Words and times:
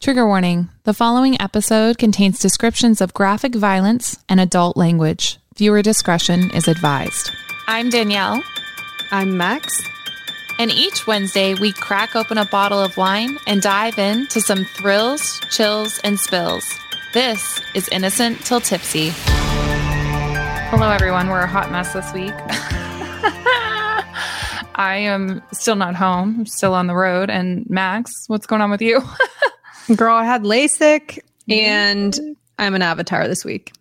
Trigger 0.00 0.26
warning 0.26 0.68
the 0.84 0.92
following 0.94 1.40
episode 1.40 1.96
contains 1.98 2.38
descriptions 2.38 3.00
of 3.00 3.14
graphic 3.14 3.54
violence 3.54 4.18
and 4.28 4.38
adult 4.38 4.76
language. 4.76 5.38
Viewer 5.56 5.82
discretion 5.82 6.50
is 6.50 6.68
advised. 6.68 7.32
I'm 7.66 7.88
Danielle. 7.90 8.42
I'm 9.10 9.36
Max. 9.36 9.82
And 10.58 10.70
each 10.70 11.06
Wednesday, 11.06 11.54
we 11.54 11.72
crack 11.72 12.14
open 12.14 12.38
a 12.38 12.44
bottle 12.44 12.78
of 12.78 12.96
wine 12.96 13.38
and 13.46 13.62
dive 13.62 13.98
into 13.98 14.40
some 14.40 14.64
thrills, 14.64 15.40
chills, 15.50 15.98
and 16.04 16.20
spills. 16.20 16.64
This 17.14 17.60
is 17.74 17.88
Innocent 17.88 18.44
Til 18.44 18.60
Tipsy. 18.60 19.10
Hello, 20.70 20.90
everyone. 20.90 21.28
We're 21.28 21.40
a 21.40 21.46
hot 21.48 21.72
mess 21.72 21.94
this 21.94 22.12
week. 22.12 22.34
I 24.78 24.98
am 24.98 25.42
still 25.52 25.76
not 25.76 25.96
home, 25.96 26.40
I'm 26.40 26.46
still 26.46 26.74
on 26.74 26.86
the 26.86 26.94
road. 26.94 27.30
And 27.30 27.68
Max, 27.68 28.12
what's 28.28 28.46
going 28.46 28.60
on 28.60 28.70
with 28.70 28.82
you? 28.82 29.02
Girl, 29.94 30.16
I 30.16 30.24
had 30.24 30.42
LASIK 30.42 31.20
and 31.48 32.36
I'm 32.58 32.74
an 32.74 32.82
avatar 32.82 33.28
this 33.28 33.44
week. 33.44 33.72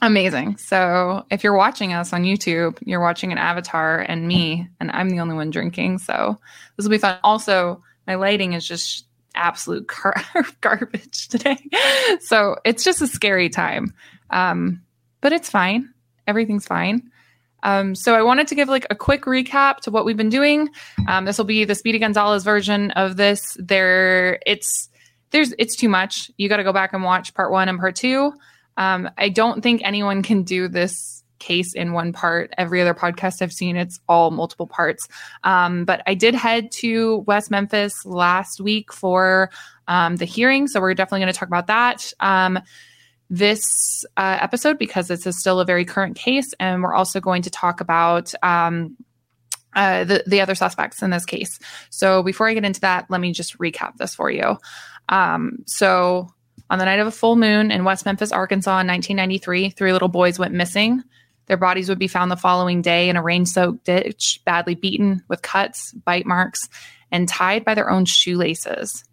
Amazing. 0.00 0.56
So 0.56 1.24
if 1.30 1.42
you're 1.42 1.56
watching 1.56 1.92
us 1.92 2.12
on 2.12 2.22
YouTube, 2.22 2.78
you're 2.84 3.00
watching 3.00 3.32
an 3.32 3.38
avatar 3.38 4.00
and 4.00 4.26
me, 4.26 4.68
and 4.80 4.90
I'm 4.90 5.10
the 5.10 5.20
only 5.20 5.34
one 5.34 5.50
drinking. 5.50 5.98
So 5.98 6.38
this 6.76 6.84
will 6.84 6.90
be 6.90 6.98
fun. 6.98 7.18
Also, 7.24 7.82
my 8.06 8.14
lighting 8.14 8.52
is 8.52 8.66
just 8.66 9.06
absolute 9.34 9.88
car- 9.88 10.22
garbage 10.60 11.28
today. 11.28 11.56
So 12.20 12.56
it's 12.64 12.84
just 12.84 13.02
a 13.02 13.06
scary 13.06 13.48
time. 13.48 13.94
Um, 14.30 14.82
but 15.20 15.32
it's 15.32 15.50
fine. 15.50 15.92
Everything's 16.26 16.66
fine. 16.66 17.10
Um, 17.62 17.94
so 17.94 18.14
I 18.14 18.22
wanted 18.22 18.48
to 18.48 18.54
give 18.54 18.68
like 18.68 18.86
a 18.90 18.94
quick 18.94 19.22
recap 19.22 19.78
to 19.78 19.90
what 19.90 20.04
we've 20.04 20.16
been 20.16 20.28
doing. 20.28 20.68
Um, 21.08 21.24
this 21.24 21.38
will 21.38 21.44
be 21.44 21.64
the 21.64 21.74
Speedy 21.74 21.98
Gonzalez 21.98 22.44
version 22.44 22.90
of 22.92 23.16
this. 23.16 23.56
There, 23.58 24.40
it's 24.46 24.88
there's 25.32 25.54
it's 25.58 25.76
too 25.76 25.88
much. 25.88 26.30
You 26.36 26.48
got 26.48 26.58
to 26.58 26.64
go 26.64 26.72
back 26.72 26.92
and 26.92 27.02
watch 27.02 27.34
part 27.34 27.50
one 27.50 27.68
and 27.68 27.78
part 27.78 27.96
two. 27.96 28.32
Um, 28.76 29.10
I 29.18 29.28
don't 29.28 29.62
think 29.62 29.82
anyone 29.84 30.22
can 30.22 30.44
do 30.44 30.68
this 30.68 31.22
case 31.38 31.74
in 31.74 31.92
one 31.92 32.12
part. 32.12 32.52
Every 32.56 32.80
other 32.80 32.94
podcast 32.94 33.42
I've 33.42 33.52
seen, 33.52 33.76
it's 33.76 34.00
all 34.08 34.30
multiple 34.30 34.66
parts. 34.66 35.08
Um, 35.42 35.84
but 35.84 36.02
I 36.06 36.14
did 36.14 36.34
head 36.34 36.70
to 36.76 37.18
West 37.26 37.50
Memphis 37.50 38.06
last 38.06 38.60
week 38.60 38.92
for 38.92 39.50
um, 39.88 40.16
the 40.16 40.24
hearing, 40.24 40.68
so 40.68 40.80
we're 40.80 40.94
definitely 40.94 41.20
going 41.20 41.32
to 41.32 41.38
talk 41.38 41.48
about 41.48 41.66
that. 41.66 42.12
Um, 42.20 42.60
this 43.28 44.04
uh, 44.18 44.38
episode 44.40 44.78
because 44.78 45.08
this 45.08 45.26
is 45.26 45.38
still 45.38 45.58
a 45.58 45.64
very 45.64 45.84
current 45.84 46.16
case, 46.16 46.54
and 46.60 46.82
we're 46.82 46.94
also 46.94 47.18
going 47.18 47.42
to 47.42 47.50
talk 47.50 47.80
about 47.80 48.32
um, 48.42 48.96
uh, 49.74 50.04
the 50.04 50.22
the 50.26 50.40
other 50.40 50.54
suspects 50.54 51.02
in 51.02 51.10
this 51.10 51.24
case. 51.24 51.58
So 51.90 52.22
before 52.22 52.48
I 52.48 52.54
get 52.54 52.64
into 52.64 52.82
that, 52.82 53.06
let 53.08 53.20
me 53.20 53.32
just 53.32 53.58
recap 53.58 53.96
this 53.96 54.14
for 54.14 54.30
you. 54.30 54.58
Um, 55.08 55.58
so 55.66 56.28
on 56.70 56.78
the 56.78 56.84
night 56.84 57.00
of 57.00 57.06
a 57.06 57.12
full 57.12 57.36
moon 57.36 57.70
in 57.70 57.84
West 57.84 58.06
Memphis, 58.06 58.32
Arkansas 58.32 58.80
in 58.80 58.86
1993, 58.86 59.70
three 59.70 59.92
little 59.92 60.08
boys 60.08 60.38
went 60.38 60.54
missing. 60.54 61.02
Their 61.46 61.56
bodies 61.56 61.88
would 61.88 61.98
be 61.98 62.08
found 62.08 62.30
the 62.30 62.36
following 62.36 62.82
day 62.82 63.08
in 63.08 63.16
a 63.16 63.22
rain 63.22 63.44
soaked 63.44 63.84
ditch, 63.84 64.40
badly 64.44 64.74
beaten 64.74 65.22
with 65.28 65.42
cuts, 65.42 65.92
bite 65.92 66.24
marks, 66.24 66.68
and 67.10 67.28
tied 67.28 67.64
by 67.64 67.74
their 67.74 67.90
own 67.90 68.04
shoelaces. 68.04 69.04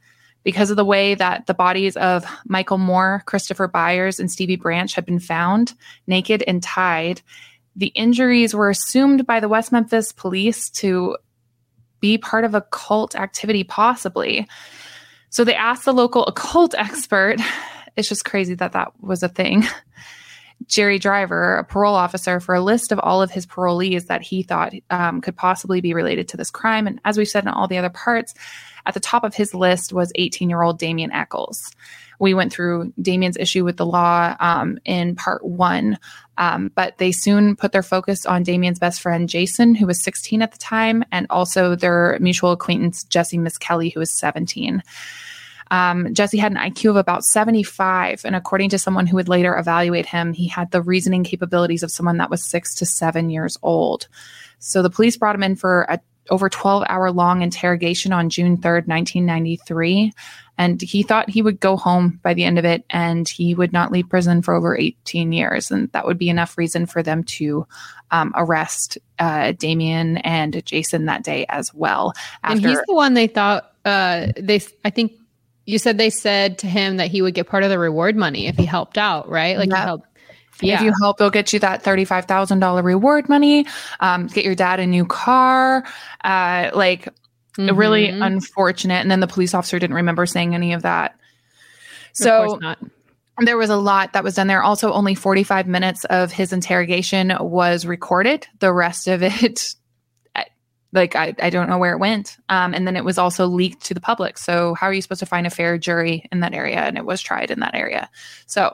Because 0.44 0.70
of 0.72 0.78
the 0.78 0.86
way 0.86 1.16
that 1.16 1.48
the 1.48 1.54
bodies 1.54 1.98
of 1.98 2.24
Michael 2.46 2.78
Moore, 2.78 3.24
Christopher 3.26 3.68
Byers, 3.68 4.20
and 4.20 4.32
Stevie 4.32 4.56
Branch 4.56 4.94
had 4.94 5.06
been 5.06 5.20
found, 5.20 5.74
naked 6.08 6.44
and 6.48 6.64
tied, 6.64 7.22
the 7.76 7.88
injuries 7.88 8.54
were 8.54 8.70
assumed 8.70 9.28
by 9.28 9.40
the 9.40 9.50
West 9.50 9.72
Memphis 9.72 10.12
police 10.12 10.70
to 10.70 11.18
be 12.00 12.18
part 12.18 12.46
of 12.46 12.56
a 12.56 12.62
cult 12.62 13.16
activity, 13.16 13.64
possibly. 13.64 14.48
So 15.30 15.44
they 15.44 15.56
asked 15.56 15.86
the 15.86 15.94
local 15.94 16.26
occult 16.26 16.74
expert. 16.78 17.40
It's 17.96 18.10
just 18.10 18.26
crazy 18.26 18.56
that 18.56 18.74
that 18.74 18.92
was 19.02 19.24
a 19.24 19.30
thing. 19.30 19.66
Jerry 20.68 21.00
Driver, 21.00 21.56
a 21.56 21.64
parole 21.64 21.96
officer, 21.96 22.40
for 22.40 22.54
a 22.54 22.62
list 22.62 22.92
of 22.92 23.00
all 23.00 23.22
of 23.22 23.32
his 23.32 23.46
parolees 23.46 24.08
that 24.08 24.22
he 24.22 24.44
thought 24.44 24.74
um, 24.90 25.22
could 25.22 25.36
possibly 25.36 25.80
be 25.80 25.94
related 25.94 26.28
to 26.30 26.38
this 26.38 26.52
crime. 26.52 26.86
And 26.86 27.00
as 27.06 27.18
we've 27.18 27.28
said 27.28 27.44
in 27.44 27.50
all 27.50 27.68
the 27.68 27.78
other 27.78 27.90
parts, 27.90 28.34
at 28.86 28.94
the 28.94 29.00
top 29.00 29.24
of 29.24 29.36
his 29.36 29.54
list 29.54 29.94
was 29.94 30.12
18 30.16 30.50
year 30.50 30.62
old 30.62 30.80
Damien 30.80 31.12
Echols. 31.12 31.72
We 32.20 32.34
went 32.34 32.52
through 32.52 32.94
Damien's 33.02 33.38
issue 33.38 33.64
with 33.64 33.78
the 33.78 33.86
law 33.86 34.36
um, 34.40 34.78
in 34.84 35.16
part 35.16 35.44
one, 35.46 35.98
um, 36.38 36.70
but 36.76 36.98
they 36.98 37.14
soon 37.14 37.56
put 37.56 37.72
their 37.72 37.84
focus 37.84 38.26
on 38.26 38.44
Damien's 38.44 38.80
best 38.80 39.02
friend, 39.02 39.30
Jason, 39.30 39.74
who 39.74 39.88
was 39.88 40.04
16 40.04 40.42
at 40.42 40.52
the 40.52 40.58
time, 40.58 41.04
and 41.12 41.28
also 41.30 41.76
their 41.76 42.18
mutual 42.20 42.52
acquaintance, 42.52 43.06
Jesse 43.06 43.38
Misskelley, 43.38 43.90
who 43.90 44.02
was 44.02 44.12
17. 44.12 44.84
Um, 45.72 46.14
Jesse 46.14 46.38
had 46.38 46.52
an 46.52 46.58
IQ 46.58 46.92
of 46.92 46.96
about 46.96 47.24
75, 47.24 48.26
and 48.26 48.36
according 48.36 48.70
to 48.72 48.80
someone 48.80 49.06
who 49.06 49.16
would 49.18 49.30
later 49.30 49.56
evaluate 49.58 50.08
him, 50.08 50.34
he 50.34 50.48
had 50.48 50.72
the 50.72 50.82
reasoning 50.82 51.24
capabilities 51.24 51.84
of 51.84 51.92
someone 51.92 52.18
that 52.18 52.30
was 52.30 52.44
six 52.44 52.76
to 52.76 52.86
seven 52.86 53.30
years 53.30 53.58
old. 53.62 54.08
So 54.58 54.82
the 54.82 54.90
police 54.90 55.16
brought 55.16 55.36
him 55.36 55.44
in 55.44 55.56
for 55.56 55.84
a 55.84 56.00
over 56.30 56.50
12 56.50 56.84
hour 56.88 57.12
long 57.12 57.42
interrogation 57.42 58.14
on 58.14 58.30
June 58.30 58.58
3rd, 58.58 58.88
1993. 58.88 60.14
And 60.58 60.82
he 60.82 61.04
thought 61.04 61.30
he 61.30 61.42
would 61.42 61.60
go 61.60 61.78
home 61.78 62.20
by 62.22 62.34
the 62.34 62.44
end 62.44 62.60
of 62.60 62.66
it 62.66 62.84
and 62.90 63.28
he 63.28 63.56
would 63.56 63.72
not 63.72 63.94
leave 63.94 64.10
prison 64.10 64.42
for 64.42 64.54
over 64.54 64.78
18 64.78 65.32
years. 65.32 65.72
And 65.72 65.90
that 65.94 66.06
would 66.06 66.18
be 66.18 66.30
enough 66.30 66.58
reason 66.58 66.86
for 66.86 67.02
them 67.02 67.24
to 67.24 67.66
um, 68.12 68.34
arrest 68.36 68.98
uh, 69.20 69.54
Damien 69.54 70.18
and 70.18 70.64
Jason 70.66 71.06
that 71.06 71.24
day 71.24 71.46
as 71.48 71.74
well. 71.74 72.14
After- 72.44 72.58
and 72.58 72.66
he's 72.66 72.82
the 72.88 72.94
one 72.94 73.14
they 73.14 73.28
thought, 73.28 73.72
uh, 73.86 74.28
they, 74.38 74.62
I 74.84 74.90
think 74.90 75.14
you 75.70 75.78
said 75.78 75.98
they 75.98 76.10
said 76.10 76.58
to 76.60 76.68
him 76.68 76.98
that 76.98 77.12
he 77.12 77.22
would 77.22 77.36
get 77.36 77.48
part 77.48 77.64
of 77.64 77.70
the 77.70 77.78
reward 77.78 78.16
money 78.16 78.48
if 78.48 78.58
he 78.58 78.66
helped 78.66 78.98
out, 78.98 79.30
right? 79.30 79.56
Like 79.56 79.70
yep. 79.70 79.78
he 79.78 79.84
helped. 79.84 80.08
Yeah. 80.62 80.76
If 80.76 80.82
you 80.82 80.94
help, 81.02 81.18
they'll 81.18 81.30
get 81.30 81.54
you 81.54 81.60
that 81.60 81.84
thirty-five 81.84 82.26
thousand 82.26 82.60
dollar 82.60 82.82
reward 82.82 83.30
money. 83.30 83.66
Um, 84.00 84.28
get 84.28 84.46
your 84.46 84.56
dad 84.56 84.80
a 84.80 84.86
new 84.86 85.06
car. 85.06 85.86
Uh, 86.24 86.72
like 86.74 87.06
mm-hmm. 87.58 87.76
really 87.76 88.10
unfortunate. 88.10 89.02
And 89.02 89.12
then 89.12 89.20
the 89.20 89.28
police 89.28 89.54
officer 89.54 89.80
didn't 89.80 89.96
remember 89.96 90.26
saying 90.26 90.56
any 90.56 90.74
of 90.74 90.84
that. 90.84 91.16
So 92.14 92.60
of 92.62 92.78
there 93.46 93.58
was 93.58 93.70
a 93.70 93.78
lot 93.78 94.14
that 94.14 94.24
was 94.24 94.36
done 94.36 94.48
there. 94.48 94.62
Also, 94.62 94.92
only 94.92 95.16
45 95.16 95.68
minutes 95.68 96.04
of 96.06 96.32
his 96.32 96.52
interrogation 96.52 97.34
was 97.40 97.86
recorded. 97.86 98.48
The 98.60 98.74
rest 98.74 99.08
of 99.08 99.24
it 99.24 99.76
like 100.92 101.16
I, 101.16 101.36
I 101.40 101.50
don't 101.50 101.70
know 101.70 101.78
where 101.78 101.94
it 101.94 102.00
went 102.00 102.38
um, 102.50 102.74
and 102.74 102.88
then 102.88 102.96
it 102.96 103.06
was 103.06 103.18
also 103.18 103.46
leaked 103.46 103.86
to 103.86 103.94
the 103.94 104.00
public 104.00 104.38
so 104.38 104.74
how 104.74 104.88
are 104.88 104.94
you 104.94 105.02
supposed 105.02 105.20
to 105.20 105.26
find 105.26 105.46
a 105.46 105.52
fair 105.52 105.78
jury 105.78 106.26
in 106.32 106.40
that 106.40 106.54
area 106.54 106.80
and 106.80 106.98
it 106.98 107.06
was 107.06 107.22
tried 107.22 107.52
in 107.52 107.60
that 107.60 107.76
area 107.76 108.10
so 108.48 108.74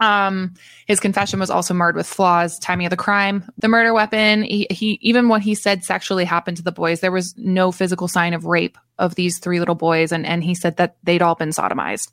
um, 0.00 0.54
his 0.86 1.00
confession 1.00 1.40
was 1.40 1.50
also 1.50 1.74
marred 1.74 1.96
with 1.96 2.06
flaws 2.06 2.58
timing 2.58 2.86
of 2.86 2.90
the 2.90 2.96
crime 2.96 3.50
the 3.58 3.68
murder 3.68 3.94
weapon. 3.94 4.42
He, 4.42 4.66
he 4.70 4.98
even 5.02 5.28
what 5.28 5.42
he 5.42 5.54
said 5.54 5.84
sexually 5.84 6.24
happened 6.24 6.56
to 6.58 6.62
the 6.62 6.72
boys. 6.72 7.00
There 7.00 7.12
was 7.12 7.34
no 7.36 7.72
physical 7.72 8.08
sign 8.08 8.34
of 8.34 8.44
rape 8.44 8.78
of 8.98 9.14
these 9.14 9.38
three 9.38 9.58
little 9.58 9.74
boys 9.74 10.12
and 10.12 10.26
and 10.26 10.42
he 10.42 10.54
said 10.54 10.76
that 10.76 10.96
they'd 11.02 11.22
all 11.22 11.34
been 11.34 11.50
sodomized. 11.50 12.10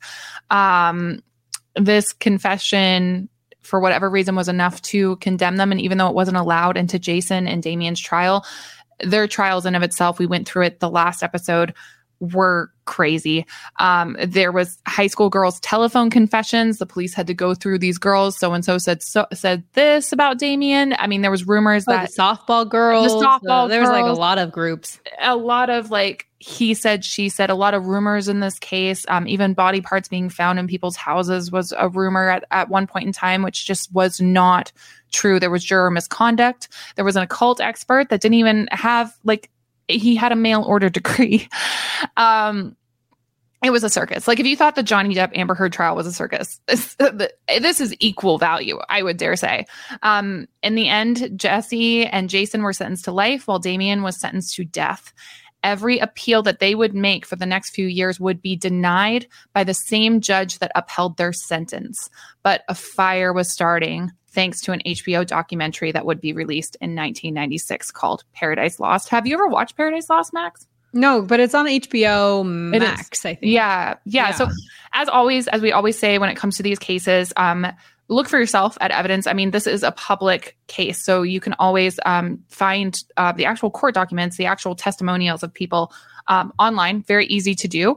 Um, 0.50 1.22
this 1.74 2.12
confession 2.12 3.28
for 3.62 3.80
whatever 3.80 4.10
reason 4.10 4.34
was 4.34 4.48
enough 4.48 4.82
to 4.82 5.16
condemn 5.16 5.56
them 5.56 5.72
and 5.72 5.80
even 5.80 5.96
though 5.96 6.08
it 6.08 6.14
wasn't 6.14 6.36
allowed 6.36 6.76
into 6.76 6.98
jason 6.98 7.46
and 7.46 7.62
damien's 7.62 8.00
trial 8.00 8.44
their 9.02 9.26
trials 9.26 9.66
in 9.66 9.74
of 9.74 9.82
itself, 9.82 10.18
we 10.18 10.26
went 10.26 10.48
through 10.48 10.64
it 10.64 10.80
the 10.80 10.90
last 10.90 11.22
episode, 11.22 11.74
were 12.22 12.70
crazy. 12.84 13.44
Um, 13.80 14.16
there 14.24 14.52
was 14.52 14.78
high 14.86 15.08
school 15.08 15.28
girls' 15.28 15.58
telephone 15.60 16.08
confessions. 16.08 16.78
The 16.78 16.86
police 16.86 17.14
had 17.14 17.26
to 17.26 17.34
go 17.34 17.54
through 17.54 17.80
these 17.80 17.98
girls. 17.98 18.38
So 18.38 18.52
and 18.52 18.64
so 18.64 18.78
said 18.78 19.02
so 19.02 19.26
said 19.32 19.64
this 19.72 20.12
about 20.12 20.38
Damien. 20.38 20.94
I 20.98 21.08
mean, 21.08 21.22
there 21.22 21.30
was 21.30 21.46
rumors 21.46 21.84
oh, 21.88 21.92
that 21.92 22.10
softball 22.10 22.68
girls, 22.68 23.12
the 23.12 23.26
softball. 23.26 23.68
there 23.68 23.80
was 23.80 23.90
like 23.90 24.04
a 24.04 24.12
lot 24.12 24.38
of 24.38 24.52
groups, 24.52 25.00
a 25.20 25.36
lot 25.36 25.68
of 25.68 25.90
like 25.90 26.28
he 26.38 26.74
said, 26.74 27.04
she 27.04 27.28
said, 27.28 27.50
a 27.50 27.54
lot 27.54 27.74
of 27.74 27.86
rumors 27.86 28.28
in 28.28 28.40
this 28.40 28.58
case. 28.58 29.04
Um, 29.08 29.28
even 29.28 29.54
body 29.54 29.80
parts 29.80 30.08
being 30.08 30.28
found 30.28 30.58
in 30.58 30.66
people's 30.66 30.96
houses 30.96 31.52
was 31.52 31.72
a 31.76 31.88
rumor 31.88 32.30
at, 32.30 32.44
at 32.50 32.68
one 32.68 32.86
point 32.86 33.06
in 33.06 33.12
time, 33.12 33.42
which 33.42 33.64
just 33.64 33.92
was 33.92 34.20
not 34.20 34.72
true. 35.12 35.38
There 35.38 35.50
was 35.50 35.64
juror 35.64 35.90
misconduct. 35.90 36.68
There 36.96 37.04
was 37.04 37.16
an 37.16 37.22
occult 37.22 37.60
expert 37.60 38.08
that 38.08 38.20
didn't 38.20 38.34
even 38.34 38.68
have 38.72 39.12
like 39.24 39.50
he 39.88 40.16
had 40.16 40.32
a 40.32 40.36
mail 40.36 40.62
order 40.62 40.88
degree. 40.88 41.48
Um, 42.16 42.76
it 43.62 43.70
was 43.70 43.84
a 43.84 43.90
circus. 43.90 44.26
Like 44.26 44.40
if 44.40 44.46
you 44.46 44.56
thought 44.56 44.74
the 44.74 44.82
Johnny 44.82 45.14
Depp 45.14 45.36
Amber 45.36 45.54
Heard 45.54 45.72
trial 45.72 45.94
was 45.94 46.06
a 46.06 46.12
circus, 46.12 46.60
this, 46.66 46.96
this 47.46 47.80
is 47.80 47.94
equal 48.00 48.38
value, 48.38 48.78
I 48.88 49.02
would 49.02 49.18
dare 49.18 49.36
say. 49.36 49.66
Um, 50.02 50.48
in 50.62 50.74
the 50.74 50.88
end, 50.88 51.30
Jesse 51.36 52.04
and 52.06 52.28
Jason 52.28 52.62
were 52.62 52.72
sentenced 52.72 53.04
to 53.04 53.12
life, 53.12 53.46
while 53.46 53.60
Damien 53.60 54.02
was 54.02 54.16
sentenced 54.16 54.56
to 54.56 54.64
death. 54.64 55.12
Every 55.62 55.98
appeal 55.98 56.42
that 56.42 56.58
they 56.58 56.74
would 56.74 56.94
make 56.94 57.24
for 57.24 57.36
the 57.36 57.46
next 57.46 57.70
few 57.70 57.86
years 57.86 58.18
would 58.18 58.42
be 58.42 58.56
denied 58.56 59.26
by 59.52 59.64
the 59.64 59.74
same 59.74 60.20
judge 60.20 60.58
that 60.58 60.72
upheld 60.74 61.16
their 61.16 61.32
sentence. 61.32 62.10
But 62.42 62.62
a 62.68 62.74
fire 62.74 63.32
was 63.32 63.50
starting 63.50 64.10
thanks 64.28 64.60
to 64.62 64.72
an 64.72 64.80
HBO 64.84 65.26
documentary 65.26 65.92
that 65.92 66.06
would 66.06 66.20
be 66.20 66.32
released 66.32 66.76
in 66.80 66.96
1996 66.96 67.90
called 67.90 68.24
Paradise 68.32 68.80
Lost. 68.80 69.10
Have 69.10 69.26
you 69.26 69.34
ever 69.34 69.46
watched 69.46 69.76
Paradise 69.76 70.08
Lost, 70.08 70.32
Max? 70.32 70.66
No, 70.94 71.22
but 71.22 71.40
it's 71.40 71.54
on 71.54 71.66
HBO 71.66 72.44
Max, 72.44 73.24
I 73.24 73.34
think. 73.34 73.52
Yeah, 73.52 73.96
yeah, 74.04 74.28
yeah. 74.28 74.30
So, 74.32 74.48
as 74.92 75.08
always, 75.08 75.48
as 75.48 75.62
we 75.62 75.72
always 75.72 75.98
say 75.98 76.18
when 76.18 76.28
it 76.28 76.36
comes 76.36 76.58
to 76.58 76.62
these 76.62 76.78
cases, 76.78 77.32
um, 77.36 77.66
look 78.08 78.28
for 78.28 78.38
yourself 78.38 78.76
at 78.80 78.90
evidence. 78.90 79.26
I 79.26 79.32
mean, 79.32 79.50
this 79.50 79.66
is 79.66 79.82
a 79.82 79.92
public 79.92 80.56
case, 80.66 81.04
so 81.04 81.22
you 81.22 81.40
can 81.40 81.54
always 81.54 81.98
um, 82.04 82.42
find 82.48 82.96
uh, 83.16 83.32
the 83.32 83.44
actual 83.44 83.70
court 83.70 83.94
documents, 83.94 84.36
the 84.36 84.46
actual 84.46 84.74
testimonials 84.74 85.42
of 85.42 85.52
people 85.52 85.92
um, 86.28 86.52
online. 86.58 87.02
Very 87.02 87.26
easy 87.26 87.54
to 87.54 87.68
do. 87.68 87.96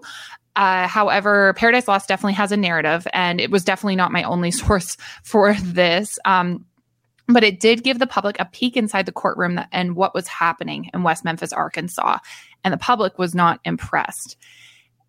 Uh, 0.56 0.88
however, 0.88 1.54
Paradise 1.54 1.88
Lost 1.88 2.08
definitely 2.08 2.34
has 2.34 2.52
a 2.52 2.58
narrative, 2.58 3.08
and 3.14 3.42
it 3.42 3.52
was 3.52 3.64
definitely 3.64 3.98
not 3.98 4.12
my 4.12 4.24
only 4.24 4.52
source 4.52 4.98
for 5.24 5.54
this. 5.56 6.18
Um, 6.26 6.66
but 7.28 7.44
it 7.44 7.60
did 7.60 7.84
give 7.84 8.00
the 8.00 8.08
public 8.08 8.40
a 8.40 8.46
peek 8.46 8.78
inside 8.78 9.08
the 9.08 9.12
courtroom 9.12 9.60
and 9.72 9.96
what 9.96 10.14
was 10.14 10.28
happening 10.28 10.92
in 10.94 11.04
West 11.04 11.26
Memphis, 11.26 11.52
Arkansas. 11.52 12.20
And 12.64 12.72
the 12.72 12.78
public 12.78 13.18
was 13.18 13.34
not 13.34 13.60
impressed. 13.66 14.38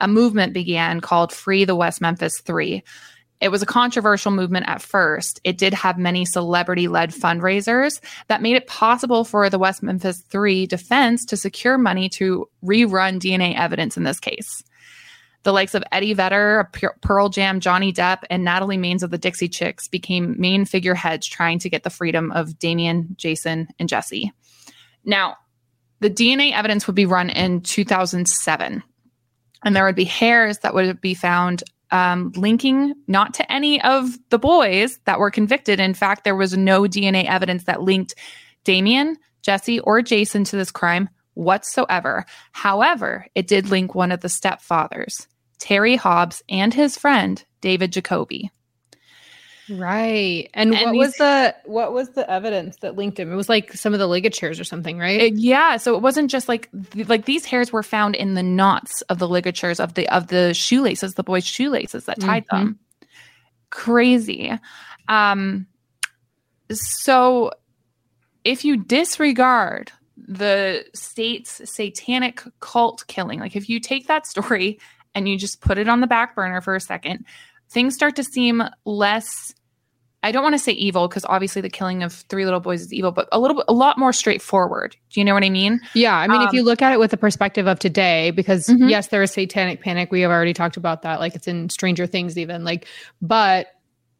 A 0.00 0.08
movement 0.08 0.54
began 0.54 1.00
called 1.00 1.32
Free 1.32 1.64
the 1.64 1.76
West 1.76 2.00
Memphis 2.00 2.40
Three. 2.40 2.82
It 3.40 3.50
was 3.50 3.62
a 3.62 3.66
controversial 3.66 4.32
movement 4.32 4.66
at 4.68 4.80
first. 4.80 5.40
It 5.44 5.58
did 5.58 5.74
have 5.74 5.98
many 5.98 6.24
celebrity 6.24 6.88
led 6.88 7.10
fundraisers 7.10 8.00
that 8.28 8.40
made 8.40 8.56
it 8.56 8.66
possible 8.66 9.24
for 9.24 9.50
the 9.50 9.58
West 9.58 9.82
Memphis 9.82 10.22
Three 10.22 10.66
defense 10.66 11.24
to 11.26 11.36
secure 11.36 11.76
money 11.76 12.08
to 12.10 12.48
rerun 12.64 13.18
DNA 13.18 13.54
evidence 13.58 13.96
in 13.96 14.04
this 14.04 14.20
case. 14.20 14.62
The 15.42 15.52
likes 15.52 15.74
of 15.74 15.84
Eddie 15.92 16.14
Vedder, 16.14 16.70
Pearl 17.02 17.28
Jam, 17.28 17.60
Johnny 17.60 17.92
Depp, 17.92 18.24
and 18.30 18.42
Natalie 18.42 18.78
Maines 18.78 19.04
of 19.04 19.10
the 19.10 19.18
Dixie 19.18 19.48
Chicks 19.48 19.86
became 19.86 20.34
main 20.40 20.64
figureheads 20.64 21.24
trying 21.24 21.60
to 21.60 21.70
get 21.70 21.84
the 21.84 21.90
freedom 21.90 22.32
of 22.32 22.58
Damien, 22.58 23.14
Jason, 23.16 23.68
and 23.78 23.88
Jesse. 23.88 24.32
Now, 25.04 25.36
the 26.00 26.10
DNA 26.10 26.52
evidence 26.52 26.86
would 26.88 26.96
be 26.96 27.06
run 27.06 27.30
in 27.30 27.60
2007, 27.60 28.82
and 29.64 29.76
there 29.76 29.84
would 29.84 29.94
be 29.94 30.04
hairs 30.04 30.58
that 30.58 30.74
would 30.74 31.00
be 31.00 31.14
found 31.14 31.62
um, 31.90 32.32
linking 32.36 32.94
not 33.06 33.34
to 33.34 33.52
any 33.52 33.80
of 33.82 34.18
the 34.30 34.38
boys 34.38 34.98
that 35.04 35.18
were 35.18 35.30
convicted. 35.30 35.80
In 35.80 35.94
fact, 35.94 36.24
there 36.24 36.36
was 36.36 36.56
no 36.56 36.82
DNA 36.82 37.24
evidence 37.26 37.64
that 37.64 37.82
linked 37.82 38.14
Damien, 38.64 39.16
Jesse, 39.42 39.80
or 39.80 40.02
Jason 40.02 40.44
to 40.44 40.56
this 40.56 40.72
crime 40.72 41.08
whatsoever. 41.34 42.24
However, 42.52 43.26
it 43.34 43.46
did 43.46 43.68
link 43.68 43.94
one 43.94 44.10
of 44.10 44.20
the 44.20 44.28
stepfathers. 44.28 45.26
Terry 45.58 45.96
Hobbs, 45.96 46.42
and 46.48 46.74
his 46.74 46.96
friend 46.96 47.42
David 47.60 47.92
Jacoby. 47.92 48.50
Right. 49.68 50.48
And, 50.54 50.74
and 50.74 50.86
what 50.86 50.94
was 50.94 51.14
the 51.14 51.54
what 51.64 51.92
was 51.92 52.10
the 52.10 52.28
evidence 52.30 52.76
that 52.82 52.94
linked 52.94 53.18
him? 53.18 53.32
It 53.32 53.36
was 53.36 53.48
like 53.48 53.72
some 53.72 53.92
of 53.92 53.98
the 53.98 54.06
ligatures 54.06 54.60
or 54.60 54.64
something, 54.64 54.98
right? 54.98 55.20
It, 55.20 55.34
yeah, 55.34 55.76
so 55.76 55.96
it 55.96 56.02
wasn't 56.02 56.30
just 56.30 56.48
like 56.48 56.68
like 56.94 57.24
these 57.24 57.44
hairs 57.44 57.72
were 57.72 57.82
found 57.82 58.14
in 58.14 58.34
the 58.34 58.42
knots 58.42 59.02
of 59.02 59.18
the 59.18 59.28
ligatures 59.28 59.80
of 59.80 59.94
the 59.94 60.08
of 60.08 60.28
the 60.28 60.54
shoelaces, 60.54 61.14
the 61.14 61.24
boys' 61.24 61.44
shoelaces 61.44 62.04
that 62.04 62.20
tied 62.20 62.46
mm-hmm. 62.46 62.64
them. 62.64 62.78
Crazy. 63.70 64.56
Um 65.08 65.66
so 66.70 67.50
if 68.44 68.64
you 68.64 68.76
disregard 68.76 69.90
the 70.16 70.84
state's 70.94 71.68
satanic 71.68 72.42
cult 72.60 73.04
killing, 73.08 73.40
like 73.40 73.56
if 73.56 73.68
you 73.68 73.80
take 73.80 74.06
that 74.06 74.26
story 74.26 74.78
and 75.14 75.28
you 75.28 75.36
just 75.36 75.60
put 75.60 75.78
it 75.78 75.88
on 75.88 76.00
the 76.00 76.06
back 76.06 76.36
burner 76.36 76.60
for 76.60 76.76
a 76.76 76.80
second, 76.80 77.24
things 77.70 77.94
start 77.94 78.16
to 78.16 78.24
seem 78.24 78.62
less 78.84 79.54
I 80.22 80.32
don't 80.32 80.42
want 80.42 80.54
to 80.54 80.58
say 80.58 80.72
evil 80.72 81.06
because 81.06 81.24
obviously 81.24 81.62
the 81.62 81.70
killing 81.70 82.02
of 82.02 82.12
three 82.12 82.44
little 82.44 82.58
boys 82.58 82.80
is 82.80 82.92
evil, 82.92 83.12
but 83.12 83.28
a 83.30 83.38
little 83.38 83.62
a 83.68 83.72
lot 83.72 83.96
more 83.96 84.12
straightforward. 84.12 84.96
Do 85.10 85.20
you 85.20 85.24
know 85.24 85.34
what 85.34 85.44
I 85.44 85.50
mean? 85.50 85.80
Yeah. 85.94 86.16
I 86.16 86.26
mean, 86.26 86.40
um, 86.40 86.48
if 86.48 86.52
you 86.52 86.60
um, 86.60 86.66
look 86.66 86.82
at 86.82 86.92
it 86.92 86.98
with 86.98 87.12
the 87.12 87.16
perspective 87.16 87.68
of 87.68 87.78
today, 87.78 88.32
because 88.32 88.66
mm-hmm. 88.66 88.88
yes, 88.88 89.06
there 89.08 89.22
is 89.22 89.30
satanic 89.30 89.82
panic. 89.82 90.10
We 90.10 90.22
have 90.22 90.32
already 90.32 90.52
talked 90.52 90.76
about 90.76 91.02
that. 91.02 91.20
Like 91.20 91.36
it's 91.36 91.46
in 91.46 91.68
Stranger 91.68 92.08
Things, 92.08 92.36
even 92.36 92.64
like, 92.64 92.88
but 93.22 93.68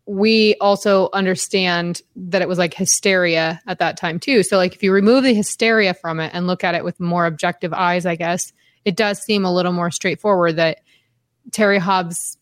we 0.07 0.55
also 0.61 1.09
understand 1.13 2.01
that 2.15 2.41
it 2.41 2.49
was 2.49 2.59
like 2.59 2.73
hysteria 2.73 3.61
at 3.67 3.81
that 3.81 3.97
time 3.97 4.21
too. 4.21 4.45
So, 4.45 4.57
like, 4.57 4.75
if 4.75 4.83
you 4.83 4.93
remove 4.93 5.25
the 5.25 5.35
hysteria 5.35 5.93
from 5.95 6.21
it 6.21 6.31
and 6.33 6.47
look 6.47 6.63
at 6.63 6.77
it 6.77 6.85
with 6.85 7.01
more 7.01 7.27
objective 7.27 7.73
eyes, 7.73 8.07
I 8.07 8.15
guess 8.15 8.53
it 8.85 8.97
does 8.97 9.21
seem 9.21 9.45
a 9.45 9.53
little 9.53 9.73
more 9.73 9.91
straightforward 9.91 10.57
that 10.57 10.79
Terry 11.51 11.79
Hobbs, 11.79 12.39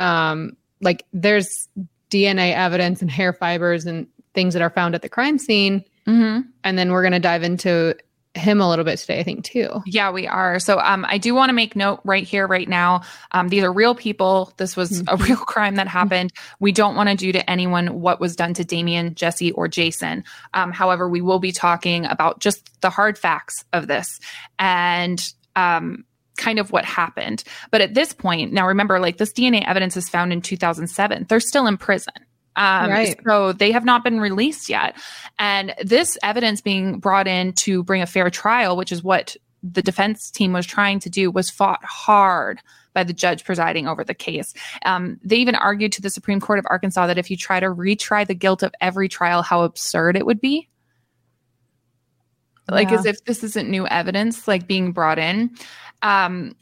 um, 0.00 0.56
like 0.80 1.04
there's 1.12 1.68
DNA 2.10 2.54
evidence 2.54 3.02
and 3.02 3.10
hair 3.10 3.32
fibers 3.32 3.86
and 3.86 4.06
things 4.34 4.54
that 4.54 4.62
are 4.62 4.70
found 4.70 4.94
at 4.94 5.02
the 5.02 5.08
crime 5.08 5.38
scene. 5.38 5.84
Mm-hmm. 6.06 6.48
And 6.62 6.78
then 6.78 6.92
we're 6.92 7.02
going 7.02 7.12
to 7.12 7.18
dive 7.18 7.42
into 7.42 7.96
him 8.36 8.60
a 8.60 8.68
little 8.68 8.84
bit 8.84 8.98
today, 8.98 9.18
I 9.18 9.22
think, 9.22 9.44
too. 9.44 9.82
Yeah, 9.86 10.10
we 10.10 10.26
are. 10.26 10.58
So 10.58 10.78
um, 10.78 11.04
I 11.08 11.18
do 11.18 11.34
want 11.34 11.48
to 11.48 11.54
make 11.54 11.74
note 11.74 12.00
right 12.04 12.24
here, 12.24 12.46
right 12.46 12.68
now. 12.68 13.02
Um, 13.32 13.48
these 13.48 13.64
are 13.64 13.72
real 13.72 13.94
people. 13.94 14.52
This 14.58 14.76
was 14.76 15.02
mm-hmm. 15.02 15.08
a 15.08 15.16
real 15.24 15.38
crime 15.38 15.76
that 15.76 15.88
happened. 15.88 16.32
We 16.60 16.72
don't 16.72 16.94
want 16.94 17.08
to 17.08 17.16
do 17.16 17.32
to 17.32 17.50
anyone 17.50 18.00
what 18.00 18.20
was 18.20 18.36
done 18.36 18.54
to 18.54 18.64
Damien, 18.64 19.14
Jesse, 19.14 19.52
or 19.52 19.68
Jason. 19.68 20.24
Um, 20.54 20.70
however, 20.70 21.08
we 21.08 21.20
will 21.20 21.38
be 21.38 21.52
talking 21.52 22.04
about 22.04 22.40
just 22.40 22.80
the 22.82 22.90
hard 22.90 23.18
facts 23.18 23.64
of 23.72 23.86
this. 23.86 24.20
And 24.58 25.26
um, 25.56 26.04
kind 26.36 26.58
of 26.58 26.70
what 26.70 26.84
happened. 26.84 27.42
But 27.70 27.80
at 27.80 27.94
this 27.94 28.12
point, 28.12 28.52
now 28.52 28.66
remember, 28.66 29.00
like 29.00 29.16
this 29.16 29.32
DNA 29.32 29.66
evidence 29.66 29.96
is 29.96 30.08
found 30.08 30.32
in 30.32 30.40
2007. 30.40 31.26
They're 31.28 31.40
still 31.40 31.66
in 31.66 31.76
prison. 31.76 32.14
Um, 32.56 32.90
right. 32.90 33.20
So 33.26 33.52
they 33.52 33.70
have 33.72 33.84
not 33.84 34.02
been 34.02 34.18
released 34.18 34.68
yet. 34.68 34.96
And 35.38 35.74
this 35.82 36.16
evidence 36.22 36.60
being 36.60 36.98
brought 36.98 37.28
in 37.28 37.52
to 37.54 37.82
bring 37.82 38.02
a 38.02 38.06
fair 38.06 38.30
trial, 38.30 38.76
which 38.76 38.92
is 38.92 39.02
what 39.02 39.36
the 39.62 39.82
defense 39.82 40.30
team 40.30 40.52
was 40.52 40.66
trying 40.66 41.00
to 41.00 41.10
do, 41.10 41.30
was 41.30 41.50
fought 41.50 41.84
hard 41.84 42.60
by 42.94 43.04
the 43.04 43.12
judge 43.12 43.44
presiding 43.44 43.86
over 43.86 44.02
the 44.04 44.14
case. 44.14 44.54
Um, 44.86 45.20
they 45.22 45.36
even 45.36 45.54
argued 45.54 45.92
to 45.92 46.02
the 46.02 46.08
Supreme 46.08 46.40
Court 46.40 46.58
of 46.58 46.66
Arkansas 46.70 47.06
that 47.08 47.18
if 47.18 47.30
you 47.30 47.36
try 47.36 47.60
to 47.60 47.66
retry 47.66 48.26
the 48.26 48.34
guilt 48.34 48.62
of 48.62 48.74
every 48.80 49.08
trial, 49.08 49.42
how 49.42 49.62
absurd 49.62 50.16
it 50.16 50.24
would 50.24 50.40
be. 50.40 50.68
Like 52.68 52.90
yeah. 52.90 52.98
as 52.98 53.06
if 53.06 53.24
this 53.24 53.44
isn't 53.44 53.70
new 53.70 53.86
evidence, 53.86 54.48
like 54.48 54.66
being 54.66 54.92
brought 54.92 55.18
in. 55.18 55.50
Um, 56.02 56.56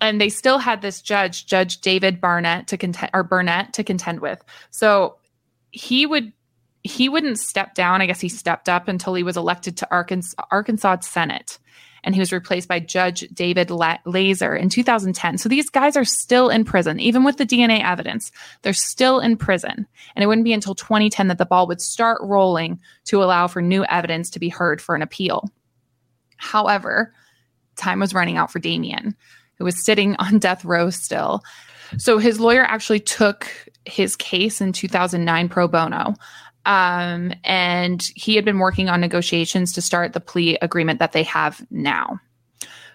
and 0.00 0.20
they 0.20 0.28
still 0.28 0.58
had 0.58 0.82
this 0.82 1.00
judge, 1.00 1.46
Judge 1.46 1.80
David 1.80 2.20
Barnett, 2.20 2.68
to 2.68 2.76
contend 2.76 3.10
or 3.14 3.22
Burnett 3.22 3.72
to 3.74 3.84
contend 3.84 4.20
with. 4.20 4.42
So 4.70 5.16
he 5.70 6.06
would 6.06 6.32
he 6.82 7.08
wouldn't 7.08 7.38
step 7.38 7.74
down. 7.74 8.02
I 8.02 8.06
guess 8.06 8.20
he 8.20 8.28
stepped 8.28 8.68
up 8.68 8.88
until 8.88 9.14
he 9.14 9.22
was 9.22 9.38
elected 9.38 9.78
to 9.78 9.90
Arkansas, 9.90 10.42
Arkansas 10.50 10.98
Senate, 11.00 11.58
and 12.04 12.14
he 12.14 12.20
was 12.20 12.32
replaced 12.32 12.68
by 12.68 12.78
Judge 12.78 13.22
David 13.32 13.70
La- 13.70 13.98
Laser 14.04 14.54
in 14.54 14.68
2010. 14.68 15.38
So 15.38 15.48
these 15.48 15.70
guys 15.70 15.96
are 15.96 16.04
still 16.04 16.50
in 16.50 16.64
prison, 16.64 17.00
even 17.00 17.24
with 17.24 17.38
the 17.38 17.46
DNA 17.46 17.82
evidence. 17.82 18.30
They're 18.62 18.72
still 18.72 19.18
in 19.18 19.36
prison, 19.36 19.86
and 20.14 20.22
it 20.22 20.26
wouldn't 20.26 20.44
be 20.44 20.52
until 20.52 20.74
2010 20.74 21.28
that 21.28 21.38
the 21.38 21.46
ball 21.46 21.66
would 21.66 21.80
start 21.80 22.20
rolling 22.22 22.78
to 23.06 23.22
allow 23.22 23.48
for 23.48 23.60
new 23.60 23.84
evidence 23.86 24.30
to 24.30 24.38
be 24.38 24.48
heard 24.48 24.80
for 24.80 24.94
an 24.94 25.02
appeal. 25.02 25.50
However, 26.36 27.14
time 27.76 28.00
was 28.00 28.14
running 28.14 28.36
out 28.36 28.52
for 28.52 28.58
Damien, 28.58 29.16
who 29.58 29.64
was 29.64 29.84
sitting 29.84 30.14
on 30.18 30.38
death 30.38 30.64
row 30.64 30.90
still. 30.90 31.42
So 31.96 32.18
his 32.18 32.40
lawyer 32.40 32.62
actually 32.62 33.00
took 33.00 33.48
his 33.84 34.16
case 34.16 34.60
in 34.60 34.72
2009 34.72 35.48
pro 35.48 35.68
bono. 35.68 36.14
Um, 36.66 37.32
and 37.44 38.02
he 38.14 38.36
had 38.36 38.44
been 38.44 38.58
working 38.58 38.88
on 38.88 39.00
negotiations 39.00 39.72
to 39.74 39.82
start 39.82 40.12
the 40.12 40.20
plea 40.20 40.56
agreement 40.62 40.98
that 40.98 41.12
they 41.12 41.22
have 41.24 41.64
now. 41.70 42.18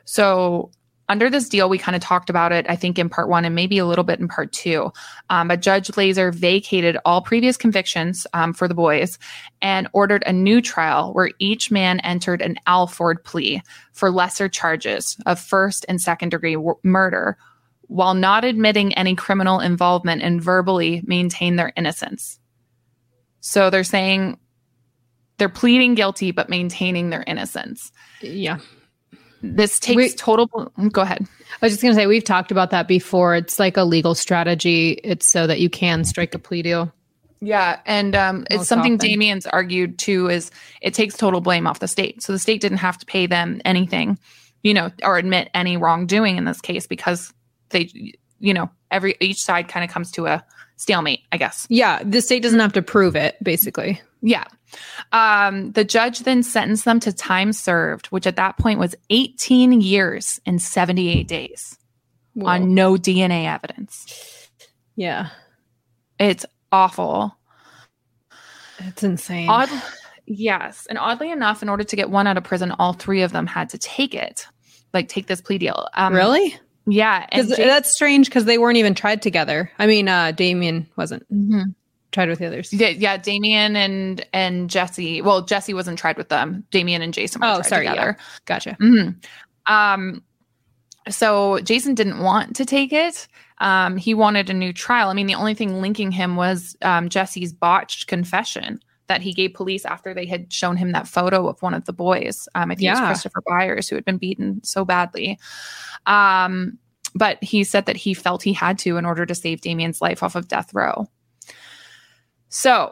So 0.05 0.71
under 1.09 1.27
this 1.29 1.49
deal, 1.49 1.69
we 1.69 1.79
kind 1.79 1.95
of 1.95 2.03
talked 2.03 2.29
about 2.29 2.51
it, 2.51 2.67
I 2.69 2.75
think, 2.75 2.99
in 2.99 3.09
part 3.09 3.29
one 3.29 3.43
and 3.43 3.55
maybe 3.55 3.79
a 3.79 3.85
little 3.85 4.03
bit 4.03 4.19
in 4.19 4.27
part 4.27 4.51
two. 4.51 4.93
Um, 5.31 5.47
but 5.47 5.61
Judge 5.61 5.95
Laser 5.97 6.31
vacated 6.31 6.97
all 7.03 7.21
previous 7.21 7.57
convictions 7.57 8.27
um, 8.33 8.53
for 8.53 8.67
the 8.67 8.75
boys 8.75 9.17
and 9.61 9.87
ordered 9.91 10.23
a 10.25 10.33
new 10.33 10.61
trial 10.61 11.11
where 11.13 11.31
each 11.39 11.71
man 11.71 11.99
entered 12.01 12.41
an 12.41 12.57
Alford 12.67 13.23
plea 13.23 13.61
for 13.91 14.11
lesser 14.11 14.47
charges 14.47 15.17
of 15.25 15.39
first 15.39 15.83
and 15.89 15.99
second 15.99 16.29
degree 16.29 16.53
w- 16.53 16.77
murder 16.83 17.37
while 17.87 18.13
not 18.13 18.45
admitting 18.45 18.93
any 18.93 19.15
criminal 19.15 19.59
involvement 19.59 20.21
and 20.21 20.43
verbally 20.43 21.01
maintain 21.07 21.55
their 21.55 21.73
innocence. 21.75 22.38
So 23.41 23.69
they're 23.69 23.83
saying 23.83 24.37
they're 25.37 25.49
pleading 25.49 25.95
guilty 25.95 26.31
but 26.31 26.49
maintaining 26.49 27.09
their 27.09 27.23
innocence. 27.25 27.91
Yeah 28.21 28.59
this 29.41 29.79
takes 29.79 29.95
we, 29.95 30.09
total. 30.11 30.47
Go 30.91 31.01
ahead. 31.01 31.25
I 31.61 31.65
was 31.65 31.73
just 31.73 31.81
going 31.81 31.93
to 31.93 31.99
say 31.99 32.07
we've 32.07 32.23
talked 32.23 32.51
about 32.51 32.71
that 32.71 32.87
before. 32.87 33.35
It's 33.35 33.59
like 33.59 33.77
a 33.77 33.83
legal 33.83 34.15
strategy. 34.15 34.91
It's 35.03 35.27
so 35.27 35.47
that 35.47 35.59
you 35.59 35.69
can 35.69 36.03
strike 36.03 36.33
a 36.35 36.39
plea 36.39 36.61
deal. 36.61 36.93
Yeah, 37.41 37.79
and 37.85 38.15
um, 38.15 38.45
it's 38.51 38.67
something 38.67 38.95
often. 38.95 39.09
Damien's 39.09 39.47
argued 39.47 39.97
too. 39.97 40.29
Is 40.29 40.51
it 40.81 40.93
takes 40.93 41.15
total 41.15 41.39
blame 41.39 41.67
off 41.67 41.79
the 41.79 41.87
state, 41.87 42.21
so 42.21 42.33
the 42.33 42.39
state 42.39 42.59
didn't 42.59 42.79
have 42.79 42.97
to 42.97 43.05
pay 43.05 43.27
them 43.27 43.61
anything, 43.63 44.19
you 44.61 44.73
know, 44.73 44.91
or 45.03 45.17
admit 45.17 45.49
any 45.53 45.77
wrongdoing 45.77 46.35
in 46.35 46.43
this 46.43 46.59
case 46.59 46.85
because 46.85 47.33
they, 47.69 47.89
you 48.39 48.53
know, 48.53 48.69
every 48.91 49.15
each 49.21 49.41
side 49.41 49.69
kind 49.69 49.85
of 49.85 49.91
comes 49.91 50.11
to 50.11 50.25
a 50.25 50.43
stalemate, 50.79 51.23
I 51.33 51.37
guess. 51.37 51.67
Yeah, 51.69 52.01
the 52.03 52.21
state 52.21 52.41
doesn't 52.41 52.59
have 52.59 52.73
to 52.73 52.81
prove 52.81 53.15
it, 53.15 53.35
basically. 53.43 54.01
Yeah. 54.21 54.45
Um, 55.11 55.73
the 55.73 55.83
judge 55.83 56.19
then 56.19 56.41
sentenced 56.41 56.85
them 56.85 57.01
to 57.01 57.11
time 57.11 57.51
served, 57.51 58.07
which 58.07 58.25
at 58.25 58.37
that 58.37 58.57
point 58.57 58.79
was 58.79 58.95
18 59.09 59.81
years 59.81 60.39
and 60.45 60.61
78 60.61 61.27
days 61.27 61.77
Whoa. 62.33 62.47
on 62.47 62.73
no 62.73 62.93
DNA 62.93 63.45
evidence. 63.45 64.49
Yeah. 64.95 65.29
It's 66.17 66.45
awful. 66.71 67.35
It's 68.79 69.03
insane. 69.03 69.49
Odd, 69.49 69.69
yes. 70.25 70.87
And 70.89 70.97
oddly 70.97 71.29
enough, 71.29 71.61
in 71.61 71.67
order 71.67 71.83
to 71.83 71.95
get 71.97 72.09
one 72.09 72.25
out 72.25 72.37
of 72.37 72.45
prison, 72.45 72.71
all 72.79 72.93
three 72.93 73.21
of 73.21 73.33
them 73.33 73.47
had 73.47 73.69
to 73.69 73.77
take 73.77 74.15
it, 74.15 74.47
like 74.93 75.09
take 75.09 75.27
this 75.27 75.41
plea 75.41 75.57
deal. 75.57 75.89
Um, 75.93 76.13
really? 76.13 76.57
Yeah. 76.89 77.27
Jay- 77.33 77.65
that's 77.65 77.91
strange 77.91 78.27
because 78.27 78.45
they 78.45 78.57
weren't 78.57 78.77
even 78.77 78.95
tried 78.95 79.21
together. 79.21 79.71
I 79.79 79.87
mean, 79.87 80.07
uh, 80.07 80.31
Damien 80.31 80.87
wasn't. 80.95 81.23
Mm-hmm 81.33 81.71
tried 82.11 82.29
with 82.29 82.39
the 82.39 82.47
others. 82.47 82.73
Yeah, 82.73 82.89
yeah, 82.89 83.17
Damien 83.17 83.75
and 83.75 84.25
and 84.33 84.69
Jesse. 84.69 85.21
Well, 85.21 85.43
Jesse 85.43 85.73
wasn't 85.73 85.99
tried 85.99 86.17
with 86.17 86.29
them. 86.29 86.65
Damien 86.71 87.01
and 87.01 87.13
Jason. 87.13 87.41
oh, 87.43 87.61
sorry, 87.61 87.87
together. 87.87 88.17
Yeah. 88.17 88.25
Gotcha. 88.45 88.77
Mm-hmm. 88.81 89.73
Um, 89.73 90.23
so 91.09 91.59
Jason 91.59 91.95
didn't 91.95 92.19
want 92.19 92.55
to 92.55 92.65
take 92.65 92.93
it. 92.93 93.27
Um, 93.59 93.97
he 93.97 94.13
wanted 94.13 94.49
a 94.49 94.53
new 94.53 94.73
trial. 94.73 95.09
I 95.09 95.13
mean, 95.13 95.27
the 95.27 95.35
only 95.35 95.53
thing 95.53 95.81
linking 95.81 96.11
him 96.11 96.35
was 96.35 96.75
um, 96.81 97.09
Jesse's 97.09 97.53
botched 97.53 98.07
confession 98.07 98.79
that 99.07 99.21
he 99.21 99.33
gave 99.33 99.53
police 99.53 99.85
after 99.85 100.13
they 100.13 100.25
had 100.25 100.53
shown 100.53 100.77
him 100.77 100.91
that 100.91 101.07
photo 101.07 101.47
of 101.47 101.61
one 101.61 101.73
of 101.73 101.85
the 101.85 101.93
boys. 101.93 102.47
Um, 102.53 102.71
I 102.71 102.75
think 102.75 102.83
yeah. 102.83 102.91
it 102.91 103.01
was 103.01 103.07
Christopher 103.07 103.41
Byers 103.47 103.89
who 103.89 103.95
had 103.95 104.05
been 104.05 104.17
beaten 104.17 104.63
so 104.63 104.85
badly. 104.85 105.39
Um, 106.05 106.77
but 107.15 107.43
he 107.43 107.63
said 107.63 107.85
that 107.87 107.97
he 107.97 108.13
felt 108.13 108.43
he 108.43 108.53
had 108.53 108.77
to 108.79 108.97
in 108.97 109.05
order 109.05 109.25
to 109.25 109.35
save 109.35 109.61
Damien's 109.61 110.01
life 110.01 110.23
off 110.23 110.35
of 110.35 110.47
death 110.47 110.73
row. 110.73 111.07
So, 112.49 112.91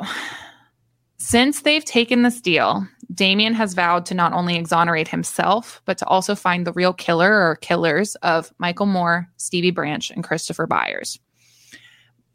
since 1.17 1.61
they've 1.61 1.83
taken 1.83 2.21
this 2.21 2.41
deal, 2.41 2.87
Damien 3.13 3.53
has 3.53 3.73
vowed 3.73 4.05
to 4.07 4.13
not 4.13 4.33
only 4.33 4.55
exonerate 4.55 5.07
himself, 5.07 5.81
but 5.85 5.97
to 5.97 6.05
also 6.05 6.35
find 6.35 6.65
the 6.65 6.73
real 6.73 6.93
killer 6.93 7.31
or 7.31 7.55
killers 7.55 8.15
of 8.15 8.51
Michael 8.59 8.85
Moore, 8.85 9.27
Stevie 9.37 9.71
Branch, 9.71 10.11
and 10.11 10.23
Christopher 10.23 10.67
Byers. 10.67 11.19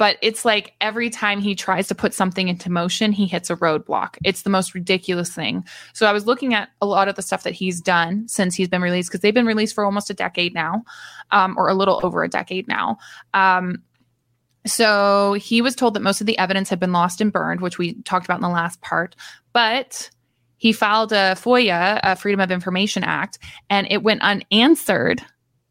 But 0.03 0.17
it's 0.21 0.45
like 0.45 0.75
every 0.81 1.11
time 1.11 1.41
he 1.41 1.55
tries 1.55 1.87
to 1.87 1.95
put 1.95 2.13
something 2.13 2.49
into 2.49 2.69
motion, 2.69 3.13
he 3.13 3.25
hits 3.25 3.51
a 3.51 3.55
roadblock. 3.55 4.17
It's 4.25 4.43
the 4.43 4.51
most 4.51 4.75
ridiculous 4.75 5.33
thing. 5.33 5.65
So 5.93 6.07
I 6.07 6.13
was 6.13 6.27
looking 6.27 6.55
at 6.55 6.71
a 6.81 6.87
lot 6.87 7.07
of 7.07 7.15
the 7.15 7.23
stuff 7.23 7.45
that 7.45 7.53
he's 7.53 7.81
done 7.81 8.27
since 8.27 8.57
he's 8.57 8.67
been 8.67 8.83
released, 8.83 9.11
because 9.11 9.21
they've 9.21 9.33
been 9.33 9.47
released 9.47 9.77
for 9.77 9.85
almost 9.85 10.11
a 10.11 10.15
decade 10.15 10.55
now, 10.55 10.83
um, 11.31 11.55
or 11.57 11.69
a 11.69 11.75
little 11.75 12.01
over 12.03 12.25
a 12.25 12.29
decade 12.29 12.67
now. 12.67 12.99
Um, 13.33 13.85
so 14.67 15.35
he 15.35 15.63
was 15.63 15.77
told 15.77 15.95
that 15.95 16.03
most 16.03 16.21
of 16.21 16.27
the 16.27 16.37
evidence 16.37 16.69
had 16.69 16.81
been 16.81 16.91
lost 16.91 17.21
and 17.21 17.33
burned, 17.33 17.61
which 17.61 17.79
we 17.79 17.95
talked 18.03 18.27
about 18.27 18.39
in 18.39 18.43
the 18.43 18.49
last 18.49 18.81
part. 18.81 19.15
But 19.53 20.11
he 20.57 20.73
filed 20.73 21.13
a 21.13 21.37
FOIA, 21.37 22.01
a 22.03 22.17
Freedom 22.17 22.41
of 22.41 22.51
Information 22.51 23.05
Act, 23.05 23.39
and 23.71 23.87
it 23.89 24.03
went 24.03 24.23
unanswered. 24.23 25.23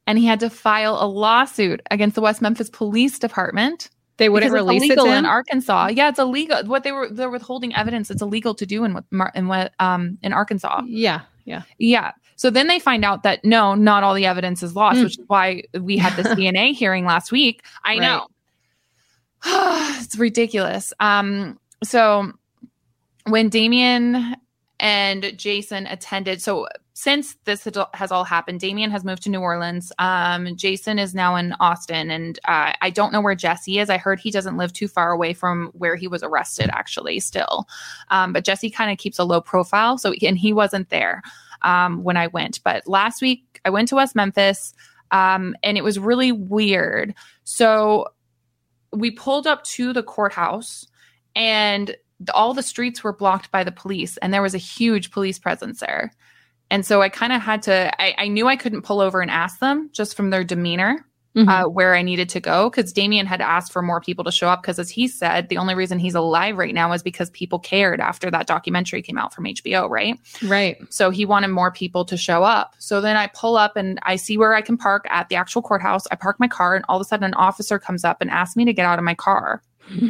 And 0.07 0.17
he 0.17 0.25
had 0.25 0.39
to 0.39 0.50
file 0.50 0.97
a 1.01 1.05
lawsuit 1.05 1.81
against 1.91 2.15
the 2.15 2.21
West 2.21 2.41
Memphis 2.41 2.69
Police 2.69 3.19
Department. 3.19 3.89
They 4.21 4.29
wouldn't 4.29 4.53
release 4.53 4.83
it 4.83 4.99
in 4.99 5.25
Arkansas. 5.25 5.87
Yeah, 5.93 6.09
it's 6.09 6.19
illegal. 6.19 6.63
What 6.65 6.83
they 6.83 6.91
were 6.91 7.09
they're 7.09 7.31
withholding 7.31 7.75
evidence. 7.75 8.11
It's 8.11 8.21
illegal 8.21 8.53
to 8.53 8.67
do 8.67 8.83
in 8.83 8.93
what 8.93 9.31
in 9.33 9.47
what 9.47 9.73
um 9.79 10.19
in 10.21 10.31
Arkansas. 10.31 10.83
Yeah, 10.85 11.21
yeah, 11.45 11.63
yeah. 11.79 12.11
So 12.35 12.51
then 12.51 12.67
they 12.67 12.77
find 12.77 13.03
out 13.03 13.23
that 13.23 13.43
no, 13.43 13.73
not 13.73 14.03
all 14.03 14.13
the 14.13 14.27
evidence 14.27 14.61
is 14.61 14.75
lost, 14.75 14.99
mm. 14.99 15.05
which 15.05 15.17
is 15.17 15.25
why 15.25 15.63
we 15.73 15.97
had 15.97 16.15
this 16.15 16.27
DNA 16.37 16.75
hearing 16.75 17.03
last 17.03 17.31
week. 17.31 17.63
I 17.83 17.97
right. 17.97 18.01
know 18.01 18.27
it's 19.99 20.15
ridiculous. 20.15 20.93
Um, 20.99 21.59
so 21.83 22.31
when 23.25 23.49
Damien 23.49 24.35
and 24.79 25.35
Jason 25.35 25.87
attended, 25.87 26.43
so 26.43 26.67
since 26.93 27.36
this 27.45 27.67
has 27.93 28.12
all 28.12 28.24
happened, 28.24 28.60
Damien 28.60 28.91
has 28.91 29.05
moved 29.05 29.24
to 29.24 29.29
New 29.29 29.39
Orleans. 29.39 29.91
Um, 29.98 30.55
Jason 30.57 31.00
is 31.00 31.15
now 31.15 31.36
in 31.36 31.53
Austin, 31.60 32.12
and 32.12 32.38
uh, 32.45 32.74
I 32.81 32.89
don't 32.89 33.13
know 33.13 33.21
where 33.21 33.36
Jesse 33.36 33.79
is. 33.79 33.89
I 33.89 33.98
heard 33.98 34.19
he 34.19 34.31
doesn't 34.31 34.57
live 34.57 34.74
too 34.74 34.88
far 34.88 35.12
away 35.12 35.33
from 35.33 35.71
where 35.74 35.95
he 35.95 36.07
was 36.07 36.21
arrested, 36.21 36.69
actually, 36.74 37.19
still. 37.21 37.65
Um, 38.10 38.33
but 38.33 38.43
Jesse 38.43 38.69
kind 38.69 38.91
of 38.91 38.98
keeps 38.98 39.19
a 39.19 39.24
low 39.24 39.39
profile, 39.39 39.98
so 39.98 40.13
and 40.21 40.38
he 40.38 40.51
wasn't 40.51 40.89
there 40.89 41.21
um, 41.62 42.03
when 42.03 42.17
I 42.17 42.27
went. 42.27 42.60
But 42.63 42.86
last 42.88 43.21
week 43.21 43.62
I 43.63 43.69
went 43.69 43.88
to 43.89 43.95
West 43.95 44.15
Memphis, 44.15 44.74
um, 45.12 45.55
and 45.63 45.77
it 45.77 45.83
was 45.83 45.98
really 45.98 46.31
weird. 46.31 47.13
So 47.45 48.07
we 48.91 49.12
pulled 49.12 49.48
up 49.48 49.63
to 49.63 49.93
the 49.93 50.03
courthouse 50.03 50.86
and 51.36 51.95
all 52.33 52.53
the 52.53 52.63
streets 52.63 53.03
were 53.03 53.13
blocked 53.13 53.51
by 53.51 53.63
the 53.63 53.71
police 53.71 54.17
and 54.17 54.33
there 54.33 54.41
was 54.41 54.53
a 54.53 54.60
huge 54.60 55.12
police 55.12 55.39
presence 55.39 55.79
there 55.79 56.12
and 56.71 56.85
so 56.85 57.01
i 57.01 57.09
kind 57.09 57.31
of 57.31 57.41
had 57.41 57.61
to 57.61 58.01
I, 58.01 58.15
I, 58.17 58.27
knew 58.27 58.47
i 58.47 58.55
couldn't 58.55 58.81
pull 58.81 58.99
over 58.99 59.21
and 59.21 59.29
ask 59.29 59.59
them 59.59 59.91
just 59.93 60.17
from 60.17 60.31
their 60.31 60.43
demeanor 60.43 61.05
mm-hmm. 61.35 61.47
uh, 61.47 61.67
where 61.67 61.93
i 61.93 62.01
needed 62.01 62.29
to 62.29 62.39
go 62.39 62.69
because 62.69 62.91
damien 62.91 63.27
had 63.27 63.41
asked 63.41 63.71
for 63.71 63.83
more 63.83 64.01
people 64.01 64.23
to 64.23 64.31
show 64.31 64.47
up 64.47 64.63
because 64.63 64.79
as 64.79 64.89
he 64.89 65.07
said 65.07 65.49
the 65.49 65.57
only 65.57 65.75
reason 65.75 65.99
he's 65.99 66.15
alive 66.15 66.57
right 66.57 66.73
now 66.73 66.91
is 66.93 67.03
because 67.03 67.29
people 67.29 67.59
cared 67.59 67.99
after 67.99 68.31
that 68.31 68.47
documentary 68.47 69.03
came 69.03 69.17
out 69.17 69.33
from 69.33 69.43
hbo 69.43 69.87
right? 69.89 70.17
Right. 70.43 70.77
So 70.89 71.09
he 71.11 71.25
wanted 71.25 71.49
more 71.49 71.71
people 71.71 72.05
to 72.05 72.17
show 72.17 72.43
up. 72.43 72.73
So 72.79 73.01
then 73.01 73.17
i 73.17 73.27
pull 73.27 73.57
up 73.57 73.75
and 73.75 73.99
i 74.03 74.15
see 74.15 74.37
where 74.37 74.55
i 74.55 74.61
can 74.61 74.77
park 74.77 75.05
at 75.09 75.29
the 75.29 75.35
actual 75.35 75.61
courthouse. 75.61 76.07
I 76.09 76.15
park 76.15 76.39
my 76.39 76.47
car 76.47 76.75
and 76.75 76.85
all 76.87 76.97
of 76.97 77.01
a 77.01 77.05
sudden 77.05 77.25
an 77.25 77.33
officer 77.33 77.77
comes 77.77 78.03
up 78.03 78.21
and 78.21 78.31
asks 78.31 78.55
me 78.55 78.65
to 78.65 78.73
get 78.73 78.85
out 78.85 78.97
of 78.97 79.05
my 79.05 79.13
car. 79.13 79.61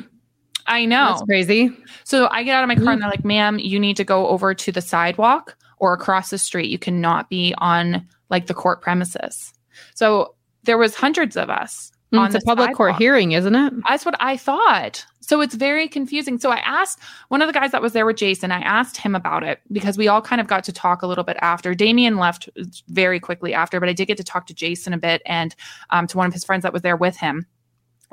I 0.67 0.85
know. 0.85 1.07
That's 1.09 1.23
crazy. 1.23 1.75
So 2.03 2.27
I 2.29 2.43
get 2.43 2.55
out 2.55 2.63
of 2.63 2.67
my 2.67 2.75
car 2.75 2.93
and 2.93 3.01
they're 3.01 3.09
like, 3.09 3.25
ma'am, 3.25 3.59
you 3.59 3.79
need 3.79 3.97
to 3.97 4.03
go 4.03 4.27
over 4.27 4.53
to 4.53 4.71
the 4.71 4.81
sidewalk 4.81 5.57
or 5.81 5.93
across 5.93 6.29
the 6.29 6.37
street. 6.37 6.69
You 6.69 6.79
cannot 6.79 7.29
be 7.29 7.53
on 7.57 8.07
like 8.29 8.45
the 8.45 8.53
court 8.53 8.81
premises. 8.81 9.53
So 9.95 10.35
there 10.63 10.77
was 10.77 10.95
hundreds 10.95 11.35
of 11.35 11.49
us. 11.49 11.91
Mm, 12.13 12.19
on 12.19 12.25
it's 12.27 12.35
a 12.35 12.45
public 12.45 12.67
sidewalk. 12.67 12.77
court 12.77 12.95
hearing, 12.97 13.31
isn't 13.31 13.55
it? 13.55 13.73
That's 13.87 14.05
what 14.05 14.15
I 14.19 14.37
thought. 14.37 15.05
So 15.21 15.39
it's 15.39 15.55
very 15.55 15.87
confusing. 15.87 16.39
So 16.39 16.51
I 16.51 16.57
asked 16.57 16.99
one 17.29 17.41
of 17.41 17.47
the 17.47 17.53
guys 17.53 17.71
that 17.71 17.81
was 17.81 17.93
there 17.93 18.05
with 18.05 18.17
Jason, 18.17 18.51
I 18.51 18.59
asked 18.59 18.97
him 18.97 19.15
about 19.15 19.43
it 19.43 19.61
because 19.71 19.97
we 19.97 20.07
all 20.07 20.21
kind 20.21 20.41
of 20.41 20.47
got 20.47 20.63
to 20.65 20.73
talk 20.73 21.01
a 21.01 21.07
little 21.07 21.23
bit 21.23 21.37
after. 21.41 21.73
Damien 21.73 22.17
left 22.17 22.49
very 22.89 23.19
quickly 23.19 23.53
after, 23.53 23.79
but 23.79 23.87
I 23.87 23.93
did 23.93 24.07
get 24.07 24.17
to 24.17 24.23
talk 24.23 24.45
to 24.47 24.53
Jason 24.53 24.93
a 24.93 24.97
bit 24.97 25.21
and 25.25 25.55
um, 25.89 26.05
to 26.07 26.17
one 26.17 26.27
of 26.27 26.33
his 26.33 26.43
friends 26.43 26.63
that 26.63 26.73
was 26.73 26.81
there 26.81 26.97
with 26.97 27.15
him. 27.15 27.47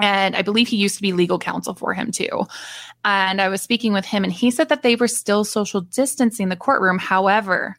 And 0.01 0.37
I 0.37 0.43
believe 0.43 0.69
he 0.69 0.77
used 0.77 0.97
to 0.97 1.03
be 1.03 1.13
legal 1.13 1.39
counsel 1.39 1.75
for 1.75 1.93
him 1.93 2.11
too. 2.13 2.47
And 3.05 3.41
I 3.41 3.49
was 3.49 3.63
speaking 3.63 3.93
with 3.93 4.05
him, 4.05 4.25
and 4.25 4.33
he 4.33 4.51
said 4.51 4.69
that 4.69 4.83
they 4.83 4.97
were 4.97 5.09
still 5.09 5.45
social 5.45 5.81
distancing 5.81 6.49
the 6.49 6.57
courtroom. 6.57 6.99
However, 6.99 7.77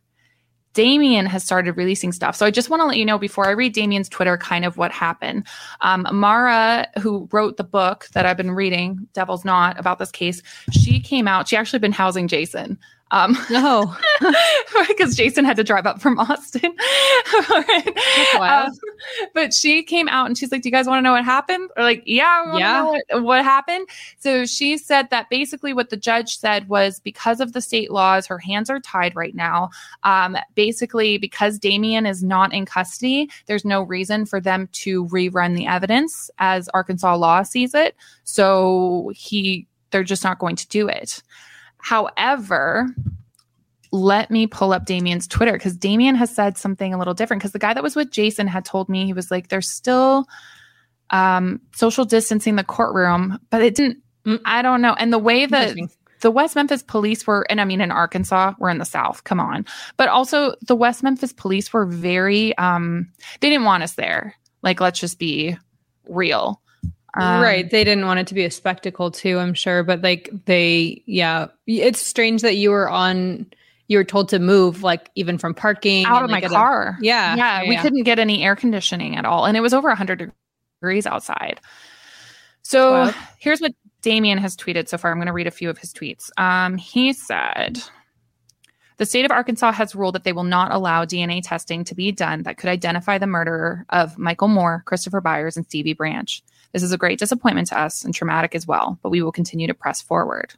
Damien 0.74 1.26
has 1.26 1.44
started 1.44 1.78
releasing 1.78 2.12
stuff. 2.12 2.36
So 2.36 2.46
I 2.46 2.52
just 2.52 2.70
want 2.70 2.82
to 2.82 2.86
let 2.86 2.98
you 2.98 3.06
know 3.06 3.18
before 3.18 3.48
I 3.48 3.52
read 3.52 3.74
Damien's 3.74 4.08
Twitter 4.08 4.38
kind 4.38 4.66
of 4.66 4.78
what 4.78 4.92
happened. 4.92 5.48
Um, 5.82 6.06
Mara, 6.12 6.88
who 7.02 7.28
wrote 7.32 7.58
the 7.58 7.64
book 7.64 8.08
that 8.14 8.26
I've 8.26 8.38
been 8.38 8.52
reading, 8.52 9.08
Devil's 9.14 9.44
Knot, 9.44 9.80
about 9.80 9.98
this 9.98 10.12
case, 10.12 10.44
she 10.72 11.00
came 11.00 11.28
out. 11.28 11.48
She 11.48 11.58
actually 11.58 11.80
been 11.80 11.92
housing 11.92 12.28
Jason 12.28 12.78
um, 13.12 13.36
no, 13.50 13.96
because 14.88 15.16
Jason 15.16 15.44
had 15.44 15.58
to 15.58 15.64
drive 15.64 15.88
up 15.88 16.00
from 16.00 16.20
Austin. 16.20 16.76
um, 18.40 18.72
but 19.34 19.54
she 19.54 19.82
came 19.82 20.08
out 20.08 20.28
and 20.28 20.38
she's 20.38 20.52
like, 20.52 20.62
"Do 20.62 20.70
you 20.70 20.72
guys 20.72 20.86
want 20.86 21.00
to 21.00 21.02
know 21.02 21.14
what 21.14 21.26
happened?" 21.26 21.72
Or 21.76 21.84
like, 21.84 22.04
"Yeah, 22.06 22.58
yeah, 22.58 22.84
what, 22.84 23.24
what, 23.24 23.44
happened." 23.44 23.88
So 24.20 24.46
she 24.46 24.78
said 24.78 25.10
that 25.10 25.30
basically 25.30 25.74
what 25.74 25.90
the 25.90 25.98
judge 25.98 26.38
said 26.38 26.70
was 26.70 27.00
because 27.00 27.40
of 27.40 27.54
the 27.54 27.62
state 27.62 27.90
laws, 27.90 28.28
her 28.28 28.38
hands 28.38 28.70
are 28.70 28.80
tied 28.80 29.16
right 29.16 29.34
now. 29.34 29.70
Um, 30.04 30.38
basically, 30.54 31.18
because 31.18 31.58
Damien 31.58 32.06
is 32.06 32.24
not 32.24 32.54
in 32.54 32.66
custody, 32.66 33.30
there's 33.48 33.66
no 33.66 33.82
reason 33.82 34.26
for 34.26 34.40
them 34.40 34.70
to 34.74 35.08
rerun 35.08 35.56
the 35.56 35.66
evidence 35.66 36.30
as 36.38 36.70
Arkansas 36.70 37.16
law 37.16 37.42
sees 37.42 37.74
it. 37.74 37.96
So 38.24 39.12
he, 39.16 39.68
they're 39.90 40.04
just 40.04 40.24
not 40.24 40.38
going 40.38 40.56
to 40.58 40.68
do 40.68 40.88
it. 40.88 41.24
However, 41.80 42.88
let 43.92 44.30
me 44.30 44.48
pull 44.48 44.74
up 44.74 44.86
Damien's 44.86 45.28
Twitter 45.28 45.54
because 45.54 45.76
Damien 45.76 46.16
has 46.16 46.34
said 46.34 46.58
something 46.58 46.94
a 46.94 46.98
little 46.98 47.14
different. 47.14 47.42
Because 47.42 47.54
the 47.54 47.60
guy 47.60 47.74
that 47.74 47.84
was 47.84 47.96
with 47.96 48.12
Jason 48.12 48.48
had 48.48 48.66
told 48.66 48.90
me 48.90 49.06
he 49.06 49.14
was 49.14 49.32
like, 49.32 49.48
there's 49.48 49.74
still 49.74 50.28
um, 51.10 51.62
social 51.76 52.06
distancing 52.06 52.56
the 52.56 52.64
courtroom, 52.64 53.40
but 53.50 53.62
it 53.62 53.76
didn't. 53.76 53.98
Mm. 54.26 54.42
I 54.46 54.62
don't 54.62 54.82
know. 54.82 54.94
And 54.94 55.12
the 55.12 55.18
way 55.18 55.46
that 55.46 55.76
the 56.22 56.32
West 56.32 56.56
Memphis 56.56 56.84
police 56.84 57.26
were, 57.26 57.46
and 57.50 57.62
I 57.62 57.66
mean, 57.66 57.82
in 57.82 57.92
Arkansas, 57.92 58.54
we're 58.60 58.70
in 58.70 58.78
the 58.78 58.86
South, 58.86 59.24
come 59.24 59.40
on. 59.40 59.66
But 59.98 60.10
also, 60.10 60.56
the 60.62 60.76
West 60.76 61.02
Memphis 61.02 61.34
police 61.34 61.72
were 61.72 61.86
very, 61.86 62.56
um, 62.58 63.12
they 63.40 63.50
didn't 63.50 63.66
want 63.66 63.84
us 63.84 63.94
there. 63.94 64.36
Like, 64.62 64.82
let's 64.82 65.00
just 65.00 65.18
be 65.18 65.58
real. 66.08 66.62
Um, 67.16 67.42
right. 67.42 67.70
They 67.70 67.84
didn't 67.84 68.06
want 68.06 68.20
it 68.20 68.28
to 68.28 68.34
be 68.34 68.46
a 68.46 68.52
spectacle, 68.52 69.12
too, 69.12 69.40
I'm 69.40 69.54
sure. 69.54 69.84
But 69.84 70.02
like, 70.02 70.30
they, 70.46 71.02
yeah, 71.06 71.48
it's 71.68 72.02
strange 72.02 72.42
that 72.42 72.56
you 72.56 72.70
were 72.72 72.90
on, 72.90 73.46
you 73.88 73.98
were 73.98 74.04
told 74.04 74.30
to 74.30 74.40
move, 74.40 74.84
like, 74.84 75.10
even 75.16 75.38
from 75.38 75.54
parking 75.54 76.06
out 76.06 76.24
of 76.24 76.30
like, 76.30 76.44
my 76.44 76.50
car. 76.50 76.98
A, 77.00 77.04
yeah, 77.04 77.36
yeah. 77.36 77.62
Yeah. 77.64 77.70
We 77.70 77.78
couldn't 77.78 78.04
get 78.04 78.20
any 78.20 78.44
air 78.44 78.56
conditioning 78.56 79.16
at 79.16 79.26
all. 79.26 79.46
And 79.46 79.58
it 79.58 79.62
was 79.62 79.74
over 79.74 79.88
100 79.88 80.32
degrees 80.82 81.08
outside. 81.08 81.60
So 82.62 82.92
wow. 82.92 83.14
here's 83.40 83.62
what 83.62 83.74
Damien 84.02 84.38
has 84.38 84.56
tweeted 84.56 84.88
so 84.88 84.98
far. 84.98 85.12
I'm 85.12 85.18
going 85.18 85.28
to 85.28 85.34
read 85.34 85.48
a 85.48 85.52
few 85.52 85.70
of 85.70 85.78
his 85.78 85.94
tweets. 85.94 86.30
Um, 86.38 86.78
he 86.78 87.14
said, 87.14 87.82
the 89.00 89.06
state 89.06 89.26
of 89.26 89.32
Arkansas 89.32 89.72
has 89.72 89.96
ruled 89.96 90.16
that 90.16 90.26
they 90.26 90.34
will 90.34 90.44
not 90.44 90.74
allow 90.74 91.06
DNA 91.06 91.42
testing 91.42 91.86
to 91.86 91.96
be 91.96 92.12
done 92.12 92.44
that 92.44 92.58
could 92.58 92.70
identify 92.70 93.18
the 93.18 93.28
murderer 93.28 93.86
of 93.90 94.18
Michael 94.18 94.50
Moore, 94.50 94.84
Christopher 94.86 95.22
Byers, 95.22 95.56
and 95.56 95.66
Stevie 95.66 95.94
Branch. 95.94 96.44
This 96.72 96.84
is 96.84 96.92
a 96.92 96.98
great 96.98 97.20
disappointment 97.20 97.68
to 97.70 97.80
us 97.80 98.04
and 98.04 98.14
traumatic 98.14 98.56
as 98.56 98.68
well, 98.68 99.00
but 99.02 99.10
we 99.10 99.22
will 99.22 99.32
continue 99.32 99.68
to 99.68 99.74
press 99.74 100.02
forward. 100.02 100.54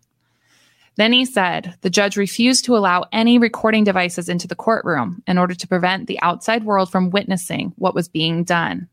Then 0.98 1.14
he 1.14 1.26
said 1.26 1.76
the 1.82 1.90
judge 1.90 2.18
refused 2.18 2.66
to 2.66 2.76
allow 2.76 3.06
any 3.12 3.38
recording 3.38 3.84
devices 3.84 4.28
into 4.28 4.48
the 4.48 4.56
courtroom 4.56 5.24
in 5.26 5.38
order 5.38 5.56
to 5.56 5.68
prevent 5.68 6.08
the 6.08 6.22
outside 6.22 6.66
world 6.66 6.92
from 6.92 7.12
witnessing 7.12 7.74
what 7.78 7.96
was 7.96 8.10
being 8.10 8.44
done. 8.44 8.90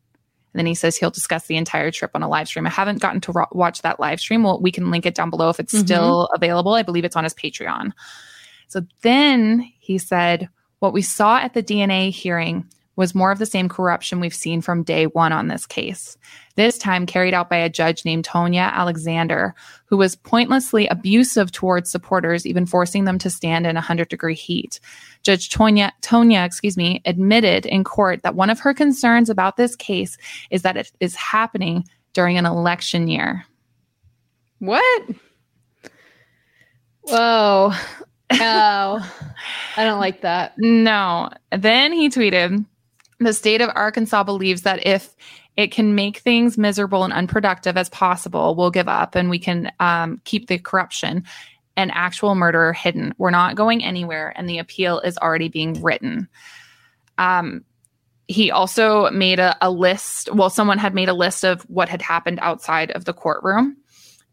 And 0.53 0.61
then 0.61 0.67
he 0.67 0.75
says 0.75 0.97
he'll 0.97 1.11
discuss 1.11 1.47
the 1.47 1.57
entire 1.57 1.91
trip 1.91 2.13
on 2.15 2.23
a 2.23 2.29
live 2.29 2.49
stream. 2.49 2.67
I 2.67 2.71
haven't 2.71 3.03
gotten 3.03 3.21
to 3.23 3.33
ro- 3.33 3.47
watch 3.53 3.83
that 3.83 4.01
live 4.01 4.21
stream. 4.21 4.45
Well, 4.45 4.61
we 4.61 4.73
can 4.73 4.91
link 4.91 5.07
it 5.07 5.15
down 5.15 5.31
below 5.31 5.51
if 5.51 5.61
it's 5.61 5.75
mm-hmm. 5.75 5.85
still 5.85 6.27
available. 6.35 6.75
I 6.75 6.83
believe 6.83 7.05
it's 7.05 7.17
on 7.17 7.25
his 7.25 7.35
Patreon. 7.35 7.93
So 8.69 8.83
then 9.03 9.71
he 9.79 9.99
said, 9.99 10.49
what 10.79 10.93
we 10.93 11.03
saw 11.03 11.39
at 11.39 11.55
the 11.55 11.63
DNA 11.63 12.11
hearing 12.11 12.69
was 12.99 13.15
more 13.15 13.31
of 13.31 13.39
the 13.39 13.47
same 13.47 13.69
corruption 13.69 14.19
we've 14.19 14.35
seen 14.35 14.61
from 14.61 14.83
day 14.83 15.07
one 15.07 15.33
on 15.33 15.47
this 15.47 15.67
case. 15.67 16.19
This 16.57 16.77
time 16.77 17.07
carried 17.07 17.33
out 17.33 17.49
by 17.49 17.57
a 17.57 17.69
judge 17.69 18.05
named 18.05 18.27
Tonya 18.27 18.73
Alexander, 18.73 19.55
who 19.87 19.97
was 19.97 20.17
pointlessly 20.17 20.89
abusive 20.89 21.53
towards 21.53 21.89
supporters, 21.89 22.45
even 22.45 22.67
forcing 22.67 23.05
them 23.05 23.17
to 23.19 23.31
stand 23.31 23.69
in 23.69 23.77
100 23.77 24.09
degree 24.09 24.35
heat. 24.35 24.81
Judge 25.23 25.49
Tonya, 25.49 25.93
Tonya, 26.03 26.45
excuse 26.45 26.77
me, 26.77 27.01
admitted 27.05 27.67
in 27.67 27.85
court 27.85 28.25
that 28.25 28.35
one 28.35 28.51
of 28.51 28.59
her 28.59 28.75
concerns 28.75 29.31
about 29.31 29.57
this 29.57 29.77
case 29.77 30.19
is 30.51 30.63
that 30.63 30.77
it 30.77 30.91
is 30.99 31.15
happening 31.15 31.85
during 32.15 32.37
an 32.37 32.47
election 32.47 33.07
year. 33.07 33.45
What? 34.59 35.09
Whoa. 37.03 37.73
Oh, 38.31 39.13
I 39.77 39.85
don't 39.85 40.01
like 40.01 40.23
that. 40.23 40.55
No. 40.59 41.31
Then 41.57 41.93
he 41.93 42.09
tweeted, 42.09 42.65
the 43.21 43.33
state 43.33 43.61
of 43.61 43.71
Arkansas 43.75 44.23
believes 44.25 44.63
that 44.63 44.87
if 44.87 45.15
it 45.57 45.73
can 45.73 45.95
make 45.95 46.19
things 46.19 46.57
miserable 46.57 47.05
and 47.05 47.13
unproductive 47.13 47.77
as 47.77 47.89
possible, 47.89 48.55
we'll 48.55 48.71
give 48.71 48.89
up 48.89 49.15
and 49.15 49.29
we 49.29 49.39
can 49.39 49.73
um, 49.81 50.21
keep 50.25 50.47
the 50.47 50.59
corruption 50.59 51.25
and 51.77 51.91
actual 51.95 52.35
murderer 52.35 52.73
hidden. 52.73 53.15
We're 53.19 53.31
not 53.31 53.57
going 53.57 53.85
anywhere, 53.85 54.33
and 54.37 54.49
the 54.49 54.59
appeal 54.59 55.01
is 55.01 55.19
already 55.19 55.49
being 55.49 55.81
written. 55.83 56.29
Um, 57.17 57.65
he 58.27 58.51
also 58.51 59.11
made 59.11 59.41
a, 59.41 59.57
a 59.61 59.71
list. 59.71 60.33
Well, 60.33 60.51
someone 60.51 60.79
had 60.79 60.95
made 60.95 61.09
a 61.09 61.15
list 61.15 61.45
of 61.45 61.63
what 61.63 61.89
had 61.89 62.03
happened 62.03 62.39
outside 62.43 62.91
of 62.91 63.05
the 63.05 63.15
courtroom. 63.15 63.77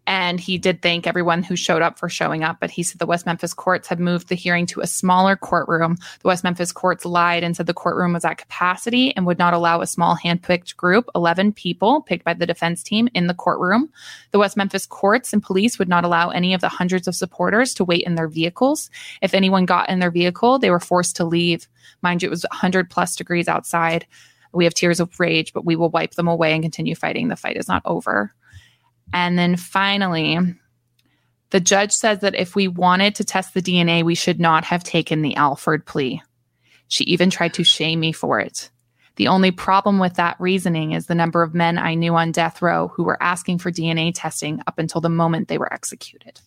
And 0.07 0.39
he 0.39 0.57
did 0.57 0.81
thank 0.81 1.07
everyone 1.07 1.41
who 1.41 1.55
showed 1.55 1.81
up 1.81 1.97
for 1.97 2.09
showing 2.09 2.43
up. 2.43 2.57
But 2.59 2.69
he 2.69 2.83
said 2.83 2.99
the 2.99 3.05
West 3.05 3.25
Memphis 3.25 3.53
courts 3.53 3.87
had 3.87 3.99
moved 3.99 4.29
the 4.29 4.35
hearing 4.35 4.65
to 4.67 4.81
a 4.81 4.87
smaller 4.87 5.35
courtroom. 5.35 5.97
The 6.21 6.27
West 6.27 6.43
Memphis 6.43 6.71
courts 6.71 7.05
lied 7.05 7.43
and 7.43 7.55
said 7.55 7.65
the 7.65 7.73
courtroom 7.73 8.13
was 8.13 8.25
at 8.25 8.37
capacity 8.37 9.15
and 9.15 9.25
would 9.25 9.39
not 9.39 9.53
allow 9.53 9.81
a 9.81 9.87
small 9.87 10.15
handpicked 10.15 10.75
group, 10.75 11.09
11 11.15 11.53
people 11.53 12.01
picked 12.01 12.23
by 12.23 12.33
the 12.33 12.45
defense 12.45 12.83
team, 12.83 13.09
in 13.13 13.27
the 13.27 13.33
courtroom. 13.33 13.89
The 14.31 14.39
West 14.39 14.57
Memphis 14.57 14.85
courts 14.85 15.33
and 15.33 15.41
police 15.41 15.79
would 15.79 15.89
not 15.89 16.03
allow 16.03 16.29
any 16.29 16.53
of 16.53 16.61
the 16.61 16.69
hundreds 16.69 17.07
of 17.07 17.15
supporters 17.15 17.73
to 17.75 17.83
wait 17.83 18.03
in 18.05 18.15
their 18.15 18.27
vehicles. 18.27 18.89
If 19.21 19.33
anyone 19.33 19.65
got 19.65 19.89
in 19.89 19.99
their 19.99 20.11
vehicle, 20.11 20.59
they 20.59 20.69
were 20.69 20.79
forced 20.79 21.15
to 21.17 21.25
leave. 21.25 21.67
Mind 22.01 22.21
you, 22.21 22.27
it 22.27 22.31
was 22.31 22.45
100 22.51 22.89
plus 22.89 23.15
degrees 23.15 23.47
outside. 23.47 24.05
We 24.53 24.63
have 24.63 24.73
tears 24.73 24.99
of 24.99 25.19
rage, 25.19 25.51
but 25.51 25.65
we 25.65 25.75
will 25.75 25.89
wipe 25.89 26.13
them 26.13 26.27
away 26.27 26.53
and 26.53 26.63
continue 26.63 26.95
fighting. 26.95 27.27
The 27.27 27.35
fight 27.35 27.57
is 27.57 27.67
not 27.67 27.81
over. 27.85 28.33
And 29.13 29.37
then 29.37 29.55
finally, 29.55 30.37
the 31.51 31.59
judge 31.59 31.91
says 31.91 32.19
that 32.19 32.35
if 32.35 32.55
we 32.55 32.67
wanted 32.67 33.15
to 33.15 33.23
test 33.23 33.53
the 33.53 33.61
DNA, 33.61 34.03
we 34.03 34.15
should 34.15 34.39
not 34.39 34.65
have 34.65 34.83
taken 34.83 35.21
the 35.21 35.35
Alford 35.35 35.85
plea. 35.85 36.21
She 36.87 37.03
even 37.05 37.29
tried 37.29 37.53
to 37.55 37.63
shame 37.63 37.99
me 37.99 38.11
for 38.11 38.39
it. 38.39 38.69
The 39.15 39.29
only 39.29 39.51
problem 39.51 39.97
with 39.97 40.15
that 40.15 40.35
reasoning 40.39 40.91
is 40.91 41.05
the 41.05 41.15
number 41.15 41.41
of 41.41 41.53
men 41.53 41.77
I 41.77 41.95
knew 41.95 42.15
on 42.15 42.31
death 42.31 42.61
row 42.61 42.89
who 42.89 43.03
were 43.03 43.21
asking 43.21 43.59
for 43.59 43.71
DNA 43.71 44.11
testing 44.13 44.61
up 44.67 44.77
until 44.77 45.01
the 45.01 45.09
moment 45.09 45.47
they 45.47 45.57
were 45.57 45.71
executed. 45.71 46.41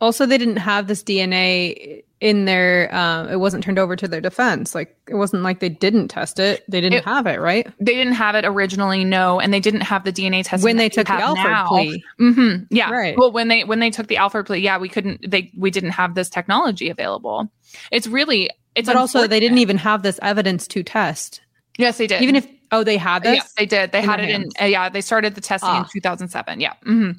Also, 0.00 0.26
they 0.26 0.38
didn't 0.38 0.58
have 0.58 0.86
this 0.86 1.02
DNA 1.02 2.04
in 2.20 2.46
their 2.46 2.92
um, 2.94 3.28
it 3.28 3.36
wasn't 3.36 3.62
turned 3.62 3.78
over 3.78 3.94
to 3.94 4.08
their 4.08 4.20
defense. 4.20 4.74
Like 4.74 4.96
it 5.08 5.14
wasn't 5.14 5.42
like 5.42 5.60
they 5.60 5.68
didn't 5.68 6.08
test 6.08 6.38
it. 6.38 6.64
They 6.68 6.80
didn't 6.80 6.98
it, 6.98 7.04
have 7.04 7.26
it 7.26 7.40
right? 7.40 7.66
They 7.78 7.94
didn't 7.94 8.14
have 8.14 8.34
it 8.34 8.44
originally 8.44 9.04
no. 9.04 9.38
And 9.38 9.52
they 9.52 9.60
didn't 9.60 9.82
have 9.82 10.04
the 10.04 10.12
dna 10.12 10.44
test 10.44 10.64
when 10.64 10.76
they 10.76 10.88
took 10.88 11.06
the 11.06 11.12
alford 11.12 11.44
now. 11.44 11.68
plea. 11.68 12.04
Mm-hmm, 12.20 12.64
yeah. 12.74 12.90
Right. 12.90 13.16
Well 13.16 13.30
when 13.30 13.48
they 13.48 13.64
when 13.64 13.78
they 13.78 13.90
took 13.90 14.08
the 14.08 14.16
alford 14.16 14.46
plea 14.46 14.58
yeah 14.58 14.78
we 14.78 14.88
couldn't 14.88 15.30
they 15.30 15.52
we 15.56 15.70
didn't 15.70 15.90
have 15.90 16.14
this 16.14 16.28
technology 16.28 16.88
available. 16.90 17.50
It's 17.92 18.06
really 18.06 18.50
it's 18.74 18.86
but 18.86 18.96
also 18.96 19.26
they 19.26 19.40
didn't 19.40 19.58
even 19.58 19.78
have 19.78 20.02
this 20.02 20.18
evidence 20.22 20.66
to 20.68 20.82
test. 20.82 21.40
Yes 21.78 21.98
they 21.98 22.08
did. 22.08 22.22
Even 22.22 22.34
if 22.34 22.48
oh 22.72 22.82
they 22.82 22.96
had 22.96 23.22
this? 23.22 23.36
yes 23.36 23.52
they 23.56 23.66
did. 23.66 23.92
They 23.92 24.00
in 24.00 24.04
had 24.04 24.20
it 24.20 24.30
hands. 24.30 24.54
in 24.58 24.64
uh, 24.64 24.66
yeah 24.66 24.88
they 24.88 25.02
started 25.02 25.36
the 25.36 25.40
testing 25.40 25.70
ah. 25.70 25.84
in 25.84 25.88
2007 25.92 26.60
yeah. 26.60 26.72
Mm-hmm. 26.84 27.12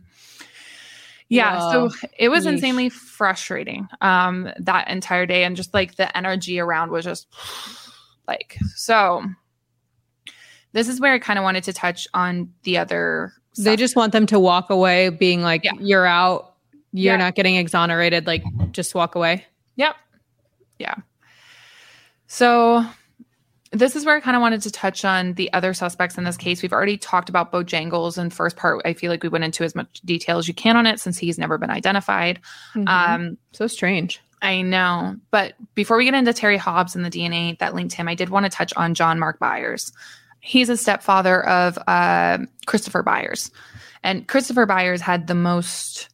Yeah, 1.30 1.60
Whoa. 1.60 1.90
so 1.90 2.08
it 2.18 2.30
was 2.30 2.46
Yeesh. 2.46 2.54
insanely 2.54 2.90
frustrating 2.90 3.88
um 4.02 4.50
that 4.60 4.90
entire 4.90 5.26
day 5.26 5.44
and 5.44 5.56
just 5.56 5.74
like 5.74 5.96
the 5.96 6.16
energy 6.18 6.60
around 6.60 6.92
was 6.92 7.06
just 7.06 7.28
like 8.28 8.58
so 8.76 9.24
this 10.74 10.88
is 10.88 11.00
where 11.00 11.14
I 11.14 11.20
kind 11.20 11.40
of 11.40 11.44
wanted 11.44 11.64
to 11.66 11.74
touch 11.74 12.08
on 12.14 12.54
the 12.64 12.78
other 12.78 13.34
stuff. 13.54 13.66
They 13.66 13.76
just 13.76 13.96
want 13.96 14.12
them 14.12 14.26
to 14.28 14.40
walk 14.40 14.70
away 14.70 15.10
being 15.10 15.42
like 15.42 15.64
yeah. 15.64 15.74
you're 15.80 16.06
out, 16.06 16.56
you're 16.92 17.14
yeah. 17.14 17.18
not 17.18 17.36
getting 17.36 17.56
exonerated, 17.56 18.28
like 18.28 18.44
just 18.72 18.94
walk 18.94 19.16
away. 19.16 19.46
Yep. 19.76 19.96
Yeah. 20.78 20.96
So 22.28 22.86
this 23.72 23.96
is 23.96 24.06
where 24.06 24.16
I 24.16 24.20
kind 24.20 24.36
of 24.36 24.42
wanted 24.42 24.62
to 24.64 24.72
touch 24.72 25.06
on 25.06 25.34
the 25.34 25.52
other 25.54 25.74
suspects 25.74 26.18
in 26.18 26.24
this 26.24 26.38
case. 26.38 26.62
We've 26.62 26.74
already 26.74 26.98
talked 26.98 27.30
about 27.30 27.52
Bojangles 27.52 28.18
in 28.18 28.30
first 28.30 28.56
part. 28.56 28.82
I 28.86 28.94
feel 28.94 29.12
like 29.12 29.22
we 29.22 29.30
went 29.30 29.44
into 29.44 29.64
as 29.64 29.76
much 29.76 30.02
detail 30.04 30.38
as 30.38 30.48
you 30.48 30.54
can 30.54 30.76
on 30.76 30.88
it 30.88 31.00
since 31.00 31.18
he's 31.18 31.38
never 31.38 31.58
been 31.58 31.70
identified. 31.70 32.40
Mm-hmm. 32.74 32.88
Um, 32.88 33.38
so 33.52 33.68
strange. 33.68 34.22
I 34.42 34.62
know. 34.62 35.18
But 35.32 35.54
before 35.76 35.98
we 35.98 36.06
get 36.06 36.14
into 36.14 36.34
Terry 36.34 36.58
Hobbs 36.58 36.96
and 36.96 37.06
the 37.06 37.10
DNA 37.10 37.60
that 37.60 37.76
linked 37.76 37.94
him, 37.94 38.08
I 38.08 38.16
did 38.16 38.30
want 38.30 38.46
to 38.46 38.50
touch 38.50 38.74
on 38.76 38.96
John 38.96 39.20
Mark 39.20 39.38
Byers. 39.38 39.92
He's 40.40 40.70
a 40.70 40.78
stepfather 40.78 41.46
of 41.46 41.78
uh, 41.86 42.40
Christopher 42.66 43.04
Byers. 43.04 43.52
And 44.02 44.28
Christopher 44.28 44.66
Byers 44.66 45.02
had 45.02 45.28
the 45.28 45.36
most 45.36 46.10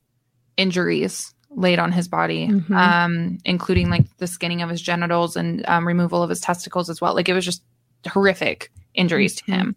injuries 0.57 1.34
laid 1.55 1.79
on 1.79 1.91
his 1.91 2.07
body, 2.07 2.47
mm-hmm. 2.47 2.73
um, 2.73 3.37
including 3.45 3.89
like 3.89 4.05
the 4.17 4.27
skinning 4.27 4.61
of 4.61 4.69
his 4.69 4.81
genitals 4.81 5.35
and 5.35 5.65
um, 5.67 5.87
removal 5.87 6.21
of 6.21 6.29
his 6.29 6.41
testicles 6.41 6.89
as 6.89 7.01
well. 7.01 7.15
Like 7.15 7.29
it 7.29 7.33
was 7.33 7.45
just 7.45 7.63
horrific 8.07 8.71
injuries 8.93 9.35
mm-hmm. 9.35 9.51
to 9.51 9.57
him. 9.57 9.75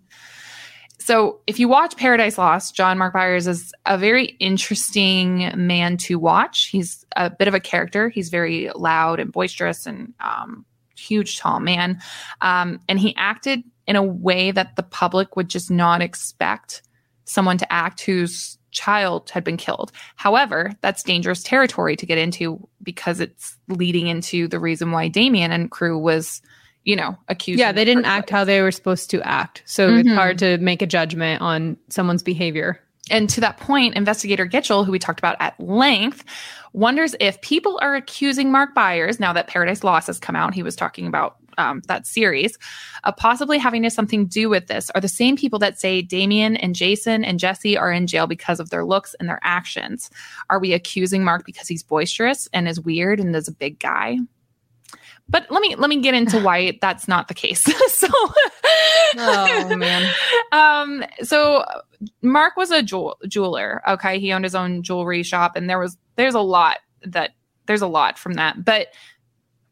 So 0.98 1.40
if 1.46 1.58
you 1.58 1.68
watch 1.68 1.96
Paradise 1.96 2.36
Lost, 2.36 2.74
John 2.74 2.98
Mark 2.98 3.14
Byers 3.14 3.46
is 3.46 3.72
a 3.86 3.96
very 3.96 4.24
interesting 4.40 5.50
man 5.54 5.96
to 5.98 6.18
watch. 6.18 6.66
He's 6.66 7.06
a 7.16 7.30
bit 7.30 7.48
of 7.48 7.54
a 7.54 7.60
character. 7.60 8.08
He's 8.10 8.28
very 8.28 8.70
loud 8.74 9.20
and 9.20 9.32
boisterous 9.32 9.86
and 9.86 10.12
um, 10.20 10.66
huge, 10.98 11.38
tall 11.38 11.60
man. 11.60 12.00
Um, 12.40 12.80
and 12.88 12.98
he 12.98 13.14
acted 13.16 13.62
in 13.86 13.96
a 13.96 14.02
way 14.02 14.50
that 14.50 14.76
the 14.76 14.82
public 14.82 15.34
would 15.36 15.48
just 15.48 15.70
not 15.70 16.02
expect 16.02 16.82
someone 17.24 17.58
to 17.58 17.72
act 17.72 18.02
who's 18.02 18.58
child 18.70 19.31
had 19.31 19.44
been 19.44 19.57
killed. 19.57 19.92
However, 20.16 20.72
that's 20.81 21.02
dangerous 21.02 21.42
territory 21.42 21.96
to 21.96 22.07
get 22.07 22.18
into 22.18 22.66
because 22.83 23.20
it's 23.20 23.57
leading 23.68 24.07
into 24.07 24.48
the 24.48 24.59
reason 24.59 24.92
why 24.92 25.09
Damien 25.09 25.52
and 25.52 25.70
crew 25.70 25.98
was, 25.98 26.42
you 26.85 26.96
know, 26.96 27.16
accused. 27.28 27.59
Yeah, 27.59 27.72
they 27.72 27.85
didn't 27.85 28.04
act 28.04 28.31
how 28.31 28.44
they 28.44 28.61
were 28.62 28.72
supposed 28.72 29.11
to 29.11 29.22
act. 29.22 29.62
So 29.66 29.88
mm-hmm. 29.88 29.98
it's 30.00 30.16
hard 30.16 30.38
to 30.38 30.59
make 30.59 30.83
a 30.83 30.87
judgment 30.87 31.42
on 31.42 31.76
someone's 31.88 32.22
behavior. 32.22 32.81
And 33.11 33.28
to 33.31 33.40
that 33.40 33.57
point, 33.57 33.94
investigator 33.94 34.46
Gitchell, 34.46 34.85
who 34.85 34.92
we 34.92 34.98
talked 34.98 35.18
about 35.18 35.37
at 35.40 35.59
length, 35.59 36.24
wonders 36.72 37.14
if 37.20 37.40
people 37.40 37.78
are 37.83 37.94
accusing 37.94 38.52
Mark 38.52 38.74
Byers 38.74 39.18
now 39.18 39.33
that 39.33 39.46
Paradise 39.46 39.83
Lost 39.83 40.07
has 40.09 40.18
come 40.18 40.37
out. 40.37 40.54
He 40.54 40.62
was 40.62 40.76
talking 40.76 41.07
about 41.07 41.37
um, 41.58 41.82
that 41.86 42.06
series, 42.06 42.56
uh, 43.04 43.12
possibly 43.12 43.58
having 43.58 43.82
to 43.82 43.90
something 43.90 44.24
to 44.24 44.30
do 44.30 44.48
with 44.48 44.68
this 44.68 44.90
are 44.90 45.00
the 45.00 45.08
same 45.08 45.36
people 45.36 45.58
that 45.58 45.78
say 45.78 46.00
Damien 46.00 46.56
and 46.56 46.74
Jason 46.74 47.24
and 47.24 47.38
Jesse 47.38 47.76
are 47.76 47.92
in 47.92 48.06
jail 48.06 48.26
because 48.26 48.60
of 48.60 48.70
their 48.70 48.84
looks 48.84 49.14
and 49.20 49.28
their 49.28 49.40
actions. 49.42 50.10
Are 50.48 50.58
we 50.58 50.72
accusing 50.72 51.24
Mark 51.24 51.44
because 51.44 51.68
he's 51.68 51.82
boisterous 51.82 52.48
and 52.52 52.68
is 52.68 52.80
weird 52.80 53.20
and 53.20 53.34
is 53.36 53.48
a 53.48 53.52
big 53.52 53.78
guy? 53.78 54.18
But 55.28 55.50
let 55.50 55.60
me 55.60 55.74
let 55.76 55.90
me 55.90 56.00
get 56.00 56.14
into 56.14 56.40
why 56.40 56.78
that's 56.80 57.06
not 57.06 57.28
the 57.28 57.34
case. 57.34 57.62
so, 57.92 58.08
oh 59.16 59.76
man. 59.76 60.10
Um, 60.50 61.04
so 61.22 61.62
Mark 62.22 62.56
was 62.56 62.70
a 62.70 62.82
jewel- 62.82 63.18
jeweler. 63.28 63.82
Okay, 63.86 64.18
he 64.18 64.32
owned 64.32 64.44
his 64.44 64.54
own 64.54 64.82
jewelry 64.82 65.22
shop, 65.22 65.56
and 65.56 65.68
there 65.68 65.78
was 65.78 65.98
there's 66.16 66.34
a 66.34 66.40
lot 66.40 66.78
that 67.02 67.32
there's 67.66 67.82
a 67.82 67.86
lot 67.86 68.18
from 68.18 68.34
that. 68.34 68.64
But 68.64 68.88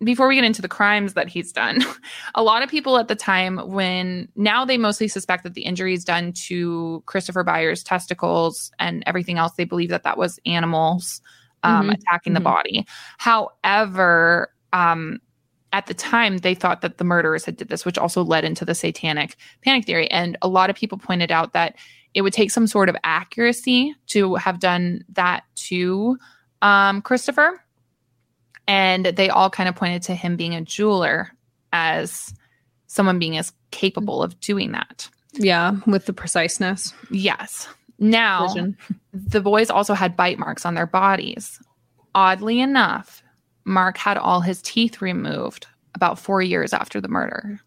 before 0.04 0.28
we 0.28 0.34
get 0.34 0.44
into 0.44 0.62
the 0.62 0.68
crimes 0.68 1.14
that 1.14 1.28
he's 1.28 1.52
done, 1.52 1.82
a 2.34 2.42
lot 2.42 2.62
of 2.62 2.68
people 2.68 2.98
at 2.98 3.08
the 3.08 3.14
time, 3.14 3.58
when 3.70 4.28
now 4.36 4.64
they 4.64 4.76
mostly 4.76 5.08
suspect 5.08 5.42
that 5.44 5.54
the 5.54 5.62
injuries 5.62 6.04
done 6.04 6.32
to 6.32 7.02
Christopher 7.06 7.42
Byers' 7.42 7.82
testicles 7.82 8.70
and 8.78 9.02
everything 9.06 9.38
else, 9.38 9.52
they 9.52 9.64
believe 9.64 9.88
that 9.90 10.02
that 10.02 10.18
was 10.18 10.38
animals 10.44 11.20
um, 11.62 11.82
mm-hmm. 11.82 11.90
attacking 11.90 12.32
mm-hmm. 12.32 12.42
the 12.42 12.44
body. 12.44 12.86
However, 13.18 14.52
um, 14.72 15.20
at 15.72 15.86
the 15.86 15.94
time, 15.94 16.38
they 16.38 16.54
thought 16.54 16.80
that 16.80 16.98
the 16.98 17.04
murderers 17.04 17.44
had 17.44 17.56
did 17.56 17.68
this, 17.68 17.84
which 17.84 17.98
also 17.98 18.22
led 18.22 18.44
into 18.44 18.64
the 18.64 18.74
satanic 18.74 19.36
panic 19.62 19.84
theory. 19.84 20.10
And 20.10 20.36
a 20.42 20.48
lot 20.48 20.70
of 20.70 20.76
people 20.76 20.98
pointed 20.98 21.30
out 21.30 21.52
that 21.52 21.76
it 22.14 22.22
would 22.22 22.32
take 22.32 22.50
some 22.50 22.66
sort 22.66 22.88
of 22.88 22.96
accuracy 23.04 23.94
to 24.08 24.36
have 24.36 24.60
done 24.60 25.04
that 25.10 25.44
to 25.56 26.18
um, 26.62 27.02
Christopher 27.02 27.62
and 28.66 29.06
they 29.06 29.28
all 29.28 29.50
kind 29.50 29.68
of 29.68 29.74
pointed 29.76 30.02
to 30.04 30.14
him 30.14 30.36
being 30.36 30.54
a 30.54 30.60
jeweler 30.60 31.30
as 31.72 32.34
someone 32.86 33.18
being 33.18 33.36
as 33.36 33.52
capable 33.70 34.22
of 34.22 34.38
doing 34.40 34.72
that. 34.72 35.08
Yeah, 35.34 35.76
with 35.86 36.06
the 36.06 36.12
preciseness. 36.12 36.94
Yes. 37.10 37.68
Now, 37.98 38.48
Vision. 38.48 38.76
the 39.12 39.40
boys 39.40 39.70
also 39.70 39.94
had 39.94 40.16
bite 40.16 40.38
marks 40.38 40.66
on 40.66 40.74
their 40.74 40.86
bodies. 40.86 41.60
Oddly 42.14 42.60
enough, 42.60 43.22
Mark 43.64 43.98
had 43.98 44.16
all 44.16 44.40
his 44.40 44.62
teeth 44.62 45.02
removed 45.02 45.66
about 45.94 46.18
four 46.18 46.42
years 46.42 46.72
after 46.72 47.00
the 47.00 47.08
murder. 47.08 47.60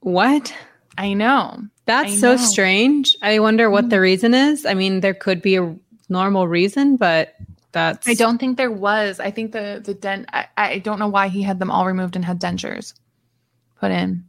What? 0.00 0.54
I 0.98 1.14
know. 1.14 1.62
That's 1.86 2.12
I 2.12 2.16
so 2.16 2.36
strange. 2.36 3.16
I 3.22 3.38
wonder 3.38 3.70
what 3.70 3.84
mm-hmm. 3.84 3.90
the 3.90 4.00
reason 4.00 4.34
is. 4.34 4.66
I 4.66 4.74
mean, 4.74 5.00
there 5.00 5.14
could 5.14 5.40
be 5.42 5.56
a 5.56 5.76
normal 6.08 6.46
reason, 6.46 6.96
but 6.96 7.34
that's 7.72 8.08
I 8.08 8.14
don't 8.14 8.38
think 8.38 8.56
there 8.56 8.70
was. 8.70 9.20
I 9.20 9.30
think 9.30 9.52
the 9.52 9.80
the 9.84 9.94
dent. 9.94 10.26
I, 10.32 10.46
I 10.56 10.78
don't 10.78 10.98
know 10.98 11.08
why 11.08 11.28
he 11.28 11.42
had 11.42 11.58
them 11.58 11.70
all 11.70 11.86
removed 11.86 12.16
and 12.16 12.24
had 12.24 12.40
dentures 12.40 12.94
put 13.78 13.90
in. 13.90 14.24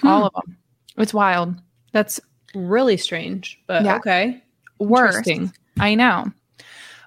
Hmm. 0.00 0.06
All 0.06 0.26
of 0.26 0.32
them. 0.34 0.56
It's 0.96 1.14
wild. 1.14 1.54
That's 1.92 2.20
really 2.54 2.96
strange, 2.96 3.60
but 3.66 3.84
yeah. 3.84 3.96
okay. 3.96 4.42
Worse. 4.78 5.28
I 5.78 5.94
know. 5.94 6.32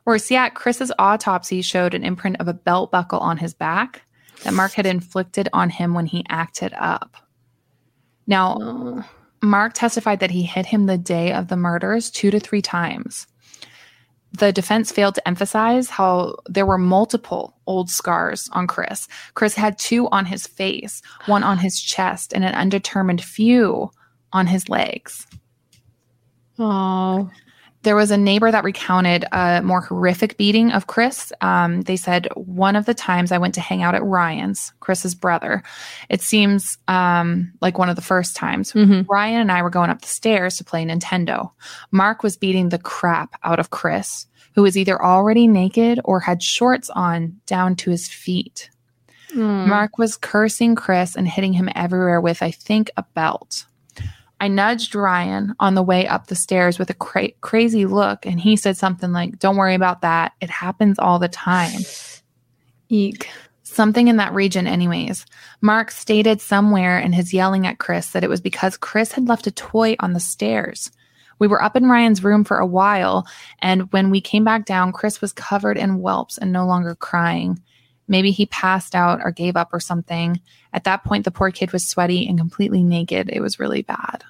Worse 0.05 0.31
yet, 0.31 0.55
Chris's 0.55 0.91
autopsy 0.97 1.61
showed 1.61 1.93
an 1.93 2.03
imprint 2.03 2.37
of 2.39 2.47
a 2.47 2.53
belt 2.53 2.91
buckle 2.91 3.19
on 3.19 3.37
his 3.37 3.53
back 3.53 4.03
that 4.43 4.53
Mark 4.53 4.73
had 4.73 4.85
inflicted 4.85 5.49
on 5.53 5.69
him 5.69 5.93
when 5.93 6.05
he 6.05 6.25
acted 6.29 6.73
up. 6.73 7.15
Now. 8.27 9.05
Mark 9.41 9.71
testified 9.73 10.19
that 10.19 10.31
he 10.31 10.43
hit 10.43 10.65
him 10.65 10.85
the 10.85 10.97
day 10.97 11.31
of 11.31 11.47
the 11.47 11.55
murders 11.55 12.11
two 12.11 12.29
to 12.29 12.41
three 12.41 12.61
times 12.61 13.25
the 14.31 14.51
defense 14.51 14.91
failed 14.91 15.15
to 15.15 15.27
emphasize 15.27 15.89
how 15.89 16.35
there 16.45 16.65
were 16.65 16.77
multiple 16.77 17.55
old 17.65 17.89
scars 17.89 18.49
on 18.53 18.67
Chris. 18.67 19.07
Chris 19.33 19.55
had 19.55 19.79
two 19.79 20.07
on 20.09 20.25
his 20.25 20.45
face, 20.45 21.01
one 21.25 21.43
on 21.43 21.57
his 21.57 21.81
chest, 21.81 22.33
and 22.33 22.45
an 22.45 22.53
undetermined 22.53 23.23
few 23.23 23.91
on 24.31 24.47
his 24.47 24.69
legs. 24.69 25.25
Oh. 26.59 27.29
There 27.83 27.95
was 27.95 28.11
a 28.11 28.17
neighbor 28.17 28.51
that 28.51 28.65
recounted 28.65 29.25
a 29.31 29.61
more 29.61 29.81
horrific 29.81 30.35
beating 30.37 30.71
of 30.71 30.87
Chris. 30.87 31.31
Um, 31.39 31.81
they 31.81 31.95
said, 31.95 32.27
One 32.35 32.75
of 32.75 32.85
the 32.85 32.93
times 32.93 33.31
I 33.31 33.37
went 33.37 33.53
to 33.55 33.61
hang 33.61 33.83
out 33.83 33.95
at 33.95 34.03
Ryan's, 34.03 34.73
Chris's 34.81 35.15
brother. 35.15 35.63
It 36.09 36.21
seems 36.21 36.77
um, 36.89 37.53
like 37.61 37.77
one 37.77 37.89
of 37.89 37.95
the 37.95 38.01
first 38.01 38.35
times. 38.35 38.73
Mm-hmm. 38.73 39.09
Ryan 39.09 39.41
and 39.41 39.51
I 39.51 39.61
were 39.61 39.69
going 39.69 39.89
up 39.89 40.01
the 40.01 40.07
stairs 40.07 40.57
to 40.57 40.65
play 40.65 40.83
Nintendo. 40.83 41.51
Mark 41.91 42.21
was 42.21 42.35
beating 42.35 42.69
the 42.69 42.79
crap 42.79 43.35
out 43.43 43.59
of 43.59 43.69
Chris, 43.69 44.27
who 44.55 44.63
was 44.63 44.77
either 44.77 45.01
already 45.01 45.47
naked 45.47 46.01
or 46.03 46.19
had 46.19 46.43
shorts 46.43 46.89
on 46.89 47.39
down 47.45 47.75
to 47.77 47.91
his 47.91 48.09
feet. 48.09 48.69
Mm. 49.33 49.67
Mark 49.67 49.97
was 49.97 50.17
cursing 50.17 50.75
Chris 50.75 51.15
and 51.15 51.27
hitting 51.27 51.53
him 51.53 51.69
everywhere 51.75 52.19
with, 52.19 52.41
I 52.41 52.51
think, 52.51 52.89
a 52.97 53.03
belt. 53.13 53.65
I 54.39 54.47
nudged 54.47 54.95
Ryan 54.95 55.53
on 55.59 55.75
the 55.75 55.83
way 55.83 56.07
up 56.07 56.27
the 56.27 56.35
stairs 56.35 56.79
with 56.79 56.89
a 56.89 56.93
cra- 56.93 57.31
crazy 57.41 57.85
look, 57.85 58.25
and 58.25 58.39
he 58.39 58.55
said 58.55 58.77
something 58.77 59.11
like, 59.11 59.39
Don't 59.39 59.57
worry 59.57 59.75
about 59.75 60.01
that. 60.01 60.33
It 60.41 60.49
happens 60.49 60.97
all 60.99 61.19
the 61.19 61.27
time. 61.27 61.81
Eek. 62.89 63.29
Something 63.63 64.07
in 64.07 64.17
that 64.17 64.33
region, 64.33 64.65
anyways. 64.65 65.25
Mark 65.61 65.91
stated 65.91 66.41
somewhere 66.41 66.97
in 66.99 67.13
his 67.13 67.33
yelling 67.33 67.67
at 67.67 67.77
Chris 67.77 68.11
that 68.11 68.23
it 68.23 68.29
was 68.29 68.41
because 68.41 68.77
Chris 68.77 69.11
had 69.11 69.27
left 69.27 69.45
a 69.45 69.51
toy 69.51 69.95
on 69.99 70.13
the 70.13 70.19
stairs. 70.19 70.91
We 71.37 71.47
were 71.47 71.61
up 71.61 71.75
in 71.75 71.89
Ryan's 71.89 72.23
room 72.23 72.43
for 72.43 72.57
a 72.57 72.65
while, 72.65 73.27
and 73.59 73.91
when 73.93 74.09
we 74.09 74.21
came 74.21 74.43
back 74.43 74.65
down, 74.65 74.91
Chris 74.91 75.21
was 75.21 75.31
covered 75.31 75.77
in 75.77 75.99
whelps 75.99 76.37
and 76.37 76.51
no 76.51 76.65
longer 76.65 76.95
crying. 76.95 77.61
Maybe 78.09 78.31
he 78.31 78.47
passed 78.47 78.95
out 78.95 79.21
or 79.23 79.31
gave 79.31 79.55
up 79.55 79.69
or 79.71 79.79
something. 79.79 80.41
At 80.73 80.83
that 80.83 81.03
point, 81.03 81.25
the 81.25 81.31
poor 81.31 81.51
kid 81.51 81.71
was 81.71 81.87
sweaty 81.87 82.27
and 82.27 82.37
completely 82.37 82.83
naked. 82.83 83.29
It 83.31 83.41
was 83.41 83.59
really 83.59 83.83
bad. 83.83 84.23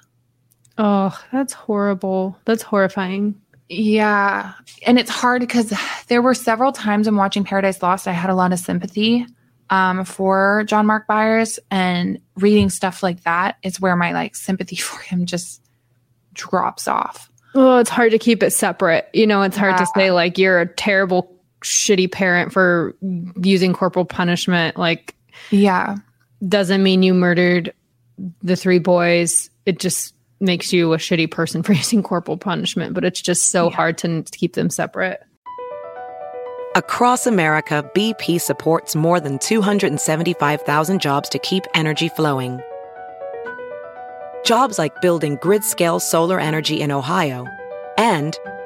Oh, 0.78 1.18
that's 1.32 1.52
horrible. 1.52 2.38
That's 2.44 2.62
horrifying. 2.62 3.40
Yeah. 3.68 4.52
And 4.86 4.98
it's 4.98 5.10
hard 5.10 5.40
because 5.40 5.72
there 6.08 6.22
were 6.22 6.34
several 6.34 6.72
times 6.72 7.06
in 7.06 7.16
watching 7.16 7.44
Paradise 7.44 7.82
Lost, 7.82 8.08
I 8.08 8.12
had 8.12 8.30
a 8.30 8.34
lot 8.34 8.52
of 8.52 8.58
sympathy 8.58 9.26
um, 9.70 10.04
for 10.04 10.64
John 10.66 10.86
Mark 10.86 11.06
Byers. 11.06 11.58
And 11.70 12.20
reading 12.36 12.70
stuff 12.70 13.02
like 13.02 13.22
that 13.22 13.56
is 13.62 13.80
where 13.80 13.96
my 13.96 14.12
like 14.12 14.36
sympathy 14.36 14.76
for 14.76 15.00
him 15.00 15.26
just 15.26 15.62
drops 16.34 16.88
off. 16.88 17.30
Oh, 17.54 17.78
it's 17.78 17.90
hard 17.90 18.12
to 18.12 18.18
keep 18.18 18.42
it 18.42 18.52
separate. 18.52 19.08
You 19.12 19.26
know, 19.26 19.42
it's 19.42 19.56
hard 19.56 19.72
yeah. 19.72 19.78
to 19.78 19.86
say 19.94 20.10
like 20.12 20.38
you're 20.38 20.60
a 20.60 20.66
terrible 20.66 21.39
shitty 21.62 22.10
parent 22.10 22.52
for 22.52 22.94
using 23.42 23.72
corporal 23.72 24.04
punishment 24.04 24.76
like 24.76 25.14
yeah. 25.50 25.96
doesn't 26.46 26.82
mean 26.82 27.02
you 27.02 27.14
murdered 27.14 27.72
the 28.42 28.56
three 28.56 28.78
boys. 28.78 29.50
It 29.66 29.78
just 29.78 30.14
makes 30.40 30.72
you 30.72 30.92
a 30.92 30.96
shitty 30.96 31.30
person 31.30 31.62
for 31.64 31.72
using 31.72 32.02
corporal 32.02 32.36
punishment 32.36 32.94
but 32.94 33.04
it's 33.04 33.20
just 33.20 33.48
so 33.48 33.68
yeah. 33.68 33.76
hard 33.76 33.98
to, 33.98 34.22
to 34.22 34.38
keep 34.38 34.54
them 34.54 34.70
separate. 34.70 35.22
Across 36.76 37.26
america 37.26 37.88
bp 37.96 38.40
supports 38.40 38.94
more 38.94 39.20
than 39.20 39.38
275000 39.38 41.00
jobs 41.00 41.28
to 41.28 41.38
keep 41.38 41.64
energy 41.74 42.08
flowing. 42.08 42.60
Jobs 44.44 44.78
like 44.78 45.00
building 45.02 45.36
grid-scale 45.42 46.00
solar 46.00 46.40
energy 46.40 46.80
in 46.80 46.90
ohio 46.90 47.46
and 47.98 48.38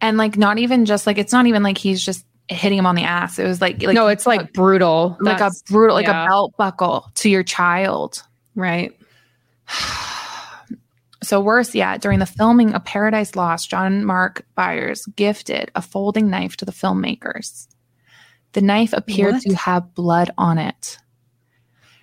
and 0.00 0.16
like 0.16 0.36
not 0.36 0.58
even 0.58 0.84
just 0.84 1.06
like 1.06 1.18
it's 1.18 1.32
not 1.32 1.46
even 1.46 1.62
like 1.62 1.78
he's 1.78 2.04
just 2.04 2.24
hitting 2.48 2.78
him 2.78 2.86
on 2.86 2.94
the 2.94 3.04
ass. 3.04 3.38
It 3.38 3.44
was 3.44 3.60
like, 3.60 3.82
like 3.82 3.94
no, 3.94 4.08
it's 4.08 4.26
like 4.26 4.52
brutal, 4.52 5.16
like 5.20 5.38
That's, 5.38 5.60
a 5.60 5.72
brutal, 5.72 5.94
like 5.94 6.06
yeah. 6.06 6.24
a 6.24 6.28
belt 6.28 6.54
buckle 6.56 7.10
to 7.16 7.28
your 7.28 7.42
child, 7.42 8.22
right? 8.54 8.98
so 11.22 11.40
worse 11.40 11.74
yet, 11.74 12.00
during 12.00 12.18
the 12.18 12.26
filming 12.26 12.74
of 12.74 12.84
Paradise 12.84 13.36
Lost, 13.36 13.70
John 13.70 14.04
Mark 14.04 14.46
Byers 14.54 15.04
gifted 15.16 15.70
a 15.74 15.82
folding 15.82 16.30
knife 16.30 16.56
to 16.58 16.64
the 16.64 16.72
filmmakers. 16.72 17.68
The 18.52 18.62
knife 18.62 18.94
appeared 18.94 19.34
What? 19.34 19.42
to 19.42 19.54
have 19.54 19.94
blood 19.94 20.30
on 20.38 20.58
it. 20.58 20.98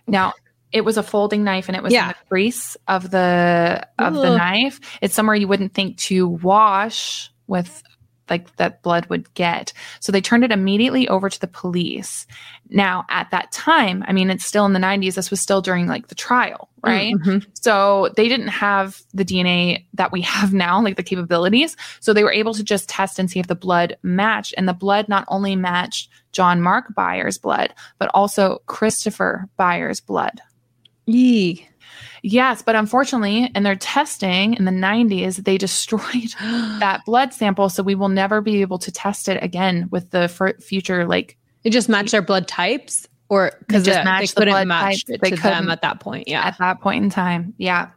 Now, 0.08 0.34
it 0.71 0.81
was 0.81 0.97
a 0.97 1.03
folding 1.03 1.43
knife 1.43 1.69
and 1.69 1.75
it 1.75 1.81
was 1.81 1.91
Yeah. 1.91 2.03
in 2.03 2.08
the 2.10 2.27
crease 2.29 2.77
of 2.88 3.10
the 3.10 3.88
of 3.97 4.13
the 4.13 4.38
knife. 4.38 4.79
It's 5.01 5.15
somewhere 5.15 5.36
you 5.36 5.47
wouldn't 5.47 5.73
think 5.73 5.97
to 5.99 6.27
wash 6.27 7.31
with 7.47 7.84
like 8.29 8.55
that 8.55 8.81
blood 8.81 9.05
would 9.08 9.31
get. 9.36 9.71
So 9.99 10.12
they 10.12 10.21
turned 10.21 10.43
it 10.43 10.51
immediately 10.51 11.08
over 11.08 11.29
to 11.29 11.39
the 11.39 11.47
police. 11.47 12.25
Now, 12.69 13.05
at 13.10 13.29
that 13.31 13.51
time, 13.51 14.03
I 14.08 14.13
mean, 14.13 14.29
it's 14.29 14.45
still 14.45 14.65
in 14.65 14.73
the 14.73 14.79
90s. 14.79 15.13
This 15.13 15.29
was 15.29 15.39
still 15.39 15.62
during 15.62 15.88
like 15.88 16.08
the 16.08 16.15
trial, 16.15 16.69
right? 16.84 17.13
Mhm. 17.13 17.45
So 17.53 18.10
they 18.15 18.27
didn't 18.27 18.47
have 18.47 18.99
the 19.13 19.25
DNA 19.25 19.86
that 19.93 20.12
we 20.12 20.21
have 20.36 20.53
now, 20.53 20.81
like 20.81 20.95
the 20.97 21.03
capabilities. 21.03 21.77
So 21.99 22.13
they 22.13 22.23
were 22.23 22.34
able 22.34 22.53
to 22.55 22.63
just 22.63 22.89
test 22.89 23.19
and 23.19 23.29
see 23.29 23.39
if 23.39 23.47
the 23.47 23.55
blood 23.55 23.97
matched. 24.01 24.55
And 24.58 24.67
the 24.67 24.73
blood 24.73 25.08
not 25.08 25.25
only 25.27 25.55
matched 25.55 26.10
John 26.31 26.62
Mark 26.62 26.95
Byers' 26.95 27.38
blood, 27.38 27.73
but 27.99 28.10
also 28.13 28.62
Christopher 28.65 29.47
Byers' 29.55 30.01
blood. 30.01 30.41
Yee. 31.05 31.67
Yes, 32.27 32.63
but 32.63 32.75
unfortunately, 32.75 33.51
in 33.53 33.61
their 33.61 33.75
testing 33.75 34.55
in 34.55 34.65
the 34.65 34.71
90s, 34.71 35.43
they 35.43 35.57
destroyed 35.59 36.33
that 36.79 37.01
blood 37.05 37.33
sample. 37.35 37.69
So 37.69 37.83
we 37.83 37.93
will 37.93 38.09
never 38.09 38.41
be 38.41 38.61
able 38.61 38.79
to 38.79 38.91
test 38.91 39.29
it 39.29 39.41
again 39.43 39.88
with 39.91 40.09
the 40.09 40.21
f- 40.39 40.55
future, 40.59 41.05
like, 41.05 41.38
It 41.63 41.69
just 41.69 41.88
matched 41.88 42.11
their 42.11 42.23
blood 42.23 42.47
types, 42.47 43.07
or 43.29 43.51
because 43.59 43.83
just 43.85 43.97
they, 43.97 44.01
they 44.01 44.05
matched 44.05 44.35
couldn't 44.35 44.53
blood 44.53 44.67
match 44.67 45.05
type. 45.05 45.15
it 45.15 45.21
They 45.21 45.29
to 45.31 45.41
them 45.41 45.69
at 45.69 45.83
that 45.83 45.99
point. 45.99 46.27
Yeah. 46.27 46.41
at 46.47 46.57
that 46.57 46.81
point 46.81 47.03
in 47.03 47.11
time. 47.11 47.53
Yeah. 47.59 47.89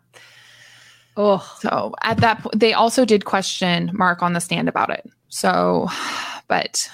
Oh, 1.16 1.38
So 1.60 1.94
at 2.02 2.18
that 2.18 2.42
point, 2.42 2.60
they 2.60 2.74
also 2.74 3.06
did 3.06 3.24
question 3.24 3.90
Mark 3.94 4.22
on 4.22 4.34
the 4.34 4.40
stand 4.40 4.68
about 4.68 4.90
it. 4.90 5.08
So, 5.30 5.88
but 6.48 6.90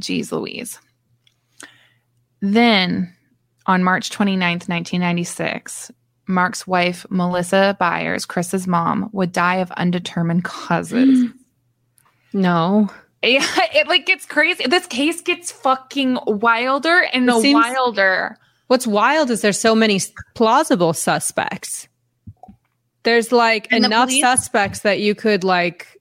geez 0.00 0.32
Louise. 0.32 0.80
Then 2.40 3.14
on 3.66 3.84
March 3.84 4.10
29th, 4.10 4.68
1996, 4.68 5.92
Mark's 6.28 6.66
wife, 6.66 7.06
Melissa 7.10 7.76
Byers, 7.80 8.26
Chris's 8.26 8.66
mom, 8.66 9.08
would 9.12 9.32
die 9.32 9.56
of 9.56 9.70
undetermined 9.72 10.44
causes. 10.44 11.30
no. 12.32 12.88
Yeah, 13.22 13.44
it 13.74 13.88
like 13.88 14.06
gets 14.06 14.24
crazy. 14.26 14.64
This 14.68 14.86
case 14.86 15.20
gets 15.22 15.50
fucking 15.50 16.18
wilder 16.26 17.00
and 17.12 17.28
seems- 17.40 17.54
wilder. 17.54 18.36
What's 18.68 18.86
wild 18.86 19.30
is 19.30 19.40
there's 19.40 19.58
so 19.58 19.74
many 19.74 19.98
plausible 20.34 20.92
suspects. 20.92 21.88
There's 23.02 23.32
like 23.32 23.66
And 23.72 23.82
the 23.82 23.86
enough 23.88 24.08
police- 24.10 24.20
suspects 24.22 24.80
that 24.80 25.00
you 25.00 25.14
could 25.14 25.42
like 25.42 25.97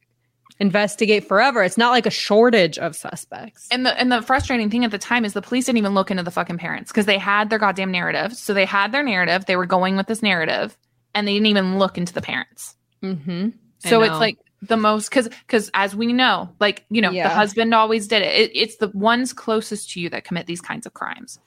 investigate 0.60 1.28
forever. 1.28 1.63
It's 1.63 1.78
not 1.78 1.91
like 1.91 2.06
a 2.06 2.12
shortage 2.12 2.78
of 2.78 2.96
suspects. 2.96 3.67
And 3.72 3.86
the 3.86 3.98
and 4.00 4.12
the 4.12 4.22
frustrating 4.22 4.70
thing 4.70 4.84
at 4.84 4.91
the 4.91 4.98
time 4.98 5.26
is 5.26 5.34
the 5.34 5.41
police 5.41 5.65
didn't 5.65 5.78
even 5.78 5.93
look 5.93 6.10
into 6.12 6.24
the 6.24 6.32
fucking 6.32 6.58
parents 6.58 6.91
because 6.91 7.06
they 7.06 7.17
had 7.17 7.50
their 7.50 7.60
goddamn 7.60 7.91
narrative. 7.91 8.34
So 8.34 8.54
they 8.54 8.65
had 8.65 8.91
their 8.91 9.04
narrative. 9.04 9.46
They 9.46 9.56
were 9.56 9.65
going 9.65 9.98
with 9.98 10.08
this 10.08 10.24
narrative, 10.24 10.78
and 11.13 11.28
they 11.28 11.34
didn't 11.34 11.48
even 11.48 11.78
look 11.80 11.98
into 11.98 12.13
the 12.13 12.22
parents. 12.22 12.76
Mm-hmm. 13.04 13.50
So 13.80 14.02
it's 14.02 14.20
like 14.20 14.38
the 14.63 14.78
most 14.78 15.10
because 15.10 15.30
because 15.30 15.70
as 15.76 15.96
we 15.96 16.12
know, 16.13 16.50
like 16.60 16.86
you 16.89 17.02
know, 17.02 17.12
Yeah. 17.12 17.28
the 17.28 17.36
husband 17.36 17.74
always 17.74 18.08
did 18.08 18.24
it. 18.24 18.50
it. 18.50 18.52
It's 18.56 18.78
the 18.78 18.88
ones 18.89 19.34
closest 19.34 19.91
to 19.91 20.00
you 20.00 20.10
that 20.10 20.24
commit 20.24 20.48
these 20.48 20.62
kinds 20.62 20.86
of 20.88 20.93
crimes. 20.93 21.39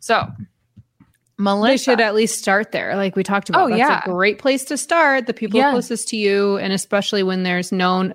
So 0.00 0.26
Melissa, 1.38 1.70
they 1.70 1.76
should 1.76 2.00
at 2.00 2.14
least 2.14 2.38
start 2.38 2.72
there, 2.72 2.96
like 2.96 3.14
we 3.14 3.22
talked 3.22 3.48
about. 3.48 3.66
Oh, 3.66 3.68
That's 3.68 3.78
yeah. 3.78 4.02
a 4.04 4.08
great 4.10 4.38
place 4.38 4.64
to 4.66 4.76
start. 4.76 5.26
The 5.26 5.34
people 5.34 5.58
Yeah. 5.58 5.70
closest 5.70 6.08
to 6.08 6.16
you, 6.16 6.56
and 6.58 6.72
especially 6.72 7.22
when 7.22 7.44
there's 7.44 7.70
known, 7.70 8.14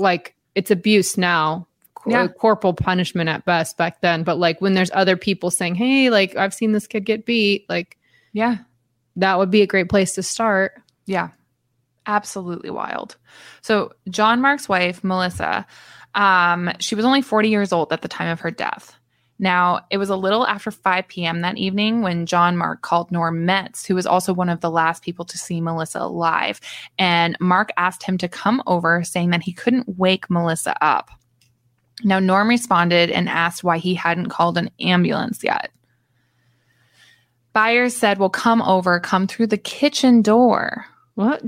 like 0.00 0.34
it's 0.54 0.70
abuse 0.70 1.16
now, 1.16 1.66
Yeah. 2.06 2.26
corporal 2.28 2.72
punishment 2.74 3.28
at 3.28 3.44
best 3.44 3.76
back 3.76 4.00
then. 4.00 4.22
But 4.24 4.38
like 4.38 4.60
when 4.60 4.74
there's 4.74 4.90
other 4.94 5.16
people 5.16 5.50
saying, 5.50 5.74
"Hey, 5.76 6.10
like 6.10 6.34
I've 6.36 6.54
seen 6.54 6.72
this 6.72 6.86
kid 6.86 7.04
get 7.04 7.26
beat," 7.26 7.66
like 7.68 7.98
yeah, 8.32 8.58
that 9.16 9.38
would 9.38 9.50
be 9.50 9.62
a 9.62 9.66
great 9.66 9.88
place 9.88 10.14
to 10.14 10.22
start. 10.22 10.80
Yeah. 11.06 11.28
Absolutely 12.06 12.70
wild. 12.70 13.16
So 13.60 13.92
John 14.08 14.40
Mark's 14.40 14.68
wife, 14.68 15.04
Melissa, 15.04 15.66
um, 16.14 16.70
she 16.78 16.94
was 16.94 17.04
only 17.04 17.22
40 17.22 17.48
years 17.50 17.72
old 17.72 17.92
at 17.92 18.02
the 18.02 18.08
time 18.08 18.28
of 18.28 18.40
her 18.40 18.50
death. 18.50 18.96
Now, 19.40 19.80
it 19.88 19.96
was 19.96 20.10
a 20.10 20.16
little 20.16 20.46
after 20.46 20.70
5 20.70 21.08
p.m. 21.08 21.40
that 21.40 21.56
evening 21.56 22.02
when 22.02 22.26
John 22.26 22.58
Mark 22.58 22.82
called 22.82 23.10
Norm 23.10 23.46
Metz, 23.46 23.86
who 23.86 23.94
was 23.94 24.06
also 24.06 24.34
one 24.34 24.50
of 24.50 24.60
the 24.60 24.70
last 24.70 25.02
people 25.02 25.24
to 25.24 25.38
see 25.38 25.62
Melissa 25.62 26.00
alive. 26.00 26.60
And 26.98 27.38
Mark 27.40 27.70
asked 27.78 28.02
him 28.02 28.18
to 28.18 28.28
come 28.28 28.62
over, 28.66 29.02
saying 29.02 29.30
that 29.30 29.42
he 29.42 29.54
couldn't 29.54 29.96
wake 29.96 30.28
Melissa 30.28 30.76
up. 30.84 31.10
Now, 32.04 32.18
Norm 32.18 32.48
responded 32.48 33.10
and 33.10 33.30
asked 33.30 33.64
why 33.64 33.78
he 33.78 33.94
hadn't 33.94 34.28
called 34.28 34.58
an 34.58 34.70
ambulance 34.78 35.42
yet. 35.42 35.70
Byers 37.54 37.96
said, 37.96 38.18
Well, 38.18 38.28
come 38.28 38.60
over, 38.60 39.00
come 39.00 39.26
through 39.26 39.46
the 39.46 39.58
kitchen 39.58 40.20
door. 40.20 40.84
What? 41.14 41.42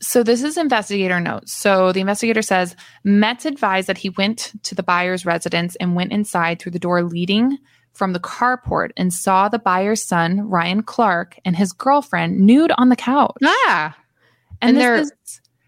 So 0.00 0.22
this 0.22 0.42
is 0.42 0.56
investigator 0.58 1.20
notes. 1.20 1.52
So 1.52 1.90
the 1.92 2.00
investigator 2.00 2.42
says 2.42 2.76
Metz 3.04 3.44
advised 3.46 3.88
that 3.88 3.98
he 3.98 4.10
went 4.10 4.52
to 4.64 4.74
the 4.74 4.82
Byers' 4.82 5.24
residence 5.24 5.74
and 5.76 5.94
went 5.94 6.12
inside 6.12 6.58
through 6.60 6.72
the 6.72 6.78
door 6.78 7.02
leading 7.02 7.56
from 7.94 8.12
the 8.12 8.20
carport 8.20 8.90
and 8.98 9.10
saw 9.12 9.48
the 9.48 9.58
Byers' 9.58 10.02
son, 10.02 10.42
Ryan 10.48 10.82
Clark, 10.82 11.38
and 11.46 11.56
his 11.56 11.72
girlfriend 11.72 12.38
nude 12.40 12.72
on 12.76 12.90
the 12.90 12.96
couch. 12.96 13.36
Yeah. 13.40 13.92
and 14.60 14.70
and 14.70 14.76
they're- 14.78 15.04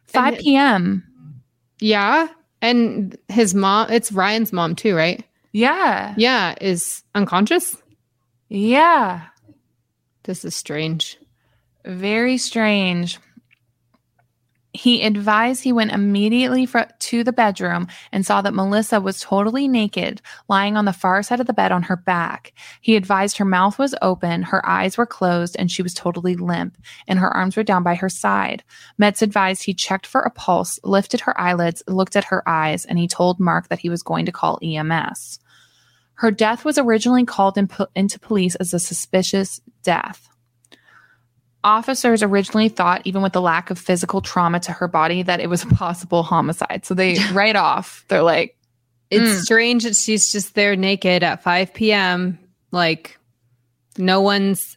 5 0.06 0.34
and- 0.34 0.42
p.m. 0.42 1.42
yeah. 1.80 2.28
And 2.60 3.16
his 3.28 3.54
mom, 3.54 3.90
it's 3.90 4.10
Ryan's 4.12 4.52
mom 4.52 4.74
too, 4.74 4.94
right? 4.96 5.24
Yeah. 5.52 6.14
Yeah, 6.18 6.54
is 6.60 7.02
unconscious. 7.14 7.76
Yeah. 8.48 9.22
This 10.24 10.44
is 10.44 10.54
strange. 10.56 11.18
Very 11.84 12.36
strange. 12.36 13.18
He 14.78 15.02
advised 15.02 15.64
he 15.64 15.72
went 15.72 15.90
immediately 15.90 16.64
fr- 16.64 16.82
to 17.00 17.24
the 17.24 17.32
bedroom 17.32 17.88
and 18.12 18.24
saw 18.24 18.42
that 18.42 18.54
Melissa 18.54 19.00
was 19.00 19.20
totally 19.20 19.66
naked, 19.66 20.22
lying 20.48 20.76
on 20.76 20.84
the 20.84 20.92
far 20.92 21.20
side 21.24 21.40
of 21.40 21.48
the 21.48 21.52
bed 21.52 21.72
on 21.72 21.82
her 21.82 21.96
back. 21.96 22.52
He 22.80 22.94
advised 22.94 23.38
her 23.38 23.44
mouth 23.44 23.76
was 23.76 23.96
open, 24.02 24.44
her 24.44 24.64
eyes 24.64 24.96
were 24.96 25.04
closed, 25.04 25.56
and 25.58 25.68
she 25.68 25.82
was 25.82 25.94
totally 25.94 26.36
limp, 26.36 26.78
and 27.08 27.18
her 27.18 27.36
arms 27.36 27.56
were 27.56 27.64
down 27.64 27.82
by 27.82 27.96
her 27.96 28.08
side. 28.08 28.62
Metz 28.98 29.20
advised 29.20 29.64
he 29.64 29.74
checked 29.74 30.06
for 30.06 30.20
a 30.20 30.30
pulse, 30.30 30.78
lifted 30.84 31.22
her 31.22 31.38
eyelids, 31.40 31.82
looked 31.88 32.14
at 32.14 32.26
her 32.26 32.48
eyes, 32.48 32.84
and 32.84 33.00
he 33.00 33.08
told 33.08 33.40
Mark 33.40 33.70
that 33.70 33.80
he 33.80 33.90
was 33.90 34.04
going 34.04 34.26
to 34.26 34.32
call 34.32 34.60
EMS. 34.62 35.40
Her 36.14 36.30
death 36.30 36.64
was 36.64 36.78
originally 36.78 37.24
called 37.24 37.58
in 37.58 37.66
po- 37.66 37.88
into 37.96 38.20
police 38.20 38.54
as 38.54 38.72
a 38.72 38.78
suspicious 38.78 39.60
death. 39.82 40.28
Officers 41.64 42.22
originally 42.22 42.68
thought, 42.68 43.02
even 43.04 43.20
with 43.22 43.32
the 43.32 43.40
lack 43.40 43.70
of 43.70 43.78
physical 43.78 44.20
trauma 44.20 44.60
to 44.60 44.72
her 44.72 44.86
body, 44.88 45.22
that 45.22 45.40
it 45.40 45.48
was 45.48 45.62
a 45.64 45.66
possible 45.66 46.22
homicide. 46.22 46.84
So 46.84 46.94
they 46.94 47.16
right 47.32 47.56
off, 47.56 48.04
they're 48.08 48.22
like, 48.22 48.54
It's 49.10 49.30
Mm. 49.40 49.40
strange 49.42 49.84
that 49.84 49.96
she's 49.96 50.30
just 50.30 50.54
there 50.54 50.76
naked 50.76 51.22
at 51.22 51.42
5 51.42 51.72
p.m. 51.72 52.38
Like, 52.72 53.18
no 53.96 54.20
one's 54.20 54.76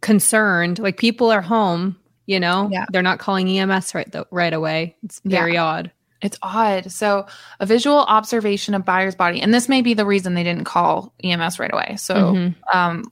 concerned. 0.00 0.78
Like, 0.78 0.96
people 0.96 1.30
are 1.30 1.40
home, 1.42 1.96
you 2.26 2.38
know? 2.40 2.68
Yeah. 2.72 2.86
They're 2.92 3.02
not 3.02 3.18
calling 3.18 3.48
EMS 3.48 3.94
right, 3.94 4.10
th- 4.10 4.26
right 4.30 4.52
away. 4.52 4.96
It's 5.02 5.20
Yeah. 5.24 5.40
very 5.40 5.56
odd. 5.56 5.90
It's 6.20 6.38
odd. 6.42 6.90
So, 6.90 7.26
a 7.60 7.66
visual 7.66 7.98
observation 8.00 8.74
of 8.74 8.84
Byers' 8.84 9.14
body, 9.14 9.40
and 9.40 9.54
this 9.54 9.68
may 9.68 9.82
be 9.82 9.94
the 9.94 10.04
reason 10.06 10.34
they 10.34 10.42
didn't 10.42 10.64
call 10.64 11.12
EMS 11.22 11.60
right 11.60 11.72
away. 11.72 11.94
So, 11.96 12.14
Mhm. 12.14 12.54
um, 12.74 13.04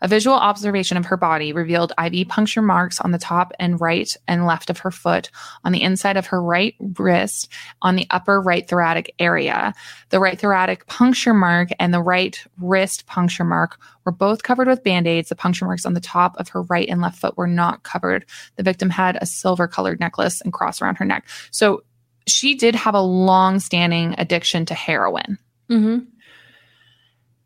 a 0.00 0.06
visual 0.06 0.36
observation 0.36 0.96
of 0.96 1.06
her 1.06 1.16
body 1.16 1.52
revealed 1.52 1.92
IV 1.98 2.28
puncture 2.28 2.62
marks 2.62 3.00
on 3.00 3.10
the 3.10 3.18
top 3.18 3.52
and 3.58 3.80
right 3.80 4.14
and 4.28 4.46
left 4.46 4.70
of 4.70 4.78
her 4.78 4.92
foot, 4.92 5.30
on 5.64 5.72
the 5.72 5.82
inside 5.82 6.16
of 6.16 6.26
her 6.26 6.40
right 6.40 6.74
wrist, 6.98 7.48
on 7.80 7.96
the 7.96 8.06
upper 8.10 8.40
right 8.40 8.68
thoracic 8.68 9.12
area. 9.18 9.74
The 10.10 10.20
right 10.20 10.38
thoracic 10.38 10.86
puncture 10.86 11.34
mark 11.34 11.70
and 11.80 11.92
the 11.92 12.02
right 12.02 12.38
wrist 12.60 13.06
puncture 13.06 13.44
mark 13.44 13.78
were 14.04 14.12
both 14.12 14.42
covered 14.44 14.68
with 14.68 14.84
band 14.84 15.08
aids. 15.08 15.30
The 15.30 15.36
puncture 15.36 15.64
marks 15.64 15.86
on 15.86 15.94
the 15.94 16.00
top 16.00 16.36
of 16.38 16.50
her 16.50 16.62
right 16.62 16.88
and 16.88 17.00
left 17.00 17.18
foot 17.18 17.36
were 17.36 17.48
not 17.48 17.82
covered. 17.82 18.24
The 18.56 18.62
victim 18.62 18.90
had 18.90 19.18
a 19.20 19.26
silver 19.26 19.66
colored 19.66 19.98
necklace 19.98 20.40
and 20.40 20.52
cross 20.52 20.80
around 20.80 20.96
her 20.96 21.04
neck. 21.04 21.26
So, 21.50 21.82
she 22.26 22.54
did 22.54 22.74
have 22.74 22.94
a 22.94 23.00
long 23.00 23.58
standing 23.58 24.14
addiction 24.18 24.66
to 24.66 24.74
heroin. 24.74 25.38
Mm-hmm. 25.70 25.98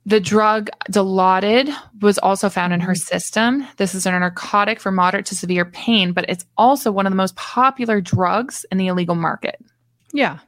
The 0.07 0.21
drug 0.21 0.71
Dilaudid 0.91 1.75
was 2.01 2.17
also 2.19 2.49
found 2.49 2.73
in 2.73 2.79
her 2.81 2.95
system. 2.95 3.67
This 3.77 3.93
is 3.93 4.07
a 4.07 4.13
narcotic 4.13 4.79
for 4.79 4.93
moderate 4.93 5.27
to 5.27 5.35
severe 5.35 5.65
pain, 5.65 6.13
but 6.13 6.27
it's 6.29 6.45
also 6.57 6.93
one 6.93 7.07
of 7.07 7.11
the 7.11 7.17
most 7.17 7.35
popular 7.35 8.01
drugs 8.01 8.65
in 8.71 8.79
the 8.79 8.87
illegal 8.87 9.17
market. 9.17 9.61
Yeah. 10.13 10.39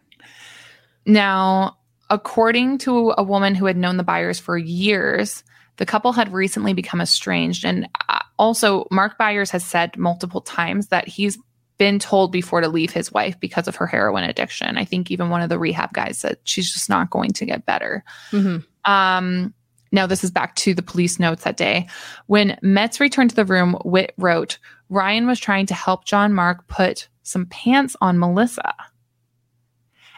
Now, 1.06 1.78
according 2.08 2.78
to 2.78 3.14
a 3.18 3.22
woman 3.24 3.56
who 3.56 3.66
had 3.66 3.76
known 3.76 3.96
the 3.96 4.04
Byers 4.04 4.38
for 4.38 4.56
years, 4.56 5.42
the 5.78 5.86
couple 5.86 6.12
had 6.12 6.32
recently 6.32 6.72
become 6.72 7.00
estranged. 7.00 7.64
And 7.64 7.88
uh, 8.08 8.20
also, 8.38 8.86
Mark 8.92 9.18
Byers 9.18 9.50
has 9.50 9.64
said 9.64 9.96
multiple 9.96 10.40
times 10.40 10.88
that 10.88 11.08
he's 11.08 11.36
been 11.78 11.98
told 11.98 12.32
before 12.32 12.60
to 12.60 12.68
leave 12.68 12.92
his 12.92 13.12
wife 13.12 13.38
because 13.40 13.68
of 13.68 13.76
her 13.76 13.86
heroin 13.86 14.24
addiction. 14.24 14.76
I 14.76 14.84
think 14.84 15.10
even 15.10 15.30
one 15.30 15.42
of 15.42 15.48
the 15.48 15.58
rehab 15.58 15.92
guys 15.92 16.18
said 16.18 16.38
she's 16.44 16.72
just 16.72 16.88
not 16.88 17.10
going 17.10 17.30
to 17.30 17.46
get 17.46 17.66
better. 17.66 18.04
Mm-hmm. 18.32 18.90
Um, 18.90 19.54
now, 19.90 20.06
this 20.06 20.22
is 20.22 20.30
back 20.30 20.54
to 20.56 20.74
the 20.74 20.82
police 20.82 21.18
notes 21.18 21.44
that 21.44 21.56
day. 21.56 21.88
When 22.26 22.58
Metz 22.62 23.00
returned 23.00 23.30
to 23.30 23.36
the 23.36 23.44
room, 23.44 23.76
Witt 23.84 24.12
wrote, 24.18 24.58
Ryan 24.90 25.26
was 25.26 25.40
trying 25.40 25.66
to 25.66 25.74
help 25.74 26.04
John 26.04 26.34
Mark 26.34 26.66
put 26.68 27.08
some 27.22 27.46
pants 27.46 27.96
on 28.00 28.18
Melissa. 28.18 28.74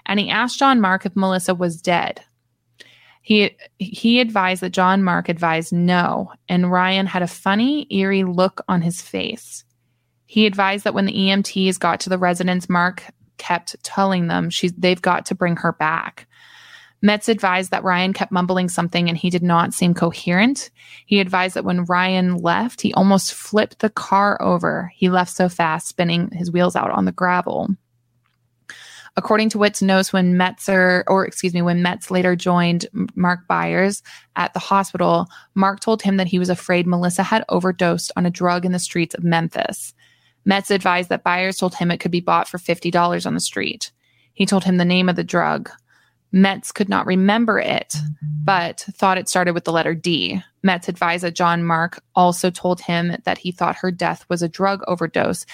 And 0.07 0.19
he 0.19 0.31
asked 0.31 0.59
John 0.59 0.81
Mark 0.81 1.07
if 1.07 1.15
Melissa 1.15 1.55
was 1.55 1.81
dead. 1.81 2.23
He 3.23 3.55
he 3.79 4.19
advised 4.19 4.63
that 4.63 4.71
John 4.71 5.05
Mark 5.05 5.29
advised 5.29 5.73
no, 5.73 6.33
and 6.49 6.73
Ryan 6.73 7.07
had 7.07 7.23
a 7.23 7.29
funny, 7.29 7.87
eerie 7.91 8.25
look 8.25 8.63
on 8.67 8.81
his 8.81 9.03
face. 9.03 9.65
He 10.31 10.47
advised 10.47 10.85
that 10.85 10.95
when 10.95 11.07
the 11.07 11.13
EMTs 11.13 11.81
got 11.81 11.99
to 11.99 12.09
the 12.09 12.17
residence, 12.17 12.69
Mark 12.69 13.03
kept 13.37 13.75
telling 13.83 14.29
them 14.29 14.49
she's 14.49 14.73
they've 14.75 15.03
got 15.03 15.27
to 15.27 15.35
bring 15.35 15.57
her 15.57 15.73
back. 15.73 16.29
Metz 17.03 17.29
advised 17.29 17.73
that 17.73 17.83
Ryan 17.83 18.13
kept 18.13 18.31
mumbling 18.31 18.69
something 18.69 19.09
and 19.09 19.19
he 19.19 19.29
did 19.29 19.43
not 19.43 19.75
seem 19.75 19.93
coherent. 19.93 20.71
He 21.05 21.19
advised 21.19 21.57
that 21.57 21.65
when 21.65 21.85
Ryan 21.85 22.37
left, 22.37 22.81
he 22.81 22.95
almost 22.95 23.35
flipped 23.35 23.81
the 23.81 23.91
car 23.91 24.41
over. 24.41 24.93
He 24.95 25.11
left 25.11 25.33
so 25.33 25.49
fast, 25.49 25.89
spinning 25.89 26.31
his 26.31 26.53
wheels 26.53 26.77
out 26.77 26.93
on 26.93 27.07
the 27.07 27.13
gravel. 27.13 27.69
According 29.17 29.49
to 29.49 29.59
Witt's 29.59 29.83
notes, 29.83 30.13
when 30.13 30.35
Metzer, 30.35 31.03
or 31.09 31.27
excuse 31.27 31.55
me, 31.55 31.63
when 31.63 31.83
Metz 31.83 32.09
later 32.09 32.37
joined 32.37 32.87
Mark 33.17 33.49
Byers 33.49 34.05
at 34.37 34.53
the 34.53 34.61
hospital, 34.61 35.27
Mark 35.57 35.81
told 35.81 36.03
him 36.03 36.19
that 36.19 36.29
he 36.29 36.39
was 36.39 36.51
afraid 36.51 36.87
Melissa 36.87 37.25
had 37.25 37.45
overdosed 37.49 38.13
on 38.15 38.27
a 38.27 38.31
drug 38.31 38.65
in 38.65 38.71
the 38.71 38.79
streets 38.79 39.17
of 39.17 39.25
Memphis. 39.25 39.93
Metz 40.45 40.71
advised 40.71 41.09
that 41.11 41.25
Byers 41.25 41.59
told 41.59 41.75
him 41.75 41.91
it 41.91 41.99
could 41.99 42.11
be 42.11 42.21
bought 42.21 42.49
for 42.49 42.59
$50 42.59 43.27
on 43.27 43.35
the 43.35 43.41
street. 43.41 43.93
He 44.33 44.47
told 44.47 44.65
him 44.65 44.77
the 44.77 44.85
name 44.85 45.09
of 45.09 45.17
the 45.17 45.25
drug. 45.25 45.71
Metz 46.33 46.73
could 46.73 46.89
not 46.89 47.07
remember 47.07 47.59
it, 47.59 47.95
but 48.45 48.87
thought 48.93 49.19
it 49.19 49.29
started 49.29 49.53
with 49.53 49.65
the 49.65 49.73
letter 49.73 49.95
D. 49.95 50.43
Metz 50.63 50.87
that 50.87 51.35
John 51.35 51.65
Mark 51.65 52.03
also 52.15 52.51
told 52.51 52.81
him 52.81 53.17
that 53.25 53.39
he 53.39 53.51
thought 53.51 53.77
her 53.77 53.91
death 53.91 54.25
was 54.29 54.43
a 54.43 54.49
drug 54.49 54.83
overdose 54.87 55.45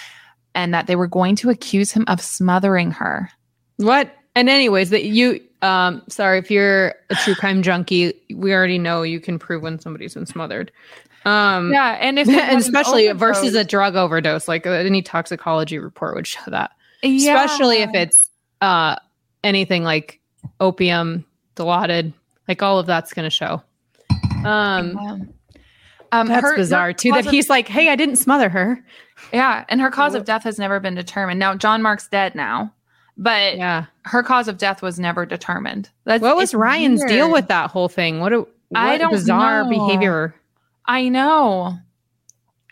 and 0.53 0.73
that 0.73 0.87
they 0.87 0.95
were 0.95 1.07
going 1.07 1.35
to 1.37 1.49
accuse 1.49 1.91
him 1.91 2.05
of 2.07 2.21
smothering 2.21 2.91
her. 2.91 3.31
What? 3.77 4.13
And 4.35 4.49
anyways, 4.49 4.91
that 4.91 5.05
you 5.05 5.41
um 5.63 6.03
sorry 6.09 6.37
if 6.37 6.51
you're 6.51 6.93
a 7.09 7.15
true 7.15 7.33
crime 7.33 7.63
junkie, 7.63 8.13
we 8.33 8.53
already 8.53 8.77
know 8.77 9.01
you 9.01 9.19
can 9.19 9.39
prove 9.39 9.63
when 9.63 9.79
somebody's 9.79 10.13
been 10.13 10.25
smothered. 10.25 10.71
Um 11.27 11.71
Yeah, 11.71 11.97
and 11.99 12.17
if 12.19 12.27
and 12.29 12.59
especially 12.59 13.11
versus 13.13 13.53
a 13.55 13.63
drug 13.63 13.95
overdose, 13.95 14.47
like 14.47 14.65
uh, 14.65 14.71
any 14.71 15.01
toxicology 15.01 15.77
report 15.79 16.15
would 16.15 16.27
show 16.27 16.41
that. 16.49 16.71
Yeah. 17.03 17.43
Especially 17.43 17.77
if 17.81 17.89
it's 17.93 18.29
uh 18.61 18.95
anything 19.43 19.83
like 19.83 20.19
opium, 20.59 21.25
dilaudid, 21.55 22.13
like 22.47 22.61
all 22.63 22.79
of 22.79 22.85
that's 22.87 23.13
going 23.13 23.25
to 23.25 23.29
show. 23.29 23.61
Um, 24.45 25.33
Um, 26.11 26.27
that's 26.27 26.41
her- 26.41 26.55
bizarre 26.55 26.93
too. 26.93 27.11
That 27.11 27.25
of- 27.25 27.31
he's 27.31 27.49
like, 27.49 27.67
hey, 27.67 27.89
I 27.89 27.95
didn't 27.95 28.15
smother 28.15 28.49
her. 28.49 28.83
yeah, 29.33 29.65
and 29.69 29.81
her 29.81 29.91
cause 29.91 30.15
of 30.15 30.23
death 30.25 30.43
has 30.43 30.57
never 30.57 30.79
been 30.79 30.95
determined. 30.95 31.39
Now, 31.39 31.53
John 31.55 31.81
Mark's 31.81 32.07
dead 32.07 32.33
now, 32.33 32.73
but 33.17 33.57
Yeah. 33.57 33.85
her 34.05 34.23
cause 34.23 34.47
of 34.47 34.57
death 34.57 34.81
was 34.81 34.99
never 34.99 35.25
determined. 35.25 35.89
That's, 36.05 36.21
What 36.21 36.37
was 36.37 36.53
Ryan's 36.55 37.03
deal 37.05 37.31
with 37.31 37.47
that 37.49 37.69
whole 37.71 37.89
thing? 37.89 38.19
What 38.21 38.31
a 38.33 38.37
what 38.39 38.47
I 38.75 38.97
don't 38.97 39.11
bizarre 39.11 39.63
know. 39.65 39.69
behavior. 39.69 40.33
I 40.87 41.09
know. 41.09 41.77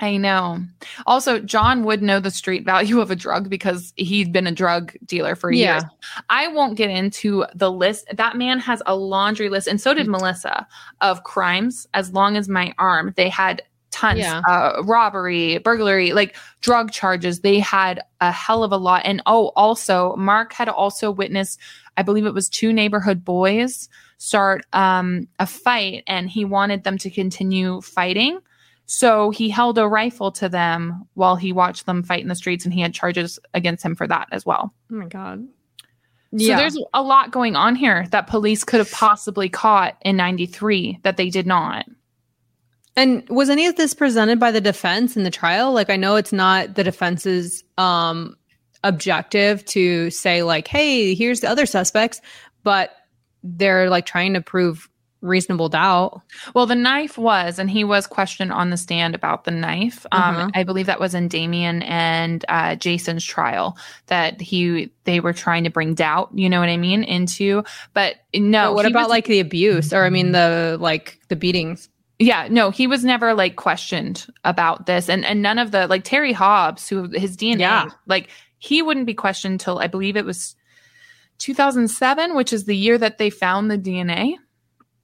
I 0.02 0.18
know. 0.18 0.60
Also, 1.08 1.40
John 1.40 1.84
would 1.84 2.02
know 2.02 2.20
the 2.20 2.32
street 2.32 2.66
value 2.66 3.00
of 3.00 3.12
a 3.12 3.16
drug 3.16 3.50
because 3.50 3.94
he'd 3.96 4.34
been 4.34 4.46
a 4.48 4.52
drug 4.52 4.94
dealer 5.06 5.36
for 5.36 5.52
Yeah. 5.52 5.74
years. 5.76 5.84
I 6.30 6.50
won't 6.50 6.76
get 6.78 6.90
into 6.90 7.46
the 7.56 7.72
list. 7.72 8.06
That 8.14 8.36
man 8.36 8.60
has 8.60 8.82
a 8.86 8.96
laundry 8.96 9.48
list, 9.48 9.68
and 9.68 9.80
so 9.80 9.94
did 9.94 10.08
Melissa, 10.08 10.68
of 11.00 11.24
crimes 11.24 11.88
as 11.94 12.12
long 12.12 12.36
as 12.36 12.50
my 12.50 12.74
arm. 12.78 13.14
They 13.16 13.30
had 13.30 13.62
tons 13.92 14.20
Yeah. 14.20 14.42
uh, 14.50 14.82
robbery, 14.84 15.60
burglary, 15.60 16.12
like 16.12 16.36
drug 16.60 16.92
charges. 16.92 17.40
They 17.40 17.60
had 17.60 18.02
a 18.20 18.30
hell 18.32 18.66
of 18.66 18.74
a 18.74 18.78
lot. 18.78 19.04
And 19.06 19.22
oh, 19.26 19.54
also, 19.56 20.14
Mark 20.18 20.52
had 20.52 20.68
also 20.68 21.10
witnessed, 21.10 21.58
I 21.96 22.04
believe 22.04 22.26
it 22.26 22.34
was 22.34 22.50
two 22.50 22.74
neighborhood 22.74 23.24
boys 23.24 23.88
start 24.18 24.66
um, 24.74 25.28
a 25.40 25.46
fight, 25.46 26.04
and 26.08 26.30
he 26.30 26.46
wanted 26.46 26.84
them 26.84 26.98
to 27.00 27.10
continue 27.10 27.82
fighting. 27.82 28.40
So 28.86 29.32
he 29.32 29.50
held 29.50 29.78
a 29.78 29.88
rifle 29.88 30.32
to 30.34 30.48
them 30.48 31.08
while 31.16 31.36
he 31.36 31.52
watched 31.52 31.86
them 31.86 32.04
fight 32.04 32.22
in 32.22 32.28
the 32.28 32.36
streets, 32.36 32.66
and 32.66 32.74
he 32.74 32.82
had 32.82 32.94
charges 32.94 33.40
against 33.54 33.84
him 33.84 33.96
for 33.96 34.08
that 34.08 34.28
as 34.32 34.46
well. 34.46 34.74
Oh 34.92 34.96
my 34.96 35.08
god. 35.08 35.48
So 36.38 36.48
there's 36.48 36.78
a 36.94 37.02
lot 37.02 37.32
going 37.32 37.56
on 37.56 37.76
here 37.76 38.08
that 38.12 38.28
police 38.28 38.66
could 38.66 38.80
have 38.80 38.92
possibly 38.92 39.48
caught 39.48 39.96
in 40.02 40.18
93 40.18 41.00
that 41.04 41.16
they 41.16 41.30
did 41.30 41.48
not. 41.48 41.86
And 42.98 43.28
was 43.30 43.50
any 43.50 43.68
of 43.68 43.76
this 43.76 43.94
presented 43.94 44.40
by 44.40 44.52
the 44.52 44.62
defense 44.62 45.16
in 45.16 45.24
the 45.24 45.32
trial? 45.32 45.72
Like 45.72 45.90
I 45.90 45.96
know 45.96 46.16
it's 46.16 46.34
not 46.34 46.76
the 46.76 46.84
defense's 46.84 47.64
um 47.78 48.36
objective 48.84 49.66
to 49.66 50.10
say 50.12 50.44
like, 50.44 50.68
"Hey, 50.68 51.16
here's 51.16 51.40
the 51.40 51.50
other 51.50 51.66
suspects," 51.66 52.22
but 52.64 52.92
they're 53.46 53.90
like 53.90 54.06
trying 54.06 54.34
to 54.34 54.42
prove 54.42 54.90
reasonable 55.22 55.70
doubt. 55.70 56.22
Well, 56.54 56.66
the 56.68 56.76
knife 56.76 57.18
was, 57.18 57.58
and 57.58 57.68
he 57.70 57.84
was 57.84 58.06
questioned 58.06 58.52
on 58.52 58.70
the 58.70 58.78
stand 58.78 59.16
about 59.16 59.44
the 59.44 59.52
knife. 59.52 60.06
Um, 60.12 60.22
Uh-huh. 60.36 60.50
I 60.54 60.64
believe 60.64 60.86
that 60.86 61.00
was 61.00 61.16
in 61.16 61.28
Damien 61.30 61.82
and 61.82 62.46
uh, 62.48 62.76
Jason's 62.76 63.24
trial 63.26 63.76
that 64.08 64.40
he 64.40 64.92
they 65.06 65.20
were 65.20 65.34
trying 65.34 65.64
to 65.64 65.72
bring 65.72 65.96
doubt. 65.96 66.30
You 66.36 66.48
know 66.50 66.60
what 66.60 66.70
I 66.70 66.78
mean? 66.78 67.04
Into, 67.04 67.64
but 67.94 68.18
no. 68.36 68.70
But 68.70 68.76
what 68.76 68.86
about 68.86 69.04
was- 69.04 69.10
like 69.10 69.26
the 69.26 69.40
abuse 69.40 69.94
or 69.94 70.06
I 70.06 70.10
mean 70.12 70.32
the 70.32 70.78
like 70.80 71.20
the 71.30 71.36
beatings? 71.36 71.90
Yeah, 72.20 72.48
no, 72.50 72.70
he 72.70 72.88
was 72.88 73.04
never 73.04 73.34
like 73.34 73.56
questioned 73.58 74.28
about 74.44 74.86
this, 74.86 75.10
and 75.10 75.26
and 75.26 75.42
none 75.42 75.58
of 75.60 75.72
the 75.72 75.88
like 75.88 76.04
Terry 76.04 76.34
Hobbs, 76.34 76.88
who 76.88 77.10
his 77.14 77.36
DNA, 77.36 77.60
Yeah. 77.60 77.90
like 78.06 78.30
he 78.60 78.82
wouldn't 78.82 79.06
be 79.08 79.14
questioned 79.16 79.60
till 79.60 79.80
I 79.80 79.88
believe 79.88 80.16
it 80.16 80.26
was 80.26 80.56
2007, 81.40 82.36
which 82.36 82.54
is 82.54 82.66
the 82.66 82.76
year 82.76 82.98
that 82.98 83.18
they 83.18 83.30
found 83.30 83.70
the 83.70 83.78
DNA, 83.78 84.36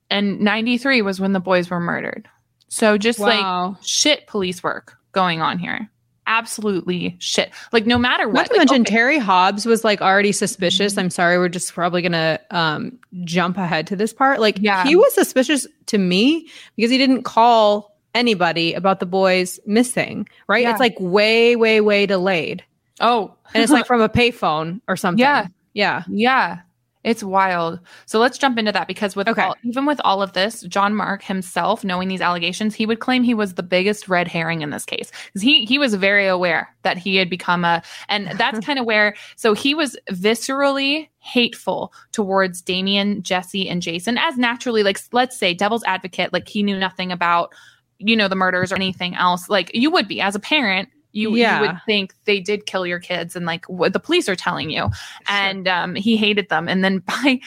and 0.10 0.40
93 0.42 1.02
was 1.02 1.20
when 1.20 1.34
the 1.34 1.40
boys 1.40 1.70
were 1.70 1.80
murdered. 1.80 2.28
So 2.68 2.98
just 2.98 3.20
Wow. 3.20 3.70
like 3.70 3.78
shit 3.84 4.28
police 4.28 4.64
work 4.64 4.98
going 5.12 5.42
on 5.42 5.60
here, 5.60 5.90
absolutely 6.26 7.16
shit. 7.20 7.52
Like 7.74 7.86
no 7.86 7.98
matter 7.98 8.28
what, 8.28 8.34
Not 8.36 8.46
to 8.48 8.54
like, 8.54 8.60
mention 8.60 8.82
okay, 8.84 8.94
Terry 8.96 9.18
Hobbs 9.20 9.66
was 9.66 9.84
like 9.84 10.02
already 10.02 10.32
suspicious. 10.32 10.98
I'm 10.98 11.10
sorry, 11.10 11.38
we're 11.38 11.50
just 11.50 11.74
probably 11.74 12.02
gonna 12.02 12.40
um 12.50 12.98
jump 13.24 13.58
ahead 13.58 13.88
to 13.88 13.96
this 13.96 14.14
part. 14.14 14.40
Like 14.40 14.58
Yeah. 14.60 14.84
he 14.86 14.96
was 14.96 15.14
suspicious 15.14 15.68
to 15.88 15.98
me 15.98 16.48
because 16.78 16.92
he 16.92 16.98
didn't 16.98 17.24
call 17.24 17.98
anybody 18.16 18.74
about 18.74 19.00
the 19.02 19.06
boys 19.06 19.60
missing. 19.66 20.28
Right? 20.48 20.64
Yeah. 20.64 20.72
It's 20.72 20.80
like 20.80 20.96
way, 21.00 21.56
way, 21.58 21.82
way 21.82 22.06
delayed. 22.06 22.64
oh, 23.02 23.34
And 23.54 23.64
it's 23.64 23.72
like 23.72 23.86
from 23.92 24.00
a 24.02 24.10
payphone 24.10 24.80
or 24.88 24.96
something. 24.96 25.20
Yeah. 25.20 25.48
Yeah. 25.74 26.04
Yeah. 26.10 26.60
It's 27.04 27.24
wild. 27.24 27.80
So 28.06 28.20
let's 28.20 28.38
jump 28.38 28.60
into 28.60 28.72
that 28.74 28.88
because 28.88 29.16
with 29.16 29.28
Okay. 29.28 29.42
all, 29.42 29.56
even 29.64 29.88
with 29.88 30.00
all 30.04 30.22
of 30.22 30.34
this, 30.34 30.62
John 30.62 30.94
Mark 30.94 31.24
himself 31.24 31.84
knowing 31.84 32.10
these 32.10 32.22
allegations, 32.22 32.76
he 32.76 32.86
would 32.86 33.00
claim 33.00 33.24
he 33.24 33.34
was 33.34 33.56
the 33.56 33.64
biggest 33.64 34.08
red 34.08 34.28
herring 34.28 34.62
in 34.62 34.70
this 34.70 34.86
case 34.86 35.12
because 35.26 35.42
he 35.42 35.66
he 35.66 35.80
was 35.80 35.96
very 35.96 36.28
aware 36.28 36.70
that 36.84 36.98
he 37.00 37.16
had 37.16 37.28
become 37.28 37.66
a, 37.66 37.82
and 38.08 38.28
that's 38.38 38.60
kind 38.66 38.78
of 38.78 38.86
where. 38.86 39.16
So 39.36 39.56
he 39.56 39.74
was 39.74 39.98
viscerally 40.12 41.10
hateful 41.18 41.92
towards 42.12 42.62
Damien, 42.62 43.24
Jesse, 43.24 43.68
and 43.68 43.82
Jason 43.82 44.20
as 44.20 44.38
naturally, 44.38 44.84
like 44.84 45.00
let's 45.12 45.36
say, 45.36 45.56
devil's 45.56 45.84
advocate, 45.86 46.32
like 46.32 46.48
he 46.48 46.62
knew 46.62 46.78
nothing 46.78 47.12
about 47.12 47.52
you 47.98 48.16
know 48.16 48.28
the 48.28 48.36
murders 48.36 48.72
or 48.72 48.76
anything 48.76 49.16
else. 49.16 49.50
Like 49.50 49.72
you 49.74 49.90
would 49.90 50.08
be 50.08 50.22
as 50.22 50.36
a 50.36 50.40
parent. 50.40 50.88
You, 51.14 51.36
Yeah. 51.36 51.62
you 51.62 51.68
would 51.68 51.78
think 51.86 52.14
they 52.26 52.40
did 52.40 52.66
kill 52.66 52.86
your 52.88 53.00
kids 53.00 53.36
and 53.36 53.46
like 53.46 53.66
what 53.66 53.94
the 53.94 54.00
police 54.00 54.30
are 54.30 54.36
telling 54.36 54.70
you 54.70 54.90
and 55.28 55.68
um, 55.68 55.96
he 55.96 56.16
hated 56.16 56.50
them. 56.50 56.68
And 56.70 56.84
then 56.84 57.00
by, 57.06 57.40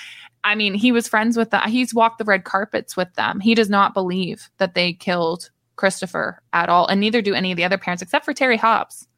I 0.44 0.54
mean, 0.54 0.74
he 0.74 0.92
was 0.92 1.08
friends 1.08 1.36
with 1.36 1.50
them. 1.50 1.68
He's 1.68 1.94
walked 1.94 2.18
the 2.18 2.24
red 2.24 2.44
carpets 2.44 2.96
with 2.96 3.12
them. 3.14 3.40
He 3.40 3.54
does 3.54 3.70
not 3.70 3.94
believe 3.94 4.50
that 4.58 4.74
they 4.74 4.92
killed 4.92 5.50
Christopher 5.76 6.40
at 6.52 6.68
all, 6.68 6.86
and 6.86 7.00
neither 7.00 7.20
do 7.22 7.34
any 7.34 7.50
of 7.50 7.56
the 7.56 7.64
other 7.64 7.78
parents 7.78 8.02
except 8.02 8.24
for 8.24 8.32
Terry 8.32 8.56
Hobbs. 8.56 9.08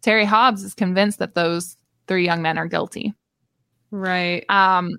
Terry 0.00 0.24
Hobbs 0.24 0.62
is 0.62 0.72
convinced 0.72 1.18
that 1.18 1.34
those 1.34 1.76
three 2.06 2.24
young 2.24 2.40
men 2.40 2.56
are 2.56 2.66
guilty. 2.66 3.12
Right. 3.90 4.44
Um, 4.48 4.90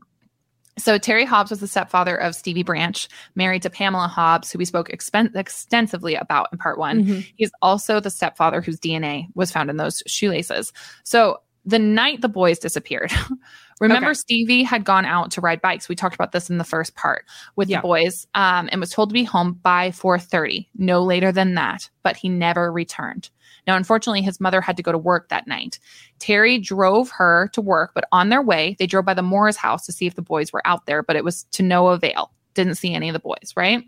so 0.81 0.97
Terry 0.97 1.25
Hobbs 1.25 1.49
was 1.51 1.59
the 1.59 1.67
stepfather 1.67 2.15
of 2.15 2.35
Stevie 2.35 2.63
Branch, 2.63 3.07
married 3.35 3.61
to 3.63 3.69
Pamela 3.69 4.07
Hobbs, 4.07 4.51
who 4.51 4.57
we 4.59 4.65
spoke 4.65 4.89
expen- 4.89 5.35
extensively 5.35 6.15
about 6.15 6.47
in 6.51 6.57
part 6.57 6.77
one. 6.77 7.03
Mhm. 7.03 7.31
He's 7.35 7.51
also 7.61 7.99
the 7.99 8.09
stepfather 8.09 8.61
whose 8.61 8.80
DNA 8.80 9.27
was 9.36 9.51
found 9.51 9.69
in 9.69 9.77
those 9.77 10.01
shoelaces. 10.07 10.71
So 11.03 11.41
the 11.65 11.80
night 11.80 12.21
the 12.21 12.30
boys 12.30 12.57
disappeared. 12.59 13.11
Remember, 13.82 14.09
Okay. 14.09 14.13
Stevie 14.15 14.63
had 14.63 14.84
gone 14.84 15.05
out 15.05 15.32
to 15.32 15.41
ride 15.41 15.61
bikes. 15.61 15.88
We 15.88 15.95
talked 15.95 16.15
about 16.15 16.32
this 16.34 16.49
in 16.49 16.57
the 16.57 16.63
first 16.65 16.95
part 16.95 17.25
with 17.55 17.69
Yeah. 17.69 17.77
the 17.77 17.82
boys, 17.84 18.27
um, 18.36 18.67
and 18.71 18.82
was 18.82 18.89
told 18.89 19.09
to 19.09 19.13
be 19.13 19.23
home 19.23 19.53
by 19.61 19.91
4:30, 19.91 20.67
no 20.77 21.01
later 21.03 21.32
than 21.32 21.55
that. 21.55 21.89
But 22.03 22.17
he 22.17 22.27
never 22.27 22.71
returned. 22.71 23.30
Now, 23.70 23.76
unfortunately, 23.76 24.24
his 24.24 24.39
mother 24.39 24.61
had 24.61 24.78
to 24.78 24.82
go 24.82 24.91
to 24.91 24.97
work 24.97 25.30
that 25.30 25.45
night. 25.45 25.78
Terry 26.17 26.57
drove 26.57 27.11
her 27.11 27.51
to 27.53 27.61
work, 27.61 27.91
but 27.93 28.05
on 28.11 28.30
their 28.30 28.41
way, 28.41 28.76
they 28.80 28.88
drove 28.88 29.05
by 29.05 29.13
the 29.13 29.22
Moore's 29.22 29.57
house 29.57 29.86
to 29.86 29.91
see 29.91 30.07
if 30.07 30.15
the 30.15 30.24
boys 30.24 30.51
were 30.51 30.65
out 30.65 30.88
there, 30.88 31.03
but 31.03 31.15
it 31.15 31.24
was 31.24 31.43
to 31.51 31.61
no 31.61 31.89
avail. 31.89 32.32
Didn't 32.55 32.80
see 32.80 32.95
any 32.95 33.09
of 33.09 33.13
the 33.13 33.20
boys, 33.20 33.53
right? 33.55 33.84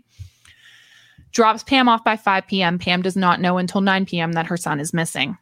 Drops 1.32 1.64
Pam 1.64 1.88
off 1.88 2.04
by 2.04 2.16
5 2.16 2.46
p.m. 2.46 2.78
Pam 2.78 3.02
does 3.02 3.16
not 3.16 3.40
know 3.40 3.58
until 3.58 3.80
9 3.80 4.06
p.m. 4.06 4.34
that 4.34 4.46
her 4.46 4.56
son 4.56 4.78
is 4.78 4.94
missing. 4.94 5.36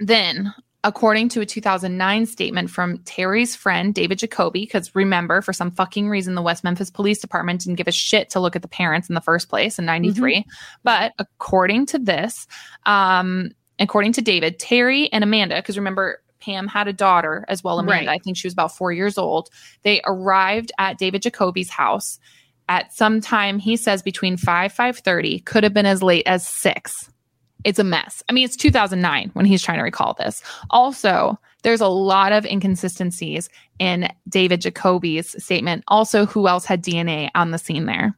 Then, 0.00 0.52
according 0.84 1.28
to 1.30 1.40
a 1.40 1.46
2009 1.46 2.26
statement 2.26 2.70
from 2.70 2.98
Terry's 2.98 3.56
friend, 3.56 3.94
David 3.94 4.18
Jacoby, 4.18 4.60
because 4.60 4.94
remember, 4.94 5.42
for 5.42 5.52
some 5.52 5.70
fucking 5.70 6.08
reason, 6.08 6.34
the 6.34 6.42
West 6.42 6.64
Memphis 6.64 6.90
Police 6.90 7.18
Department 7.18 7.62
didn't 7.62 7.76
give 7.76 7.88
a 7.88 7.92
shit 7.92 8.30
to 8.30 8.40
look 8.40 8.56
at 8.56 8.62
the 8.62 8.68
parents 8.68 9.08
in 9.08 9.14
the 9.14 9.20
first 9.20 9.48
place 9.48 9.78
in 9.78 9.84
93. 9.84 10.44
But 10.84 11.12
according 11.18 11.86
to 11.86 11.98
this, 11.98 12.46
um, 12.84 13.50
according 13.78 14.12
to 14.14 14.22
David, 14.22 14.58
Terry 14.58 15.12
and 15.12 15.24
Amanda, 15.24 15.56
because 15.56 15.76
remember, 15.76 16.22
Pam 16.40 16.68
had 16.68 16.86
a 16.86 16.92
daughter 16.92 17.44
as 17.48 17.64
well, 17.64 17.78
Amanda. 17.78 18.06
Right. 18.06 18.16
I 18.16 18.18
think 18.22 18.36
she 18.36 18.46
was 18.46 18.52
about 18.52 18.76
four 18.76 18.92
years 18.92 19.18
old. 19.18 19.48
They 19.82 20.00
arrived 20.04 20.70
at 20.78 20.98
David 20.98 21.22
Jacoby's 21.22 21.70
house 21.70 22.20
at 22.68 22.92
some 22.92 23.20
time, 23.20 23.58
he 23.58 23.76
says 23.76 24.02
between 24.02 24.36
5 24.36 24.72
5.30, 24.72 25.44
could 25.44 25.64
have 25.64 25.72
been 25.72 25.86
as 25.86 26.02
late 26.02 26.26
as 26.26 26.46
6 26.46 27.10
it's 27.66 27.80
a 27.80 27.84
mess. 27.84 28.22
I 28.28 28.32
mean, 28.32 28.44
it's 28.44 28.56
2009 28.56 29.30
when 29.32 29.44
he's 29.44 29.60
trying 29.60 29.78
to 29.78 29.82
recall 29.82 30.14
this. 30.14 30.40
Also, 30.70 31.36
there's 31.62 31.80
a 31.80 31.88
lot 31.88 32.30
of 32.30 32.46
inconsistencies 32.46 33.50
in 33.80 34.08
David 34.28 34.60
Jacoby's 34.60 35.34
statement. 35.42 35.82
Also, 35.88 36.26
who 36.26 36.46
else 36.46 36.64
had 36.64 36.80
DNA 36.80 37.28
on 37.34 37.50
the 37.50 37.58
scene 37.58 37.86
there? 37.86 38.16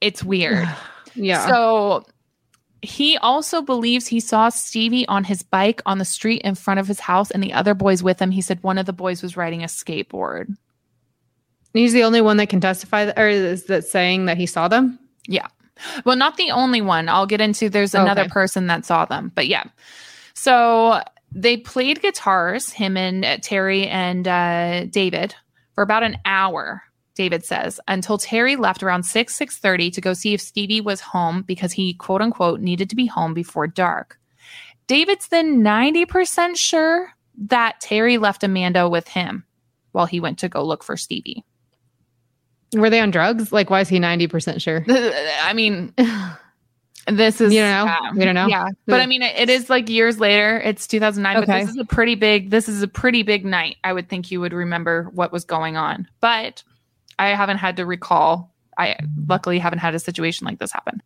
It's 0.00 0.24
weird. 0.24 0.68
Yeah. 1.16 1.44
So 1.48 2.04
he 2.82 3.16
also 3.16 3.62
believes 3.62 4.06
he 4.06 4.20
saw 4.20 4.48
Stevie 4.48 5.08
on 5.08 5.24
his 5.24 5.42
bike 5.42 5.82
on 5.86 5.98
the 5.98 6.04
street 6.04 6.40
in 6.42 6.54
front 6.54 6.78
of 6.78 6.86
his 6.86 7.00
house 7.00 7.32
and 7.32 7.42
the 7.42 7.52
other 7.52 7.74
boys 7.74 8.00
with 8.00 8.22
him. 8.22 8.30
He 8.30 8.40
said 8.40 8.62
one 8.62 8.78
of 8.78 8.86
the 8.86 8.92
boys 8.92 9.20
was 9.20 9.36
riding 9.36 9.64
a 9.64 9.66
skateboard. 9.66 10.56
He's 11.74 11.92
the 11.92 12.04
only 12.04 12.20
one 12.20 12.36
that 12.36 12.48
can 12.48 12.60
testify 12.60 13.10
or 13.16 13.26
is 13.26 13.64
that 13.64 13.84
saying 13.84 14.26
that 14.26 14.36
he 14.36 14.46
saw 14.46 14.68
them? 14.68 15.00
Yeah. 15.26 15.48
Well, 16.04 16.16
not 16.16 16.36
the 16.36 16.50
only 16.50 16.80
one. 16.80 17.08
I'll 17.08 17.26
get 17.26 17.40
into 17.40 17.68
there's 17.68 17.94
another 17.94 18.22
Okay. 18.22 18.30
person 18.30 18.66
that 18.68 18.84
saw 18.84 19.04
them. 19.04 19.32
But 19.34 19.46
yeah. 19.48 19.64
So 20.34 21.00
they 21.32 21.56
played 21.56 22.02
guitars, 22.02 22.70
him 22.70 22.96
and 22.96 23.24
uh, 23.24 23.38
Terry 23.42 23.86
and 23.86 24.26
uh, 24.26 24.84
David, 24.86 25.34
for 25.74 25.82
about 25.82 26.02
an 26.02 26.18
hour. 26.24 26.82
David 27.16 27.44
says 27.44 27.78
until 27.86 28.16
Terry 28.16 28.56
left 28.56 28.82
around 28.82 29.02
six 29.02 29.36
six 29.36 29.58
thirty 29.58 29.90
to 29.90 30.00
go 30.00 30.14
see 30.14 30.32
if 30.32 30.40
Stevie 30.40 30.80
was 30.80 31.00
home 31.00 31.42
because 31.42 31.72
he 31.72 31.92
quote 31.94 32.22
unquote 32.22 32.60
needed 32.60 32.88
to 32.90 32.96
be 32.96 33.06
home 33.06 33.34
before 33.34 33.66
dark. 33.66 34.18
David's 34.86 35.28
then 35.28 35.62
ninety 35.62 36.06
percent 36.06 36.56
sure 36.56 37.10
that 37.36 37.80
Terry 37.80 38.16
left 38.16 38.42
Amanda 38.42 38.88
with 38.88 39.08
him 39.08 39.44
while 39.92 40.06
he 40.06 40.20
went 40.20 40.38
to 40.38 40.48
go 40.48 40.64
look 40.64 40.82
for 40.82 40.96
Stevie. 40.96 41.44
Were 42.74 42.90
they 42.90 43.00
on 43.00 43.10
drugs? 43.10 43.52
Like, 43.52 43.68
why 43.70 43.80
is 43.80 43.88
he 43.88 43.98
90% 43.98 44.60
sure? 44.60 44.84
I 44.88 45.52
mean, 45.54 45.92
this 47.08 47.40
is 47.40 47.52
You 47.52 47.60
know? 47.62 47.84
yeah. 47.84 48.12
We 48.14 48.24
don't 48.24 48.34
know? 48.34 48.46
Yeah, 48.46 48.68
but 48.86 49.00
I 49.00 49.06
mean, 49.06 49.22
it, 49.22 49.34
it 49.36 49.50
is 49.50 49.68
like 49.68 49.88
years 49.88 50.20
later. 50.20 50.60
It's 50.60 50.86
2009, 50.86 51.34
but 51.36 51.42
Okay. 51.48 51.60
this 51.64 51.70
is 51.70 51.78
a 51.78 51.84
pretty 51.84 52.14
big. 52.14 52.50
This 52.50 52.68
is 52.68 52.82
a 52.82 52.88
pretty 52.88 53.22
big 53.22 53.44
night. 53.44 53.76
I 53.82 53.92
would 53.92 54.08
think 54.08 54.30
you 54.30 54.40
would 54.40 54.52
remember 54.52 55.10
what 55.14 55.32
was 55.32 55.44
going 55.44 55.76
on, 55.76 56.06
but 56.20 56.62
I 57.18 57.28
haven't 57.30 57.58
had 57.58 57.76
to 57.76 57.86
recall. 57.86 58.54
I 58.78 58.96
luckily 59.26 59.58
haven't 59.58 59.80
had 59.80 59.94
a 59.94 59.98
situation 59.98 60.46
like 60.46 60.58
this 60.58 60.72
happen. 60.72 61.02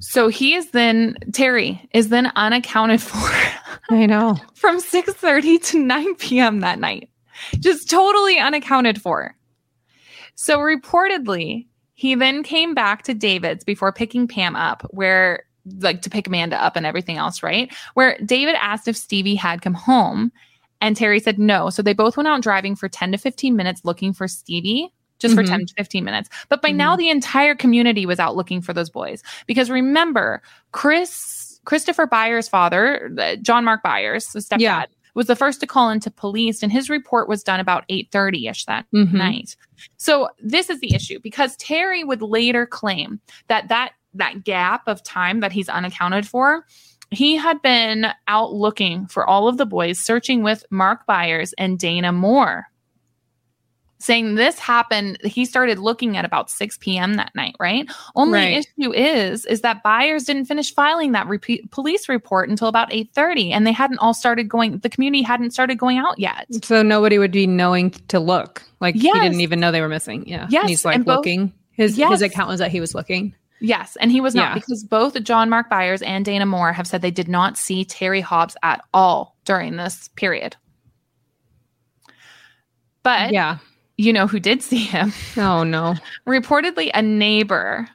So 0.00 0.28
he 0.28 0.54
is 0.54 0.70
then 0.70 1.16
Terry 1.32 1.88
is 1.92 2.10
then 2.10 2.30
unaccounted 2.36 3.02
for 3.02 3.18
I 3.90 4.06
know. 4.06 4.36
from 4.54 4.78
6:30 4.80 5.62
to 5.64 5.78
9 5.80 6.14
p.m. 6.16 6.60
that 6.60 6.78
night. 6.78 7.10
Just 7.58 7.90
totally 7.90 8.38
unaccounted 8.38 9.00
for. 9.02 9.34
So 10.40 10.60
reportedly, 10.60 11.66
he 11.94 12.14
then 12.14 12.44
came 12.44 12.72
back 12.72 13.02
to 13.02 13.12
David's 13.12 13.64
before 13.64 13.90
picking 13.92 14.28
Pam 14.28 14.54
up, 14.54 14.82
where 14.90 15.42
like 15.80 16.00
to 16.02 16.10
pick 16.10 16.28
Amanda 16.28 16.62
up 16.62 16.76
and 16.76 16.86
everything 16.86 17.16
else, 17.16 17.42
right? 17.42 17.74
Where 17.94 18.16
David 18.24 18.54
asked 18.54 18.86
if 18.86 18.96
Stevie 18.96 19.34
had 19.34 19.62
come 19.62 19.74
home 19.74 20.30
and 20.80 20.96
Terry 20.96 21.18
said 21.18 21.40
no. 21.40 21.70
So 21.70 21.82
they 21.82 21.92
both 21.92 22.16
went 22.16 22.28
out 22.28 22.40
driving 22.40 22.76
for 22.76 22.88
10 22.88 23.10
to 23.10 23.18
15 23.18 23.56
minutes 23.56 23.80
looking 23.84 24.12
for 24.12 24.28
Stevie. 24.28 24.92
Just 25.18 25.34
for 25.34 25.42
Mhm. 25.42 25.48
10 25.48 25.66
to 25.66 25.74
15 25.76 26.04
minutes. 26.04 26.28
But 26.48 26.62
by 26.62 26.70
now, 26.70 26.94
the 26.94 27.10
entire 27.10 27.56
community 27.56 28.06
was 28.06 28.20
out 28.20 28.36
looking 28.36 28.60
for 28.62 28.72
those 28.72 28.88
boys. 28.88 29.20
Because 29.48 29.68
remember, 29.68 30.40
Chris, 30.70 31.58
Christopher 31.64 32.06
Byers' 32.06 32.48
father, 32.48 33.10
uh, 33.18 33.34
John 33.42 33.64
Mark 33.64 33.82
Byers, 33.82 34.28
the 34.28 34.38
stepdad, 34.38 34.60
Yeah. 34.60 34.84
Was 35.18 35.26
the 35.26 35.36
first 35.36 35.60
to 35.60 35.66
call 35.66 35.90
into 35.90 36.10
police, 36.10 36.62
and 36.62 36.70
his 36.72 36.88
report 36.88 37.28
was 37.28 37.42
done 37.42 37.58
about 37.60 37.84
8:30 37.88 38.46
ish 38.48 38.64
that 38.66 38.86
Mhm. 38.94 39.12
night. 39.12 39.56
So 39.96 40.28
this 40.42 40.70
is 40.70 40.78
the 40.80 40.94
issue 40.94 41.18
because 41.22 41.56
Terry 41.56 42.04
would 42.04 42.22
later 42.22 42.64
claim 42.64 43.20
that 43.48 43.68
that 43.68 43.92
that 44.14 44.44
gap 44.44 44.82
of 44.86 45.02
time 45.02 45.40
that 45.40 45.52
he's 45.52 45.68
unaccounted 45.68 46.26
for, 46.26 46.64
he 47.10 47.36
had 47.36 47.60
been 47.62 48.06
out 48.26 48.52
looking 48.54 49.06
for 49.06 49.28
all 49.28 49.48
of 49.48 49.58
the 49.58 49.66
boys, 49.66 49.98
searching 49.98 50.42
with 50.42 50.64
Mark 50.70 51.04
Byers 51.06 51.52
and 51.58 51.78
Dana 51.78 52.12
Moore. 52.12 52.66
Saying 54.00 54.36
this 54.36 54.60
happened, 54.60 55.18
he 55.24 55.44
started 55.44 55.80
looking 55.80 56.16
at 56.16 56.24
about 56.24 56.50
6 56.50 56.78
p.m. 56.78 57.14
that 57.14 57.34
night, 57.34 57.56
right? 57.58 57.90
Only 58.14 58.38
Right. 58.38 58.66
issue 58.78 58.92
is, 58.92 59.44
is 59.46 59.62
that 59.62 59.82
Byers 59.82 60.22
didn't 60.22 60.44
finish 60.44 60.72
filing 60.72 61.10
that 61.12 61.26
repeat 61.26 61.68
police 61.72 62.08
report 62.08 62.48
until 62.48 62.68
about 62.68 62.90
8:30, 62.92 63.50
and 63.50 63.66
they 63.66 63.72
hadn't 63.72 63.98
all 63.98 64.14
started 64.14 64.48
going. 64.48 64.78
The 64.78 64.88
community 64.88 65.22
hadn't 65.22 65.50
started 65.50 65.78
going 65.78 65.98
out 65.98 66.16
yet. 66.18 66.46
So 66.62 66.80
nobody 66.82 67.18
would 67.18 67.32
be 67.32 67.48
knowing 67.48 67.90
to 68.08 68.20
look. 68.20 68.62
Like 68.80 68.94
he 68.94 69.10
didn't 69.10 69.40
even 69.40 69.58
know 69.58 69.72
they 69.72 69.80
were 69.80 69.88
missing. 69.88 70.28
Yeah. 70.28 70.46
Yes, 70.48 70.60
And 70.62 70.70
he's 70.70 70.84
like 70.84 70.94
and 70.94 71.04
both- 71.04 71.16
looking. 71.16 71.52
His 71.72 71.98
Yes. 71.98 72.10
his 72.12 72.22
account 72.22 72.48
was 72.48 72.60
that 72.60 72.70
he 72.70 72.80
was 72.80 72.94
looking. 72.94 73.34
Yes, 73.60 73.96
and 74.00 74.12
he 74.12 74.20
was 74.20 74.36
not 74.36 74.50
Yeah. 74.50 74.54
because 74.54 74.84
both 74.84 75.20
John 75.24 75.50
Mark 75.50 75.68
Byers 75.68 76.02
and 76.02 76.24
Dana 76.24 76.46
Moore 76.46 76.72
have 76.72 76.86
said 76.86 77.02
they 77.02 77.10
did 77.10 77.26
not 77.28 77.56
see 77.58 77.84
Terry 77.84 78.20
Hobbs 78.20 78.56
at 78.62 78.80
all 78.94 79.36
during 79.44 79.76
this 79.76 80.06
period. 80.14 80.54
But 83.02 83.32
yeah. 83.32 83.58
You 83.98 84.12
know 84.12 84.26
who 84.26 84.40
did 84.40 84.62
see 84.62 84.84
him? 84.84 85.12
Oh 85.36 85.64
no. 85.64 85.96
Reportedly 86.26 86.90
a 86.94 87.02
neighbor. 87.02 87.88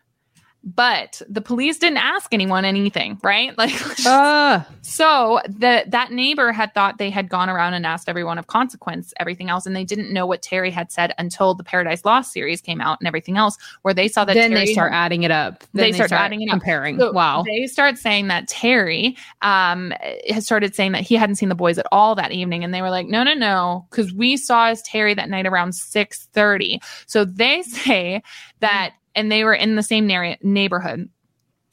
But 0.66 1.22
the 1.28 1.41
police 1.41 1.78
didn't 1.78 1.97
ask 1.97 2.34
anyone 2.34 2.64
anything, 2.64 3.20
right? 3.22 3.53
Like 3.64 3.74
Ah. 4.05 4.66
so 4.82 5.41
that 5.47 5.91
that 5.91 6.11
neighbor 6.11 6.51
had 6.53 6.74
thought 6.74 6.97
they 6.97 7.09
had 7.09 7.28
gone 7.28 7.49
around 7.49 7.74
and 7.74 7.86
asked 7.86 8.07
everyone 8.07 8.38
of 8.38 8.47
consequence, 8.47 9.14
everything 9.20 9.49
else, 9.49 9.66
and 9.66 9.76
they 9.76 9.84
didn't 9.84 10.11
know 10.14 10.26
what 10.26 10.41
Terry 10.41 10.72
had 10.72 10.91
said 10.91 11.14
until 11.18 11.53
the 11.53 11.64
Paradise 11.66 12.05
Lost 12.05 12.32
series 12.32 12.61
came 12.61 12.80
out 12.80 12.99
and 13.01 13.07
everything 13.07 13.38
else, 13.38 13.57
where 13.82 13.93
they 13.93 14.07
saw 14.07 14.24
that 14.24 14.36
then 14.36 14.51
Terry 14.51 14.66
they 14.68 14.72
start 14.74 14.93
adding 14.93 15.24
it 15.24 15.32
up. 15.32 15.64
They 15.74 15.91
Then 15.91 15.93
start 15.95 16.11
adding 16.14 16.41
it 16.41 16.47
up. 16.49 16.51
comparing. 16.53 16.97
So 16.97 17.11
wow. 17.11 17.43
They 17.45 17.68
start 17.68 17.97
saying 17.97 18.30
that 18.30 18.47
Terry 18.47 19.18
um, 19.41 19.93
has 20.30 20.45
started 20.45 20.76
saying 20.76 20.93
that 20.93 21.01
he 21.01 21.16
hadn't 21.16 21.36
seen 21.36 21.49
the 21.49 21.55
boys 21.55 21.78
at 21.78 21.86
all 21.91 22.16
that 22.16 22.32
evening, 22.32 22.64
and 22.64 22.74
they 22.74 22.82
were 22.82 22.89
like, 22.89 23.07
"No, 23.07 23.24
no, 23.24 23.34
no," 23.34 23.86
because 23.91 24.14
we 24.14 24.38
saw 24.38 24.68
as 24.68 24.82
Terry 24.84 25.14
that 25.14 25.30
night 25.30 25.45
around 25.45 25.74
six 25.76 26.28
thirty. 26.34 26.80
So 27.05 27.26
they 27.26 27.61
say 27.64 28.24
that, 28.61 28.93
and 29.16 29.32
they 29.32 29.43
were 29.43 29.53
in 29.53 29.76
the 29.76 29.84
same 29.84 30.07
nar- 30.07 30.38
neighborhood. 30.41 31.09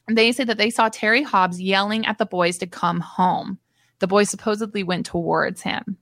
They 0.09 0.33
say 0.33 0.45
that 0.45 0.59
they 0.59 0.71
saw 0.71 0.89
Terry 0.89 1.23
Hobbs 1.23 1.61
yelling 1.61 2.07
at 2.07 2.19
the 2.19 2.27
boys 2.27 2.59
to 2.59 2.67
come 2.67 3.01
home. 3.01 3.59
The 4.01 4.07
boys 4.07 4.31
supposedly 4.31 4.83
went 4.83 5.07
towards 5.07 5.63
him. 5.63 5.99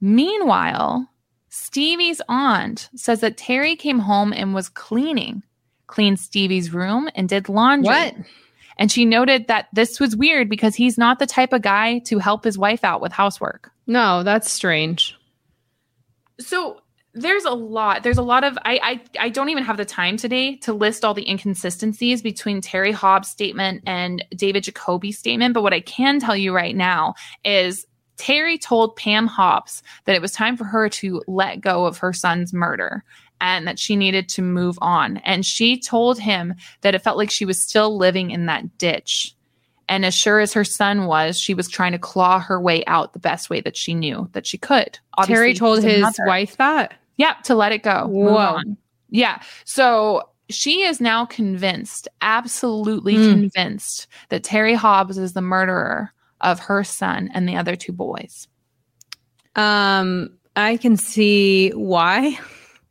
Meanwhile, 0.00 1.08
Stevie's 1.48 2.20
aunt 2.28 2.90
says 2.94 3.20
that 3.20 3.36
Terry 3.36 3.76
came 3.76 3.98
home 3.98 4.32
and 4.32 4.54
was 4.54 4.68
cleaning, 4.68 5.42
cleaned 5.86 6.20
Stevie's 6.20 6.72
room 6.72 7.08
and 7.14 7.28
did 7.28 7.48
laundry. 7.48 7.88
What? 7.88 8.14
And 8.76 8.92
she 8.92 9.04
noted 9.04 9.48
that 9.48 9.68
this 9.72 9.98
was 9.98 10.16
weird 10.16 10.48
because 10.48 10.76
he's 10.76 10.98
not 10.98 11.18
the 11.18 11.26
type 11.26 11.52
of 11.52 11.62
guy 11.62 11.98
to 12.00 12.18
help 12.18 12.44
his 12.44 12.56
wife 12.56 12.84
out 12.84 13.00
with 13.00 13.12
housework. 13.12 13.70
No, 13.86 14.22
that's 14.22 14.50
strange. 14.50 15.16
So 16.38 16.80
there's 17.20 17.44
a 17.44 17.52
lot. 17.52 18.02
There's 18.02 18.18
a 18.18 18.22
lot 18.22 18.44
of 18.44 18.58
I 18.64 18.80
I 19.18 19.26
I 19.26 19.28
don't 19.28 19.48
even 19.48 19.64
have 19.64 19.76
the 19.76 19.84
time 19.84 20.16
today 20.16 20.56
to 20.56 20.72
list 20.72 21.04
all 21.04 21.14
the 21.14 21.28
inconsistencies 21.28 22.22
between 22.22 22.60
Terry 22.60 22.92
Hobbs' 22.92 23.28
statement 23.28 23.82
and 23.86 24.24
David 24.34 24.64
Jacoby's 24.64 25.18
statement. 25.18 25.54
But 25.54 25.62
what 25.62 25.74
I 25.74 25.80
can 25.80 26.20
tell 26.20 26.36
you 26.36 26.54
right 26.54 26.76
now 26.76 27.14
is 27.44 27.86
Terry 28.16 28.58
told 28.58 28.96
Pam 28.96 29.26
Hobbs 29.26 29.82
that 30.04 30.14
it 30.14 30.22
was 30.22 30.32
time 30.32 30.56
for 30.56 30.64
her 30.64 30.88
to 30.88 31.22
let 31.26 31.60
go 31.60 31.86
of 31.86 31.98
her 31.98 32.12
son's 32.12 32.52
murder 32.52 33.04
and 33.40 33.66
that 33.66 33.78
she 33.78 33.96
needed 33.96 34.28
to 34.30 34.42
move 34.42 34.78
on. 34.82 35.18
And 35.18 35.46
she 35.46 35.78
told 35.78 36.18
him 36.18 36.54
that 36.80 36.94
it 36.94 37.02
felt 37.02 37.16
like 37.16 37.30
she 37.30 37.44
was 37.44 37.62
still 37.62 37.96
living 37.96 38.30
in 38.30 38.46
that 38.46 38.78
ditch. 38.78 39.34
And 39.88 40.04
as 40.04 40.14
sure 40.14 40.40
as 40.40 40.52
her 40.52 40.64
son 40.64 41.06
was, 41.06 41.38
she 41.38 41.54
was 41.54 41.68
trying 41.68 41.92
to 41.92 41.98
claw 41.98 42.40
her 42.40 42.60
way 42.60 42.84
out 42.86 43.12
the 43.12 43.18
best 43.18 43.48
way 43.48 43.60
that 43.62 43.76
she 43.76 43.94
knew 43.94 44.28
that 44.32 44.46
she 44.46 44.58
could. 44.58 44.98
Obviously, 45.16 45.34
Terry 45.34 45.54
told 45.54 45.82
his 45.82 46.02
mother. 46.02 46.24
wife 46.26 46.56
that? 46.58 46.94
Yeah, 47.18 47.34
to 47.44 47.54
let 47.54 47.72
it 47.72 47.82
go. 47.82 48.06
Whoa. 48.06 48.60
Yeah. 49.10 49.42
So 49.64 50.30
she 50.48 50.82
is 50.82 51.00
now 51.00 51.26
convinced, 51.26 52.08
absolutely 52.22 53.16
mm. 53.16 53.30
convinced, 53.30 54.06
that 54.30 54.44
Terry 54.44 54.74
Hobbs 54.74 55.18
is 55.18 55.34
the 55.34 55.42
murderer 55.42 56.12
of 56.40 56.58
her 56.60 56.84
son 56.84 57.30
and 57.34 57.46
the 57.46 57.56
other 57.56 57.76
two 57.76 57.92
boys. 57.92 58.48
Um, 59.56 60.30
I 60.56 60.76
can 60.76 60.96
see 60.96 61.70
why. 61.70 62.38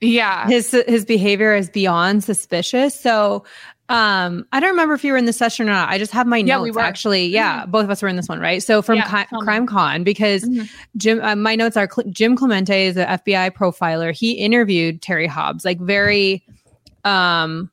Yeah. 0.02 0.48
His 0.48 0.72
his 0.88 1.06
behavior 1.06 1.56
is 1.56 1.70
beyond 1.70 2.24
suspicious. 2.24 3.00
So 3.00 3.46
um, 3.90 4.46
I 4.52 4.60
don't 4.60 4.72
remember 4.72 4.96
if 4.96 5.04
you 5.04 5.14
were 5.14 5.18
in 5.18 5.26
the 5.26 5.34
session 5.34 5.70
or 5.70 5.72
not. 5.72 5.90
I 5.90 5.98
just 5.98 6.12
have 6.12 6.28
my 6.28 6.38
yeah, 6.38 6.58
notes 6.58 6.76
we 6.76 6.82
actually. 6.82 7.28
Yeah, 7.28 7.62
mm-hmm. 7.62 7.72
both 7.72 7.86
of 7.86 7.90
us 7.90 8.02
were 8.02 8.10
in 8.10 8.18
this 8.18 8.28
one, 8.28 8.40
right? 8.40 8.62
So 8.62 8.82
from 8.82 8.98
yeah, 8.98 9.24
Ki- 9.24 9.38
Crime 9.42 9.66
Con, 9.66 10.04
because 10.04 10.44
mm-hmm. 10.44 10.66
Jim, 10.98 11.22
uh, 11.22 11.36
my 11.36 11.56
notes 11.56 11.78
are 11.78 11.90
Cl- 11.90 12.10
Jim 12.12 12.36
Clemente 12.36 12.88
is 12.88 12.98
an 12.98 13.08
FBI 13.08 13.52
profiler. 13.52 14.14
He 14.14 14.34
interviewed 14.34 15.02
Terry 15.02 15.28
Hobbs, 15.28 15.64
like 15.64 15.80
very, 15.80 16.44
um, 17.06 17.72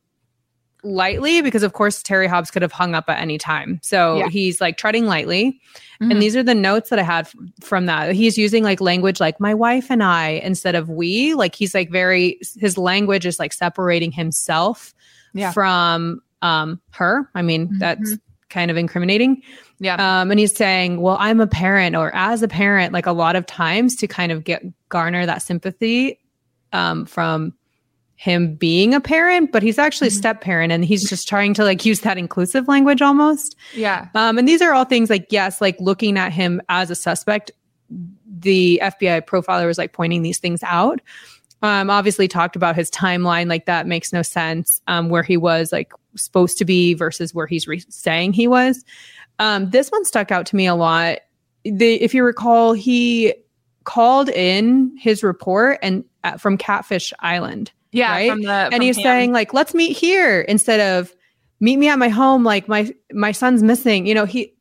lightly 0.84 1.40
because 1.40 1.62
of 1.62 1.72
course 1.72 2.02
Terry 2.02 2.26
Hobbs 2.26 2.50
could 2.50 2.62
have 2.62 2.72
hung 2.72 2.94
up 2.94 3.06
at 3.08 3.18
any 3.18 3.38
time. 3.38 3.80
So 3.82 4.18
yeah. 4.18 4.28
he's 4.28 4.60
like 4.60 4.76
treading 4.76 5.06
lightly. 5.06 5.58
Mm-hmm. 6.00 6.10
And 6.12 6.22
these 6.22 6.36
are 6.36 6.42
the 6.42 6.54
notes 6.54 6.90
that 6.90 6.98
I 6.98 7.02
had 7.02 7.26
f- 7.26 7.34
from 7.60 7.86
that. 7.86 8.12
He's 8.12 8.36
using 8.36 8.62
like 8.62 8.80
language 8.80 9.18
like 9.18 9.40
my 9.40 9.54
wife 9.54 9.90
and 9.90 10.02
I 10.02 10.40
instead 10.44 10.74
of 10.74 10.88
we. 10.90 11.34
Like 11.34 11.54
he's 11.54 11.74
like 11.74 11.90
very 11.90 12.38
his 12.58 12.76
language 12.76 13.26
is 13.26 13.38
like 13.38 13.52
separating 13.52 14.12
himself 14.12 14.93
yeah. 15.34 15.52
from 15.52 16.22
um 16.42 16.80
her. 16.92 17.28
I 17.34 17.42
mean, 17.42 17.66
mm-hmm. 17.66 17.78
that's 17.78 18.16
kind 18.48 18.70
of 18.70 18.76
incriminating. 18.76 19.42
Yeah. 19.80 19.96
Um, 19.96 20.30
and 20.30 20.38
he's 20.38 20.54
saying, 20.54 21.00
well, 21.00 21.16
I'm 21.18 21.40
a 21.40 21.46
parent 21.46 21.96
or 21.96 22.14
as 22.14 22.42
a 22.42 22.48
parent, 22.48 22.92
like 22.92 23.06
a 23.06 23.12
lot 23.12 23.36
of 23.36 23.46
times 23.46 23.96
to 23.96 24.06
kind 24.06 24.30
of 24.32 24.44
get 24.44 24.62
garner 24.88 25.26
that 25.26 25.42
sympathy 25.42 26.18
um 26.72 27.04
from 27.04 27.52
him 28.16 28.54
being 28.54 28.94
a 28.94 29.00
parent, 29.00 29.52
but 29.52 29.62
he's 29.62 29.78
actually 29.78 30.08
mm-hmm. 30.08 30.16
a 30.16 30.18
step 30.18 30.40
parent 30.40 30.72
and 30.72 30.84
he's 30.84 31.08
just 31.08 31.28
trying 31.28 31.52
to 31.54 31.64
like 31.64 31.84
use 31.84 32.00
that 32.00 32.16
inclusive 32.16 32.68
language 32.68 33.02
almost. 33.02 33.56
Yeah. 33.74 34.08
Um, 34.14 34.38
and 34.38 34.46
these 34.46 34.62
are 34.62 34.72
all 34.72 34.84
things 34.84 35.10
like, 35.10 35.26
yes, 35.30 35.60
like 35.60 35.76
looking 35.80 36.16
at 36.16 36.32
him 36.32 36.62
as 36.68 36.90
a 36.90 36.94
suspect, 36.94 37.50
the 38.26 38.80
FBI 38.82 39.22
profiler 39.22 39.66
was 39.66 39.78
like 39.78 39.92
pointing 39.92 40.22
these 40.22 40.38
things 40.38 40.62
out. 40.62 41.00
Um, 41.64 41.90
obviously 41.90 42.28
talked 42.28 42.56
about 42.56 42.76
his 42.76 42.90
timeline, 42.90 43.48
like 43.48 43.66
that 43.66 43.86
makes 43.86 44.12
no 44.12 44.22
sense. 44.22 44.80
Um, 44.86 45.08
where 45.08 45.22
he 45.22 45.36
was 45.36 45.72
like 45.72 45.92
supposed 46.16 46.58
to 46.58 46.64
be 46.64 46.94
versus 46.94 47.34
where 47.34 47.46
he's 47.46 47.66
re- 47.66 47.84
saying 47.88 48.34
he 48.34 48.46
was. 48.46 48.84
Um, 49.38 49.70
this 49.70 49.90
one 49.90 50.04
stuck 50.04 50.30
out 50.30 50.46
to 50.46 50.56
me 50.56 50.66
a 50.66 50.74
lot. 50.74 51.18
The, 51.64 51.94
if 52.02 52.14
you 52.14 52.22
recall, 52.24 52.72
he 52.72 53.34
called 53.84 54.28
in 54.28 54.96
his 54.98 55.22
report 55.22 55.78
and 55.82 56.04
uh, 56.22 56.36
from 56.36 56.56
Catfish 56.56 57.12
Island 57.20 57.72
yeah. 57.94 58.10
Right. 58.10 58.42
The, 58.42 58.70
and 58.72 58.82
he's 58.82 59.00
saying 59.00 59.32
like, 59.32 59.54
let's 59.54 59.72
meet 59.72 59.96
here 59.96 60.40
instead 60.40 60.80
of 60.80 61.14
meet 61.60 61.76
me 61.76 61.88
at 61.88 61.96
my 61.96 62.08
home. 62.08 62.42
Like 62.42 62.66
my, 62.66 62.92
my 63.12 63.30
son's 63.30 63.62
missing, 63.62 64.04
you 64.06 64.14
know, 64.14 64.24
he, 64.24 64.52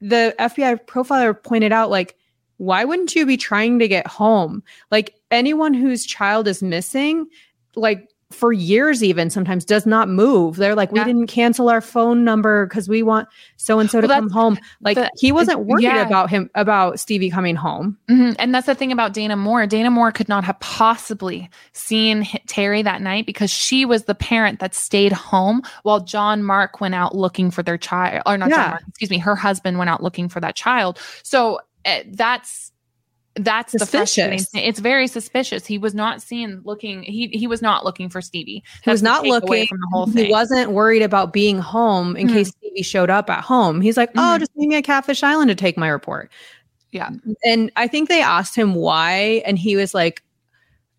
the 0.00 0.36
FBI 0.38 0.86
profiler 0.86 1.42
pointed 1.42 1.72
out 1.72 1.90
like, 1.90 2.14
why 2.58 2.84
wouldn't 2.84 3.16
you 3.16 3.26
be 3.26 3.36
trying 3.36 3.80
to 3.80 3.88
get 3.88 4.06
home? 4.06 4.62
Like 4.92 5.15
anyone 5.30 5.74
whose 5.74 6.04
child 6.06 6.48
is 6.48 6.62
missing, 6.62 7.26
like 7.74 8.08
for 8.32 8.52
years 8.52 9.04
even 9.04 9.30
sometimes 9.30 9.64
does 9.64 9.86
not 9.86 10.08
move. 10.08 10.56
They're 10.56 10.74
like, 10.74 10.90
we 10.90 11.02
didn't 11.04 11.28
cancel 11.28 11.68
our 11.68 11.80
phone 11.80 12.24
number 12.24 12.66
because 12.66 12.88
we 12.88 13.02
want 13.04 13.28
so 13.56 13.78
and 13.78 13.88
so 13.88 14.00
to 14.00 14.08
come 14.08 14.30
home. 14.30 14.58
Like 14.80 14.96
the, 14.96 15.10
he 15.16 15.30
wasn't 15.30 15.60
worried 15.60 15.84
yeah. 15.84 16.04
about 16.04 16.28
him 16.28 16.50
about 16.56 16.98
Stevie 16.98 17.30
coming 17.30 17.54
home. 17.54 17.96
Mm-hmm. 18.10 18.32
And 18.40 18.52
that's 18.52 18.66
the 18.66 18.74
thing 18.74 18.90
about 18.90 19.12
Dana 19.12 19.36
Moore. 19.36 19.66
Dana 19.68 19.92
Moore 19.92 20.10
could 20.10 20.28
not 20.28 20.42
have 20.42 20.58
possibly 20.58 21.48
seen 21.72 22.24
Terry 22.46 22.82
that 22.82 23.00
night 23.00 23.26
because 23.26 23.50
she 23.50 23.84
was 23.84 24.04
the 24.04 24.14
parent 24.14 24.58
that 24.58 24.74
stayed 24.74 25.12
home 25.12 25.62
while 25.84 26.00
John 26.00 26.42
Mark 26.42 26.80
went 26.80 26.96
out 26.96 27.14
looking 27.14 27.52
for 27.52 27.62
their 27.62 27.78
child, 27.78 28.22
or 28.26 28.36
not 28.36 28.50
yeah. 28.50 28.56
John 28.56 28.70
Mark, 28.70 28.82
excuse 28.88 29.10
me, 29.10 29.18
her 29.18 29.36
husband 29.36 29.78
went 29.78 29.88
out 29.88 30.02
looking 30.02 30.28
for 30.28 30.40
that 30.40 30.56
child. 30.56 30.98
So 31.22 31.60
uh, 31.84 32.00
that's 32.08 32.72
that's 33.36 33.72
suspicious. 33.72 34.48
the 34.50 34.66
It's 34.66 34.78
very 34.78 35.06
suspicious. 35.06 35.66
He 35.66 35.78
was 35.78 35.94
not 35.94 36.22
seen 36.22 36.62
looking. 36.64 37.02
He 37.02 37.28
he 37.28 37.46
was 37.46 37.60
not 37.60 37.84
looking 37.84 38.08
for 38.08 38.20
Stevie. 38.22 38.62
That's 38.64 38.84
he 38.84 38.90
was 38.90 39.02
not 39.02 39.24
looking 39.24 39.66
from 39.66 39.78
the 39.78 39.88
whole 39.92 40.06
thing. 40.06 40.26
He 40.26 40.32
wasn't 40.32 40.72
worried 40.72 41.02
about 41.02 41.32
being 41.32 41.58
home 41.58 42.16
in 42.16 42.26
mm-hmm. 42.26 42.36
case 42.36 42.48
Stevie 42.48 42.82
showed 42.82 43.10
up 43.10 43.28
at 43.28 43.44
home. 43.44 43.80
He's 43.80 43.96
like, 43.96 44.10
oh, 44.16 44.20
mm-hmm. 44.20 44.38
just 44.38 44.56
meet 44.56 44.68
me 44.68 44.76
at 44.76 44.84
Catfish 44.84 45.22
Island 45.22 45.50
to 45.50 45.54
take 45.54 45.76
my 45.76 45.88
report. 45.88 46.30
Yeah, 46.92 47.10
and 47.44 47.70
I 47.76 47.88
think 47.88 48.08
they 48.08 48.22
asked 48.22 48.56
him 48.56 48.74
why, 48.74 49.42
and 49.44 49.58
he 49.58 49.76
was 49.76 49.92
like, 49.92 50.22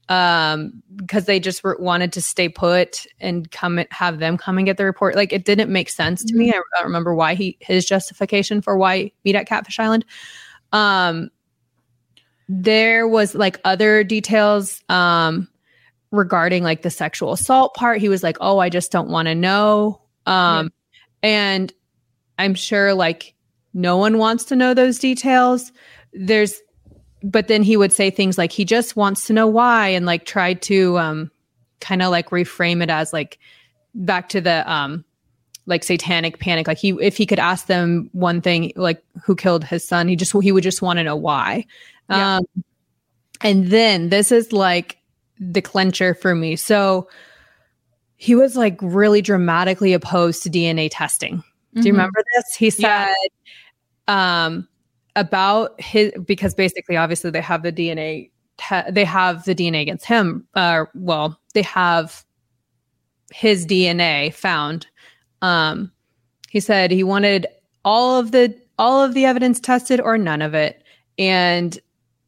um, 0.10 0.84
because 0.96 1.26
they 1.26 1.40
just 1.40 1.64
were, 1.64 1.78
wanted 1.80 2.14
to 2.14 2.22
stay 2.22 2.50
put 2.50 3.06
and 3.20 3.50
come 3.52 3.80
and 3.80 3.88
have 3.92 4.20
them 4.20 4.38
come 4.38 4.58
and 4.58 4.66
get 4.66 4.78
the 4.78 4.86
report. 4.86 5.16
Like 5.16 5.34
it 5.34 5.44
didn't 5.44 5.72
make 5.72 5.90
sense 5.90 6.24
to 6.24 6.34
mm-hmm. 6.34 6.40
me. 6.40 6.50
I, 6.50 6.62
don't 6.78 6.86
remember 6.86 7.16
why 7.16 7.34
he 7.34 7.58
his 7.62 7.86
justification 7.86 8.62
for 8.62 8.78
why 8.78 9.12
meet 9.26 9.36
at 9.36 9.48
Catfish 9.48 9.80
Island. 9.80 10.06
Um, 10.72 11.30
there 12.50 13.08
was 13.08 13.36
like 13.36 13.60
other 13.66 14.04
details 14.04 14.82
um 14.90 15.48
regarding 16.12 16.64
like 16.64 16.82
the 16.82 16.90
sexual 16.90 17.34
assault 17.34 17.74
part. 17.74 18.00
He 18.00 18.10
was 18.10 18.24
like 18.24 18.38
oh 18.40 18.60
i 18.60 18.70
just 18.70 18.92
don't 18.92 19.10
want 19.10 19.28
to 19.28 19.36
know. 19.36 20.02
Um 20.26 20.72
yeah. 21.24 21.30
and 21.30 21.74
i'm 22.40 22.56
sure 22.56 22.94
like 22.94 23.34
no 23.74 23.98
one 23.98 24.18
wants 24.18 24.46
to 24.46 24.56
know 24.56 24.74
those 24.74 25.00
details. 25.00 25.72
There's 26.14 26.60
but 27.24 27.48
then 27.48 27.64
he 27.64 27.76
would 27.76 27.92
say 27.92 28.10
things 28.10 28.38
like 28.38 28.52
he 28.52 28.64
just 28.64 28.96
wants 28.96 29.28
to 29.28 29.34
know 29.34 29.48
why 29.48 29.90
and 29.90 30.06
like 30.06 30.26
try 30.26 30.54
to 30.54 30.98
um 30.98 31.32
kind 31.80 32.02
of 32.02 32.12
like 32.12 32.30
reframe 32.30 32.82
it 32.82 32.90
as 32.90 33.12
like 33.12 33.38
back 33.94 34.30
to 34.30 34.42
the 34.42 34.70
um 34.72 35.04
like 35.66 35.84
satanic 35.84 36.40
panic. 36.40 36.66
Like 36.66 36.78
he 36.78 36.92
if 37.02 37.18
he 37.18 37.26
could 37.26 37.40
ask 37.40 37.66
them 37.66 38.10
one 38.14 38.40
thing 38.40 38.72
like 38.78 39.04
who 39.24 39.36
killed 39.36 39.66
his 39.66 39.86
son 39.86 40.08
he 40.08 40.16
just 40.16 40.32
he 40.42 40.54
would 40.54 40.64
just 40.64 40.82
want 40.82 40.98
to 40.98 41.04
know 41.04 41.16
why 41.16 41.66
yeah. 42.10 42.38
Um, 42.38 42.64
and 43.42 43.68
then 43.68 44.10
this 44.10 44.32
is 44.32 44.52
like 44.52 44.98
the 45.40 45.62
clincher 45.62 46.14
for 46.14 46.34
me. 46.34 46.56
So 46.56 47.08
he 48.16 48.36
was 48.36 48.56
like 48.56 48.78
really 48.82 49.22
dramatically 49.22 49.94
opposed 49.94 50.44
to 50.44 50.50
DNA 50.50 50.90
testing. 50.92 51.44
Do 51.74 51.82
you 51.82 51.92
mm-hmm. 51.92 51.92
remember 51.92 52.24
this? 52.36 52.56
He 52.56 52.70
said 52.72 53.14
yeah. 54.08 54.46
um, 54.46 54.68
about 55.16 55.80
his 55.80 56.12
because 56.26 56.56
basically, 56.56 56.98
obviously, 56.98 57.30
they 57.30 57.42
have 57.42 57.62
the 57.62 57.72
DNA. 57.72 58.32
Te- 58.58 58.90
they 58.90 59.06
have 59.06 59.46
the 59.46 59.54
DNA 59.54 59.82
against 59.82 60.06
him. 60.06 60.48
Uh, 60.56 60.86
well, 60.96 61.40
they 61.54 61.62
have 61.62 62.26
his 63.32 63.68
DNA 63.68 64.34
found. 64.34 64.88
Um, 65.44 65.92
he 66.50 66.60
said 66.60 66.90
he 66.90 67.04
wanted 67.04 67.46
all 67.86 68.20
of 68.20 68.32
the 68.32 68.60
all 68.80 69.04
of 69.04 69.14
the 69.14 69.26
evidence 69.26 69.60
tested 69.60 70.02
or 70.02 70.18
none 70.18 70.42
of 70.42 70.56
it, 70.56 70.82
and 71.20 71.78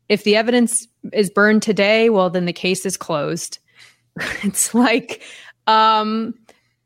if 0.10 0.24
the 0.24 0.36
evidence 0.36 0.88
is 1.14 1.30
burned 1.30 1.62
today, 1.62 2.10
well, 2.10 2.30
then 2.30 2.46
the 2.46 2.54
case 2.54 2.86
is 2.86 2.98
closed. 2.98 3.60
it's 4.44 4.74
like, 4.74 5.24
um, 5.68 6.34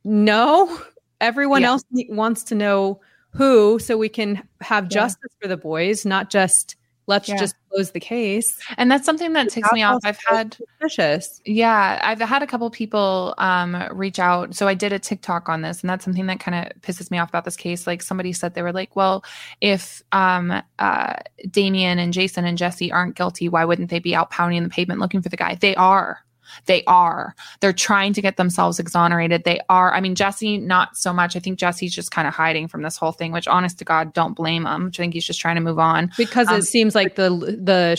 no, 0.03 0.79
everyone 1.21 1.61
yeah. 1.61 1.69
else 1.69 1.83
wants 2.09 2.43
to 2.43 2.55
know 2.55 3.01
who, 3.31 3.79
so 3.79 3.97
we 3.97 4.09
can 4.09 4.47
have 4.61 4.89
justice 4.89 5.31
yeah. 5.31 5.41
for 5.41 5.47
the 5.47 5.57
boys, 5.57 6.05
not 6.05 6.29
just 6.29 6.75
let's 7.07 7.29
yeah. 7.29 7.37
just 7.37 7.55
close 7.69 7.91
the 7.91 7.99
case. 7.99 8.57
And 8.77 8.91
that's 8.91 9.05
something 9.05 9.33
that 9.33 9.49
ticks 9.49 9.71
me 9.71 9.83
off. 9.83 10.01
I've 10.03 10.19
had 10.27 10.53
suspicious. 10.53 11.41
Yeah, 11.45 11.99
I've 12.03 12.19
had 12.19 12.43
a 12.43 12.47
couple 12.47 12.69
people 12.69 13.33
um, 13.37 13.87
reach 13.91 14.19
out. 14.19 14.55
So 14.55 14.67
I 14.67 14.73
did 14.73 14.93
a 14.93 14.99
TikTok 14.99 15.49
on 15.49 15.61
this, 15.61 15.81
and 15.81 15.89
that's 15.89 16.05
something 16.05 16.27
that 16.27 16.39
kind 16.39 16.65
of 16.65 16.81
pisses 16.81 17.11
me 17.11 17.17
off 17.17 17.29
about 17.29 17.45
this 17.45 17.57
case. 17.57 17.87
Like 17.87 18.01
somebody 18.01 18.33
said, 18.33 18.53
they 18.53 18.61
were 18.61 18.73
like, 18.73 18.95
"Well, 18.95 19.23
if 19.61 20.01
um, 20.11 20.61
uh, 20.79 21.13
Damien 21.49 21.99
and 21.99 22.13
Jason 22.13 22.45
and 22.45 22.57
Jesse 22.57 22.91
aren't 22.91 23.15
guilty, 23.15 23.49
why 23.49 23.65
wouldn't 23.65 23.89
they 23.89 23.99
be 23.99 24.15
out 24.15 24.31
pounding 24.31 24.63
the 24.63 24.69
pavement 24.69 24.99
looking 24.99 25.21
for 25.21 25.29
the 25.29 25.37
guy? 25.37 25.55
They 25.55 25.75
are." 25.75 26.22
They 26.65 26.83
are. 26.85 27.35
They're 27.59 27.73
trying 27.73 28.13
to 28.13 28.21
get 28.21 28.37
themselves 28.37 28.79
exonerated. 28.79 29.43
They 29.43 29.59
are. 29.69 29.93
I 29.93 30.01
mean, 30.01 30.15
Jesse, 30.15 30.57
not 30.57 30.97
so 30.97 31.13
much. 31.13 31.35
I 31.35 31.39
think 31.39 31.59
Jesse's 31.59 31.93
just 31.93 32.11
kind 32.11 32.27
of 32.27 32.33
hiding 32.33 32.67
from 32.67 32.81
this 32.81 32.97
whole 32.97 33.11
thing, 33.11 33.31
which, 33.31 33.47
honest 33.47 33.79
to 33.79 33.85
God, 33.85 34.13
don't 34.13 34.33
blame 34.33 34.65
him. 34.65 34.87
I 34.93 34.97
think 34.97 35.13
he's 35.13 35.25
just 35.25 35.39
trying 35.39 35.55
to 35.55 35.61
move 35.61 35.79
on 35.79 36.11
because 36.17 36.47
um, 36.47 36.57
it 36.57 36.63
seems 36.63 36.95
like 36.95 37.15
the 37.15 37.29
the 37.29 37.97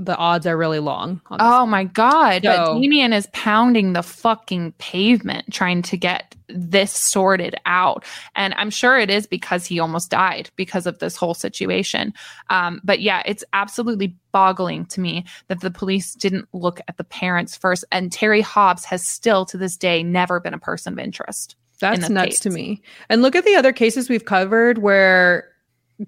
the 0.00 0.16
odds 0.16 0.46
are 0.46 0.56
really 0.56 0.78
long. 0.78 1.20
Oh 1.30 1.66
my 1.66 1.84
god! 1.84 2.42
So, 2.42 2.56
but 2.56 2.80
Damien 2.80 3.12
is 3.12 3.28
pounding 3.32 3.92
the 3.92 4.02
fucking 4.02 4.72
pavement 4.78 5.52
trying 5.52 5.82
to 5.82 5.96
get 5.98 6.34
this 6.48 6.90
sorted 6.90 7.54
out, 7.66 8.04
and 8.34 8.54
I'm 8.54 8.70
sure 8.70 8.98
it 8.98 9.10
is 9.10 9.26
because 9.26 9.66
he 9.66 9.78
almost 9.78 10.10
died 10.10 10.48
because 10.56 10.86
of 10.86 10.98
this 11.00 11.16
whole 11.16 11.34
situation. 11.34 12.14
Um, 12.48 12.80
but 12.82 13.00
yeah, 13.00 13.22
it's 13.26 13.44
absolutely 13.52 14.16
boggling 14.32 14.86
to 14.86 15.00
me 15.00 15.26
that 15.48 15.60
the 15.60 15.70
police 15.70 16.14
didn't 16.14 16.48
look 16.54 16.80
at 16.88 16.96
the 16.96 17.04
parents 17.04 17.54
first. 17.54 17.84
And 17.92 18.10
Terry 18.10 18.40
Hobbs 18.40 18.86
has 18.86 19.06
still 19.06 19.44
to 19.46 19.58
this 19.58 19.76
day 19.76 20.02
never 20.02 20.40
been 20.40 20.54
a 20.54 20.58
person 20.58 20.94
of 20.94 20.98
interest. 20.98 21.56
That's 21.78 22.08
nuts 22.08 22.26
case. 22.26 22.40
to 22.40 22.50
me. 22.50 22.82
And 23.10 23.20
look 23.20 23.36
at 23.36 23.44
the 23.44 23.56
other 23.56 23.72
cases 23.72 24.08
we've 24.08 24.24
covered 24.24 24.78
where 24.78 25.48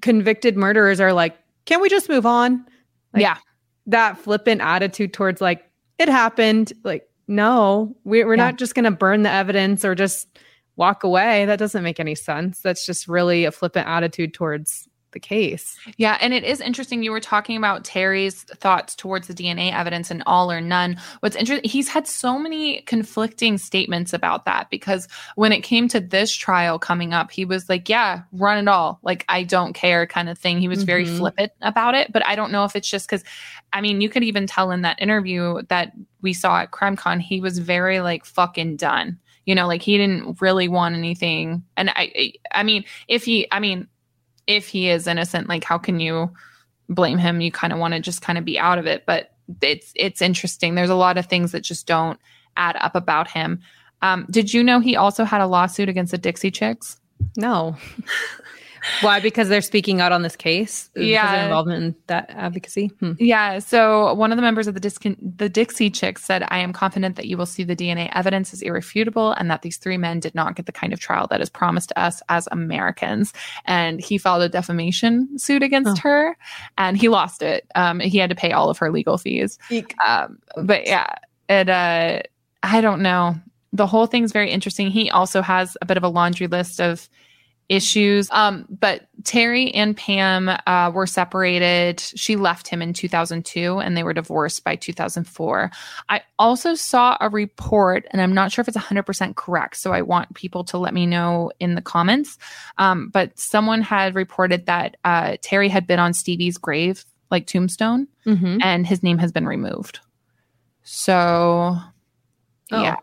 convicted 0.01 0.57
murderers 0.57 0.99
are 0.99 1.12
like, 1.12 1.36
"Can 1.66 1.82
we 1.82 1.90
just 1.90 2.09
move 2.09 2.24
on?" 2.24 2.64
Like, 3.12 3.22
yeah, 3.22 3.36
that 3.87 4.18
flippant 4.18 4.61
attitude 4.61 5.12
towards 5.12 5.41
like 5.41 5.68
it 5.99 6.09
happened. 6.09 6.72
Like, 6.85 7.09
no, 7.28 7.97
we, 8.05 8.24
we're 8.24 8.35
yeah. 8.35 8.45
not 8.45 8.59
just 8.59 8.74
going 8.74 8.85
to 8.85 8.91
burn 8.91 9.22
the 9.22 9.30
evidence 9.30 9.85
or 9.85 9.95
just 9.95 10.28
walk 10.76 11.05
away. 11.05 11.45
That 11.45 11.59
doesn't 11.59 11.83
make 11.83 12.01
any 12.01 12.14
sense. 12.14 12.61
That's 12.61 12.87
just 12.87 13.09
really 13.09 13.45
a 13.45 13.53
flippant 13.53 13.87
attitude 13.87 14.35
towards 14.35 14.89
the 15.12 15.20
case. 15.20 15.76
Yeah, 15.96 16.18
and 16.20 16.34
it 16.34 16.44
is 16.44 16.60
interesting. 16.60 17.02
You 17.02 17.12
were 17.12 17.20
talking 17.20 17.56
about 17.56 17.84
Terry's 17.84 18.42
thoughts 18.44 18.94
towards 18.94 19.28
the 19.28 19.34
DNA 19.34 19.72
evidence 19.72 20.10
and 20.10 20.22
all 20.26 20.50
or 20.50 20.60
none. 20.60 20.96
What's 21.20 21.36
interesting, 21.36 21.68
he's 21.68 21.88
had 21.88 22.06
so 22.06 22.38
many 22.38 22.82
conflicting 22.82 23.58
statements 23.58 24.12
about 24.12 24.44
that 24.44 24.70
because 24.70 25.08
when 25.36 25.52
it 25.52 25.60
came 25.60 25.88
to 25.88 26.00
this 26.00 26.34
trial 26.34 26.78
coming 26.78 27.12
up, 27.12 27.30
he 27.30 27.44
was 27.44 27.68
like, 27.68 27.88
Yeah, 27.88 28.22
run 28.32 28.58
it 28.58 28.68
all. 28.68 28.98
Like, 29.02 29.24
I 29.28 29.44
don't 29.44 29.72
care, 29.72 30.06
kind 30.06 30.28
of 30.28 30.38
thing. 30.38 30.58
He 30.58 30.68
was 30.68 30.80
mm-hmm. 30.80 30.86
very 30.86 31.04
flippant 31.04 31.52
about 31.60 31.94
it. 31.94 32.12
But 32.12 32.26
I 32.26 32.34
don't 32.34 32.52
know 32.52 32.64
if 32.64 32.76
it's 32.76 32.90
just 32.90 33.08
because, 33.08 33.24
I 33.72 33.80
mean, 33.80 34.00
you 34.00 34.08
could 34.08 34.24
even 34.24 34.46
tell 34.46 34.70
in 34.70 34.82
that 34.82 35.00
interview 35.00 35.62
that 35.68 35.92
we 36.20 36.32
saw 36.32 36.60
at 36.60 36.70
CrimeCon, 36.70 37.20
he 37.20 37.40
was 37.40 37.58
very 37.58 38.00
like 38.00 38.24
fucking 38.24 38.76
done 38.76 39.18
you 39.44 39.54
know 39.54 39.66
like 39.66 39.82
he 39.82 39.96
didn't 39.98 40.40
really 40.40 40.68
want 40.68 40.94
anything 40.94 41.62
and 41.76 41.90
i 41.90 42.32
i 42.52 42.62
mean 42.62 42.84
if 43.08 43.24
he 43.24 43.46
i 43.50 43.60
mean 43.60 43.88
if 44.47 44.68
he 44.68 44.88
is 44.88 45.07
innocent, 45.07 45.49
like 45.49 45.64
how 45.64 45.78
can 45.78 46.01
you 46.01 46.30
blame 46.88 47.18
him? 47.18 47.40
You 47.40 47.53
kind 47.53 47.72
of 47.72 47.78
want 47.78 47.95
to 47.95 48.01
just 48.01 48.22
kind 48.22 48.38
of 48.38 48.45
be 48.45 48.59
out 48.59 48.78
of 48.78 48.86
it. 48.86 49.05
But 49.07 49.32
it's 49.61 49.93
it's 49.95 50.22
interesting. 50.22 50.74
There's 50.74 50.90
a 50.90 50.95
lot 50.95 51.18
of 51.18 51.26
things 51.26 51.53
that 51.53 51.61
just 51.61 51.86
don't 51.86 52.18
add 52.57 52.76
up 52.80 52.95
about 52.95 53.28
him. 53.28 53.61
Um, 54.03 54.26
did 54.30 54.53
you 54.53 54.64
know 54.64 54.80
he 54.80 54.97
also 54.97 55.24
had 55.24 55.40
a 55.40 55.47
lawsuit 55.47 55.88
against 55.88 56.11
the 56.11 56.18
Dixie 56.18 56.51
Chicks? 56.51 56.99
No. 57.36 57.76
Why? 59.01 59.20
Because 59.20 59.49
they're 59.49 59.62
speaking 59.62 60.01
out 60.01 60.12
on 60.12 60.22
this 60.22 60.37
case. 60.37 60.91
Yeah, 60.95 61.45
involvement 61.45 61.85
in 61.85 61.97
that 62.07 62.30
advocacy. 62.30 62.89
Hmm. 63.01 63.12
Yeah. 63.18 63.59
So 63.59 64.14
one 64.14 64.33
of 64.33 64.37
the 64.37 64.43
members 64.43 64.66
of 64.66 64.74
the 64.74 64.80
Disc- 64.80 65.03
the 65.20 65.49
Dixie 65.49 65.91
Chicks 65.91 66.24
said, 66.24 66.45
"I 66.49 66.59
am 66.59 66.72
confident 66.72 67.16
that 67.16 67.26
you 67.26 67.37
will 67.37 67.47
see 67.47 67.64
the 67.64 67.76
DNA 67.76 68.11
evidence 68.14 68.53
is 68.53 68.62
irrefutable, 68.62 69.33
and 69.33 69.51
that 69.51 69.62
these 69.62 69.76
three 69.76 69.99
men 69.99 70.20
did 70.20 70.35
not 70.35 70.57
get 70.57 70.66
the 70.66 70.72
kind 70.72 70.93
of 70.93 71.01
trial 71.01 71.26
that 71.30 71.41
is 71.41 71.49
promised 71.49 71.91
to 71.91 71.99
us 71.99 72.22
as 72.28 72.49
Americans." 72.51 73.33
And 73.64 74.01
he 74.01 74.18
filed 74.18 74.43
a 74.43 74.49
defamation 74.49 75.39
suit 75.39 75.62
against 75.62 75.99
oh. 75.99 76.09
her, 76.09 76.37
and 76.78 76.97
he 76.97 77.09
lost 77.09 77.43
it. 77.43 77.66
Um, 77.74 78.01
he 78.01 78.18
had 78.18 78.30
to 78.30 78.37
pay 78.37 78.53
all 78.53 78.70
of 78.70 78.78
her 78.78 78.91
legal 78.91 79.18
fees. 79.18 79.59
Um, 80.07 80.39
but 80.57 80.87
yeah, 80.87 81.14
it. 81.49 81.68
Uh, 81.68 82.22
I 82.62 82.80
don't 82.80 83.03
know. 83.03 83.35
The 83.72 83.87
whole 83.87 84.07
thing's 84.07 84.33
very 84.33 84.51
interesting. 84.51 84.91
He 84.91 85.11
also 85.11 85.43
has 85.43 85.76
a 85.80 85.87
bit 85.87 85.97
of 85.97 86.03
a 86.03 86.09
laundry 86.09 86.47
list 86.47 86.80
of 86.80 87.09
issues. 87.72 88.30
Um, 88.30 88.66
but 88.68 89.08
Terry 89.24 89.72
and 89.74 89.96
Pam 89.96 90.50
uh, 90.66 90.90
were 90.94 91.06
separated. 91.06 92.00
She 92.00 92.36
left 92.36 92.68
him 92.68 92.82
in 92.82 92.92
2002 92.92 93.78
and 93.78 93.96
they 93.96 94.02
were 94.02 94.12
divorced 94.12 94.62
by 94.62 94.76
2004. 94.76 95.70
I 96.10 96.20
also 96.38 96.74
saw 96.74 97.16
a 97.18 97.30
report, 97.30 98.06
and 98.10 98.20
I'm 98.20 98.34
not 98.34 98.52
sure 98.52 98.60
if 98.60 98.68
it's 98.68 98.76
100% 98.76 99.36
correct. 99.36 99.78
So 99.78 99.92
I 99.92 100.02
want 100.02 100.34
people 100.34 100.64
to 100.64 100.76
let 100.76 100.92
me 100.92 101.06
know 101.06 101.50
in 101.60 101.74
the 101.74 101.80
comments. 101.80 102.36
Um, 102.76 103.08
but 103.08 103.38
someone 103.38 103.80
had 103.80 104.14
reported 104.14 104.66
that 104.66 104.98
uh, 105.04 105.38
Terry 105.40 105.70
had 105.70 105.86
been 105.86 105.98
on 105.98 106.12
Stevie's 106.12 106.58
grave, 106.58 107.06
like 107.30 107.46
tombstone, 107.46 108.06
mm-hmm. 108.26 108.58
and 108.62 108.86
his 108.86 109.02
name 109.02 109.16
has 109.16 109.32
been 109.32 109.46
removed. 109.46 110.00
So, 110.82 111.78
oh, 112.70 112.82
yeah. 112.82 112.96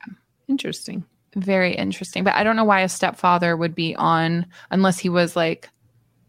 Interesting 0.48 1.06
very 1.36 1.76
interesting. 1.76 2.24
But 2.24 2.36
I 2.36 2.44
don't 2.44 2.56
know 2.56 2.64
why 2.64 2.82
a 2.82 2.90
stepfather 2.90 3.56
would 3.56 3.76
be 3.76 3.96
on 3.96 4.46
unless 4.72 5.00
he 5.00 5.10
was 5.10 5.36
like, 5.36 5.70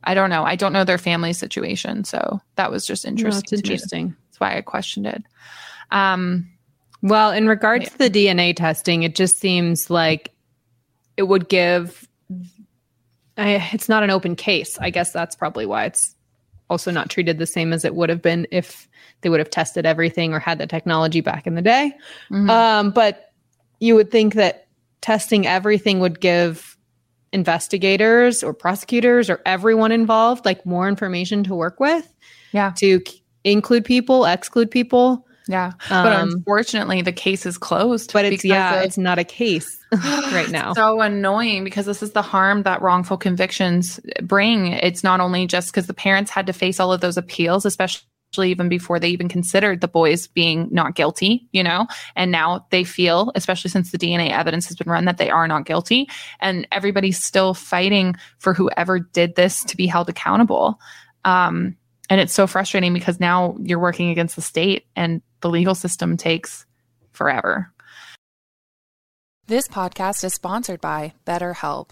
I 0.05 0.15
don't 0.15 0.31
know. 0.31 0.45
I 0.45 0.57
don't 0.57 0.73
know 0.73 0.85
their 0.85 0.99
family 0.99 1.33
situation. 1.33 2.05
So 2.05 2.41
that 2.57 2.71
was 2.71 2.87
just 2.87 3.05
interesting. 3.05 3.57
No, 3.57 3.59
interesting. 3.59 4.07
Me. 4.09 4.15
That's 4.29 4.41
why 4.41 4.57
I 4.57 4.61
questioned 4.63 5.07
it. 5.07 5.23
Um, 5.91 6.51
well, 7.03 7.31
in 7.33 7.47
regards 7.47 7.85
yeah. 7.85 7.91
to 7.91 7.99
the 7.99 8.11
DNA 8.11 8.55
testing, 8.55 9.03
it 9.03 9.15
just 9.15 9.39
seems 9.39 9.91
like 9.91 10.33
it 11.17 11.25
would 11.25 11.49
give. 11.49 12.07
I, 13.37 13.71
it's 13.73 13.89
not 13.89 14.03
an 14.03 14.11
open 14.11 14.37
case. 14.37 14.79
I 14.81 14.91
guess 14.91 15.13
that's 15.13 15.35
probably 15.35 15.67
why 15.67 15.87
it's 15.87 16.15
also 16.69 16.91
not 16.91 17.11
treated 17.11 17.39
the 17.39 17.47
same 17.47 17.73
as 17.73 17.85
it 17.85 17.95
would 17.95 18.09
have 18.09 18.23
been 18.23 18.47
if 18.51 18.89
they 19.23 19.29
would 19.29 19.41
have 19.41 19.51
tested 19.51 19.87
everything 19.87 20.33
or 20.33 20.39
had 20.39 20.59
the 20.59 20.67
technology 20.67 21.21
back 21.21 21.47
in 21.47 21.55
the 21.55 21.63
day. 21.63 21.93
Mm-hmm. 22.31 22.51
Um, 22.51 22.91
but 22.91 23.33
you 23.81 23.95
would 23.95 24.11
think 24.11 24.35
that 24.35 24.69
testing 25.01 25.47
everything 25.47 26.01
would 26.01 26.21
give 26.21 26.77
investigators 27.33 28.43
or 28.43 28.53
prosecutors 28.53 29.31
or 29.31 29.41
everyone 29.47 29.93
involved 29.93 30.45
like 30.45 30.67
more 30.67 30.89
information 30.89 31.45
to 31.45 31.55
work 31.55 31.81
with. 31.81 32.13
Yeah. 32.53 32.73
To 32.79 33.01
include 33.45 33.85
people, 33.85 34.25
exclude 34.25 34.71
people. 34.71 35.27
Yeah. 35.49 35.73
Um, 35.91 36.05
but 36.05 36.21
unfortunately 36.21 37.03
the 37.03 37.13
case 37.13 37.47
is 37.47 37.59
closed. 37.59 38.13
But 38.13 38.25
it's 38.25 38.45
yeah, 38.45 38.77
of, 38.77 38.85
it's 38.85 38.99
not 38.99 39.19
a 39.19 39.25
case 39.25 39.79
right 39.93 40.51
now. 40.51 40.75
so 40.75 41.01
annoying 41.01 41.65
because 41.65 41.87
this 41.87 42.03
is 42.03 42.13
the 42.13 42.23
harm 42.23 42.63
that 42.65 42.83
wrongful 42.83 43.17
convictions 43.17 43.99
bring. 44.23 44.69
It's 44.69 45.03
not 45.03 45.21
only 45.21 45.47
just 45.47 45.73
because 45.73 45.87
the 45.87 45.95
parents 45.95 46.31
had 46.31 46.47
to 46.47 46.53
face 46.53 46.79
all 46.79 46.93
of 46.93 47.01
those 47.01 47.17
appeals, 47.17 47.65
especially 47.65 48.07
even 48.39 48.69
before 48.69 49.01
they 49.01 49.09
even 49.09 49.29
considered 49.29 49.81
the 49.81 49.89
boys 49.89 50.27
being 50.29 50.69
not 50.71 50.95
guilty, 50.95 51.49
you 51.53 51.63
know, 51.63 51.87
and 52.15 52.31
now 52.31 52.67
they 52.71 52.85
feel, 52.85 53.33
especially 53.35 53.71
since 53.71 53.91
the 53.91 53.99
DNA 53.99 54.31
evidence 54.31 54.67
has 54.69 54.77
been 54.77 54.91
run, 54.91 55.05
that 55.05 55.19
they 55.19 55.31
are 55.31 55.49
not 55.49 55.67
guilty. 55.67 56.09
And 56.41 56.67
everybody's 56.71 57.23
still 57.23 57.55
fighting 57.55 58.15
for 58.39 58.55
whoever 58.55 59.01
did 59.01 59.35
this 59.35 59.65
to 59.65 59.77
be 59.77 59.87
held 59.87 60.09
accountable. 60.09 60.79
Um, 61.25 61.77
and 62.09 62.21
it's 62.21 62.33
so 62.33 62.47
frustrating 62.47 62.93
because 62.93 63.21
now 63.21 63.57
you're 63.61 63.79
working 63.79 64.11
against 64.11 64.37
the 64.37 64.43
state 64.43 64.87
and 64.97 65.23
the 65.41 65.51
legal 65.51 65.75
system 65.75 66.17
takes 66.17 66.67
forever. 67.13 67.73
This 69.47 69.67
podcast 69.67 70.23
is 70.25 70.35
sponsored 70.35 70.81
by 70.81 71.13
BetterHelp. 71.27 71.91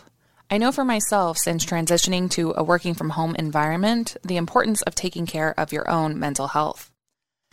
I 0.51 0.57
know 0.57 0.73
for 0.73 0.85
myself, 0.85 1.37
since 1.37 1.67
transitioning 1.67 2.31
to 2.31 2.55
a 2.57 2.65
working 2.65 2.95
from 2.95 3.11
home 3.11 3.35
environment, 3.35 4.17
the 4.25 4.39
importance 4.39 4.81
of 4.81 4.95
taking 4.95 5.27
care 5.27 5.53
of 5.61 5.73
your 5.73 5.89
own 5.91 6.19
mental 6.19 6.49
health. 6.49 6.91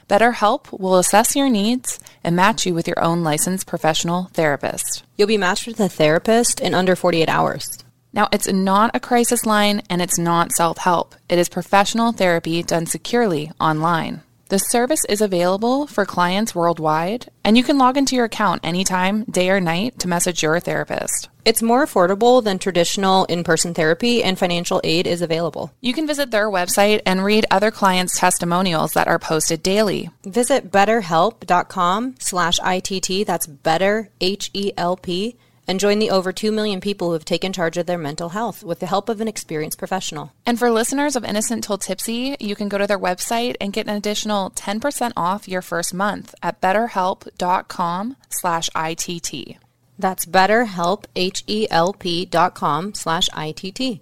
BetterHelp 0.08 0.80
will 0.80 0.98
assess 0.98 1.36
your 1.36 1.50
needs 1.50 2.00
and 2.24 2.38
match 2.38 2.66
you 2.66 2.74
with 2.74 2.88
your 2.88 3.04
own 3.04 3.22
licensed 3.22 3.68
professional 3.68 4.30
therapist. 4.32 5.04
You'll 5.18 5.28
be 5.28 5.38
matched 5.38 5.68
with 5.68 5.80
a 5.82 5.90
therapist 5.90 6.62
in 6.62 6.74
under 6.74 6.96
48 6.96 7.28
hours. 7.28 7.84
Now, 8.14 8.30
it's 8.32 8.48
not 8.48 8.92
a 8.94 9.02
crisis 9.02 9.46
line 9.46 9.82
and 9.90 10.02
it's 10.02 10.18
not 10.18 10.54
self 10.54 10.78
help. 10.78 11.16
It 11.28 11.38
is 11.38 11.50
professional 11.50 12.14
therapy 12.14 12.64
done 12.64 12.86
securely 12.86 13.52
online. 13.60 14.22
The 14.48 14.60
service 14.60 15.04
is 15.06 15.22
available 15.22 15.88
for 15.88 16.06
clients 16.06 16.54
worldwide, 16.54 17.32
and 17.44 17.58
you 17.58 17.64
can 17.64 17.80
log 17.80 17.98
into 17.98 18.16
your 18.16 18.26
account 18.26 18.62
anytime, 18.64 19.24
day 19.24 19.50
or 19.50 19.60
night, 19.60 19.98
to 20.00 20.08
message 20.08 20.44
your 20.44 20.60
therapist. 20.60 21.30
It's 21.46 21.64
more 21.64 21.84
affordable 21.84 22.44
than 22.44 22.60
traditional 22.60 23.26
in 23.26 23.44
person 23.44 23.74
therapy, 23.74 24.24
and 24.24 24.38
financial 24.38 24.82
aid 24.84 25.08
is 25.08 25.24
available. 25.24 25.74
You 25.82 25.94
can 25.94 26.06
visit 26.06 26.30
their 26.30 26.48
website 26.48 27.02
and 27.08 27.24
read 27.24 27.48
other 27.50 27.72
clients' 27.72 28.20
testimonials 28.20 28.94
that 28.94 29.08
are 29.08 29.18
posted 29.18 29.64
daily. 29.64 30.12
Visit 30.24 30.72
betterhelp.com 30.72 32.16
slash 32.20 32.60
ITT, 32.64 33.26
that's 33.26 33.48
better, 33.48 34.12
H 34.22 34.52
E 34.54 34.72
L 34.78 34.96
P 34.96 35.38
and 35.68 35.80
join 35.80 36.00
the 36.00 36.10
over 36.10 36.32
2 36.32 36.52
million 36.52 36.82
people 36.82 37.08
who 37.08 37.14
have 37.14 37.26
taken 37.26 37.54
charge 37.54 37.78
of 37.78 37.86
their 37.86 37.98
mental 37.98 38.30
health 38.30 38.64
with 38.64 38.80
the 38.80 38.88
help 38.88 39.10
of 39.10 39.22
an 39.22 39.28
experienced 39.28 39.78
professional. 39.78 40.32
And 40.46 40.60
for 40.60 40.70
listeners 40.70 41.16
of 41.16 41.24
Innocent 41.24 41.64
Til 41.64 41.78
Tipsy, 41.78 42.36
you 42.40 42.56
can 42.56 42.70
go 42.70 42.78
to 42.78 42.88
their 42.88 43.00
website 43.00 43.56
and 43.60 43.74
get 43.74 43.88
an 43.88 43.96
additional 43.96 44.52
10% 44.52 45.12
off 45.16 45.48
your 45.48 45.62
first 45.62 45.94
month 45.94 46.36
at 46.44 46.62
betterhelp.com 46.62 48.16
slash 48.30 48.70
ITT. 48.76 49.58
That's 49.98 50.26
betterhelp, 50.26 51.06
H-E-L-P 51.16 52.26
dot 52.26 52.54
com 52.54 52.94
slash 52.94 53.30
ITT. 53.36 54.02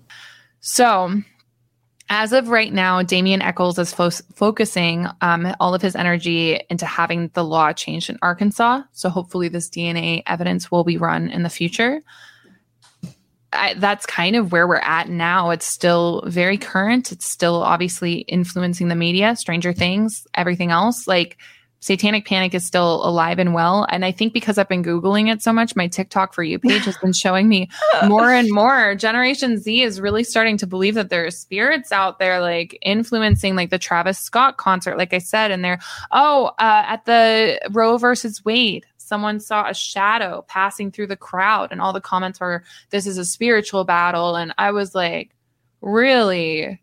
So 0.59 1.21
as 2.13 2.31
of 2.31 2.49
right 2.49 2.71
now, 2.71 3.01
Damien 3.01 3.41
Echols 3.41 3.79
is 3.79 3.91
fo- 3.91 4.11
focusing 4.11 5.07
um, 5.21 5.55
all 5.59 5.73
of 5.73 5.81
his 5.81 5.95
energy 5.95 6.61
into 6.69 6.85
having 6.85 7.29
the 7.33 7.43
law 7.43 7.73
changed 7.73 8.07
in 8.07 8.19
Arkansas. 8.21 8.83
So 8.91 9.09
hopefully, 9.09 9.47
this 9.47 9.67
DNA 9.67 10.21
evidence 10.27 10.69
will 10.69 10.83
be 10.83 10.97
run 10.97 11.29
in 11.29 11.41
the 11.41 11.49
future. 11.49 12.03
I, 13.51 13.73
that's 13.73 14.05
kind 14.05 14.35
of 14.35 14.51
where 14.51 14.67
we're 14.67 14.75
at 14.75 15.09
now. 15.09 15.49
It's 15.49 15.65
still 15.65 16.23
very 16.27 16.57
current. 16.59 17.11
It's 17.11 17.25
still 17.25 17.63
obviously 17.63 18.17
influencing 18.17 18.89
the 18.89 18.95
media, 18.95 19.35
Stranger 19.35 19.73
Things, 19.73 20.27
everything 20.35 20.69
else. 20.69 21.07
Like 21.07 21.37
Satanic 21.83 22.25
Panic 22.25 22.53
is 22.53 22.65
still 22.65 23.05
alive 23.05 23.39
and 23.39 23.53
well. 23.53 23.85
And 23.89 24.05
I 24.05 24.13
think 24.13 24.31
because 24.31 24.57
I've 24.57 24.69
been 24.69 24.85
Googling 24.85 25.29
it 25.29 25.41
so 25.41 25.51
much, 25.51 25.75
my 25.75 25.87
TikTok 25.89 26.33
for 26.33 26.41
you 26.41 26.57
page 26.57 26.85
has 26.85 26.97
been 26.99 27.11
showing 27.11 27.49
me 27.49 27.67
more 28.07 28.31
and 28.31 28.49
more. 28.49 28.95
Generation 28.95 29.57
Z 29.57 29.81
is 29.81 29.99
really 29.99 30.23
starting 30.23 30.55
to 30.59 30.65
believe 30.65 30.95
that 30.95 31.09
there 31.09 31.25
are 31.25 31.29
spirits 31.31 31.91
out 31.91 32.19
there, 32.19 32.39
like 32.39 32.77
influencing 32.83 33.57
like 33.57 33.69
the 33.69 33.77
Travis 33.77 34.17
Scott 34.17 34.55
concert, 34.55 34.97
like 34.97 35.13
I 35.13 35.17
said, 35.17 35.51
and 35.51 35.61
they're, 35.61 35.81
oh, 36.13 36.51
uh, 36.57 36.83
at 36.87 37.03
the 37.03 37.59
Roe 37.71 37.97
versus 37.97 38.45
Wade 38.45 38.85
someone 38.97 39.41
saw 39.41 39.67
a 39.69 39.73
shadow 39.73 40.45
passing 40.47 40.89
through 40.89 41.07
the 41.07 41.17
crowd 41.17 41.73
and 41.73 41.81
all 41.81 41.91
the 41.91 41.99
comments 41.99 42.39
were 42.39 42.63
this 42.91 43.05
is 43.05 43.17
a 43.17 43.25
spiritual 43.25 43.83
battle 43.83 44.37
and 44.37 44.53
i 44.57 44.71
was 44.71 44.95
like 44.95 45.35
really 45.81 46.79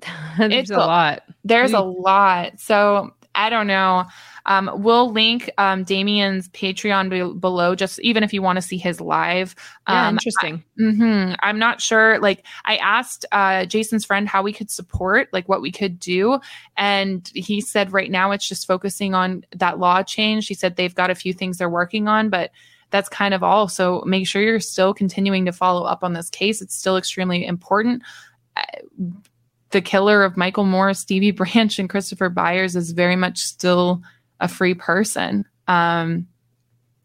There's 0.38 0.52
It's 0.52 0.70
a 0.70 0.76
lot. 0.78 1.22
there's 1.44 1.72
a 1.72 1.80
lot 1.80 2.60
so 2.60 3.12
i 3.46 3.50
don't 3.50 3.66
know 3.66 4.04
um, 4.46 4.70
we'll 4.74 5.10
link 5.12 5.50
um, 5.58 5.84
damien's 5.84 6.48
patreon 6.48 7.10
be- 7.10 7.38
below 7.38 7.74
just 7.74 8.00
even 8.00 8.22
if 8.24 8.32
you 8.32 8.40
want 8.42 8.56
to 8.56 8.62
see 8.62 8.78
his 8.78 9.00
live 9.00 9.54
Yeah, 9.86 10.08
um, 10.08 10.14
interesting. 10.14 10.64
hmm 10.78 11.32
I'm 11.40 11.58
not 11.58 11.80
sure. 11.80 12.18
Like, 12.18 12.46
I 12.64 12.76
asked 12.76 13.26
uh, 13.32 13.64
Jason's 13.66 14.04
friend 14.04 14.28
how 14.28 14.42
we 14.42 14.52
could 14.52 14.70
support, 14.70 15.28
like, 15.32 15.48
what 15.48 15.60
we 15.62 15.70
could 15.70 15.98
do. 15.98 16.40
And 16.76 17.30
he 17.34 17.60
said 17.60 17.92
right 17.92 18.10
now 18.10 18.30
it's 18.30 18.48
just 18.48 18.66
focusing 18.66 19.14
on 19.14 19.44
that 19.56 19.78
law 19.78 20.02
change. 20.02 20.46
He 20.48 20.54
said 20.54 20.76
they've 20.76 20.94
got 20.94 21.10
a 21.10 21.14
few 21.14 21.32
things 21.32 21.58
they're 21.58 21.68
working 21.68 22.08
on, 22.08 22.30
but 22.30 22.50
that's 22.90 23.08
kind 23.08 23.34
of 23.34 23.42
all. 23.42 23.68
So 23.68 24.02
make 24.06 24.26
sure 24.26 24.42
you're 24.42 24.60
still 24.60 24.94
continuing 24.94 25.44
to 25.46 25.52
follow 25.52 25.84
up 25.84 26.02
on 26.02 26.12
this 26.14 26.30
case. 26.30 26.62
It's 26.62 26.74
still 26.74 26.96
extremely 26.96 27.44
important. 27.46 28.02
The 29.70 29.80
killer 29.80 30.24
of 30.24 30.36
Michael 30.36 30.64
Moore, 30.64 30.94
Stevie 30.94 31.30
Branch, 31.32 31.78
and 31.78 31.88
Christopher 31.88 32.28
Byers 32.28 32.76
is 32.76 32.90
very 32.92 33.16
much 33.16 33.38
still 33.38 34.02
a 34.40 34.48
free 34.48 34.74
person. 34.74 35.44
Um, 35.68 36.26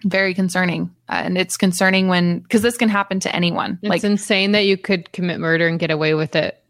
very 0.04 0.34
concerning. 0.34 0.94
Uh, 1.10 1.22
and 1.26 1.38
it's 1.38 1.58
concerning 1.58 2.08
when, 2.08 2.40
because 2.40 2.62
this 2.62 2.78
can 2.78 2.90
happen 2.90 3.20
to 3.22 3.36
anyone. 3.36 3.80
It's 3.82 3.90
like, 3.90 4.04
insane 4.04 4.52
that 4.52 4.66
you 4.66 4.78
could 4.78 5.12
commit 5.12 5.40
murder 5.40 5.68
and 5.68 5.80
get 5.80 5.90
away 5.92 6.14
with 6.14 6.36
it. 6.36 6.62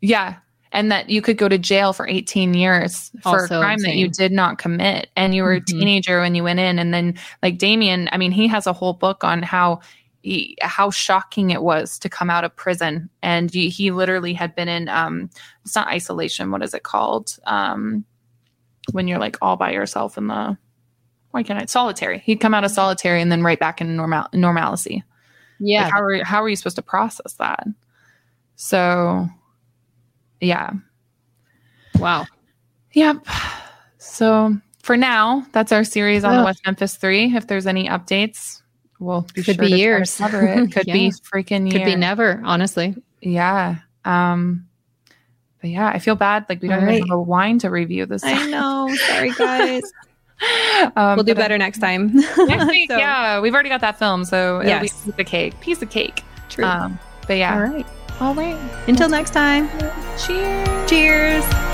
yeah. 0.00 0.36
And 0.72 0.90
that 0.90 1.08
you 1.08 1.22
could 1.22 1.38
go 1.38 1.48
to 1.48 1.56
jail 1.56 1.92
for 1.92 2.04
18 2.08 2.52
years 2.54 3.12
for 3.22 3.40
Also 3.42 3.58
a 3.60 3.62
crime 3.62 3.78
that 3.82 3.94
you 3.94 4.08
did 4.08 4.32
not 4.32 4.58
commit. 4.58 5.08
And 5.14 5.32
you 5.32 5.44
were 5.44 5.52
a 5.52 5.60
Mhm. 5.60 5.66
teenager 5.66 6.20
when 6.20 6.34
you 6.34 6.42
went 6.42 6.58
in. 6.58 6.80
And 6.80 6.92
then, 6.92 7.14
like 7.44 7.58
Damien, 7.58 8.08
I 8.10 8.16
mean, 8.16 8.32
he 8.32 8.48
has 8.48 8.66
a 8.66 8.72
whole 8.72 8.92
book 8.92 9.22
on 9.22 9.40
how. 9.44 9.82
He, 10.24 10.56
how 10.62 10.90
shocking 10.90 11.50
it 11.50 11.62
was 11.62 11.98
to 11.98 12.08
come 12.08 12.30
out 12.30 12.44
of 12.44 12.56
prison 12.56 13.10
and 13.20 13.52
he, 13.52 13.68
he 13.68 13.90
literally 13.90 14.32
had 14.32 14.54
been 14.54 14.68
in 14.68 14.88
um 14.88 15.28
it's 15.64 15.74
not 15.74 15.88
isolation 15.88 16.50
what 16.50 16.62
is 16.62 16.72
it 16.72 16.82
called 16.82 17.36
um 17.46 18.06
when 18.92 19.06
you're 19.06 19.18
like 19.18 19.36
all 19.42 19.56
by 19.56 19.70
yourself 19.70 20.16
in 20.16 20.28
the 20.28 20.56
why 21.32 21.42
can't 21.42 21.60
I 21.60 21.66
solitary 21.66 22.20
he'd 22.20 22.40
come 22.40 22.54
out 22.54 22.64
of 22.64 22.70
solitary 22.70 23.20
and 23.20 23.30
then 23.30 23.42
right 23.42 23.58
back 23.60 23.82
in 23.82 23.96
normal 23.96 24.24
normalcy 24.32 25.04
Yeah. 25.58 25.84
like 25.84 25.92
how 25.92 26.00
are 26.00 26.24
how 26.24 26.42
are 26.42 26.48
you 26.48 26.56
supposed 26.56 26.76
to 26.76 26.82
process 26.82 27.34
that? 27.34 27.66
So, 28.56 29.28
yeah, 30.40 30.70
wow. 31.98 32.24
yep. 32.92 33.16
So 33.98 34.56
for 34.82 34.96
now, 34.96 35.44
that's 35.52 35.72
our 35.72 35.82
series 35.84 36.22
on 36.24 36.36
the 36.36 36.44
West 36.44 36.60
Memphis 36.64 36.96
Three. 36.96 37.34
If 37.34 37.46
there's 37.48 37.66
any 37.66 37.88
updates, 37.88 38.62
we'll 39.04 39.22
be 39.34 39.42
Could 39.42 39.56
sure 39.56 39.64
be 39.64 39.66
to 39.66 39.68
try 39.68 39.68
to 39.70 39.76
years. 39.78 40.18
Cover 40.18 40.42
it. 40.46 40.72
Could 40.72 40.86
be 40.86 40.92
Yeah. 40.92 41.10
freaking 41.32 41.70
Could 41.70 41.84
be 41.84 41.96
never, 41.96 42.40
honestly. 42.44 42.94
Yeah. 43.20 43.76
Um. 44.04 44.66
But 45.60 45.70
yeah, 45.70 45.86
I 45.88 45.98
feel 45.98 46.14
bad. 46.14 46.44
Like 46.48 46.60
we 46.60 46.68
don't 46.68 46.82
All 46.84 46.90
even 46.90 47.08
have 47.08 47.16
a 47.16 47.22
wine 47.22 47.58
to 47.60 47.70
review 47.70 48.04
this. 48.06 48.22
I 48.24 48.50
know. 48.50 48.94
Sorry, 49.06 49.30
guys. 49.38 49.82
um, 50.96 51.16
we'll 51.16 51.24
do 51.24 51.32
uh, 51.32 51.36
better 51.36 51.56
next 51.56 51.78
time. 51.78 52.14
Next 52.36 52.66
week, 52.68 52.90
So, 52.90 52.98
yeah, 52.98 53.40
we've 53.40 53.54
already 53.54 53.68
got 53.70 53.80
that 53.80 53.98
film, 53.98 54.24
so 54.24 54.60
be 54.60 54.66
Yes. 54.68 55.06
of 55.06 55.16
cake. 55.26 55.58
Piece 55.60 55.80
of 55.80 55.88
cake. 55.90 56.22
True. 56.50 56.64
Um. 56.64 56.98
But 57.26 57.38
yeah. 57.38 57.54
All 57.54 57.60
right. 57.62 57.86
All 58.20 58.34
right. 58.34 58.58
Until 58.88 59.08
next 59.08 59.30
time. 59.30 59.70
Cheers. 60.18 60.90
Cheers. 60.90 61.73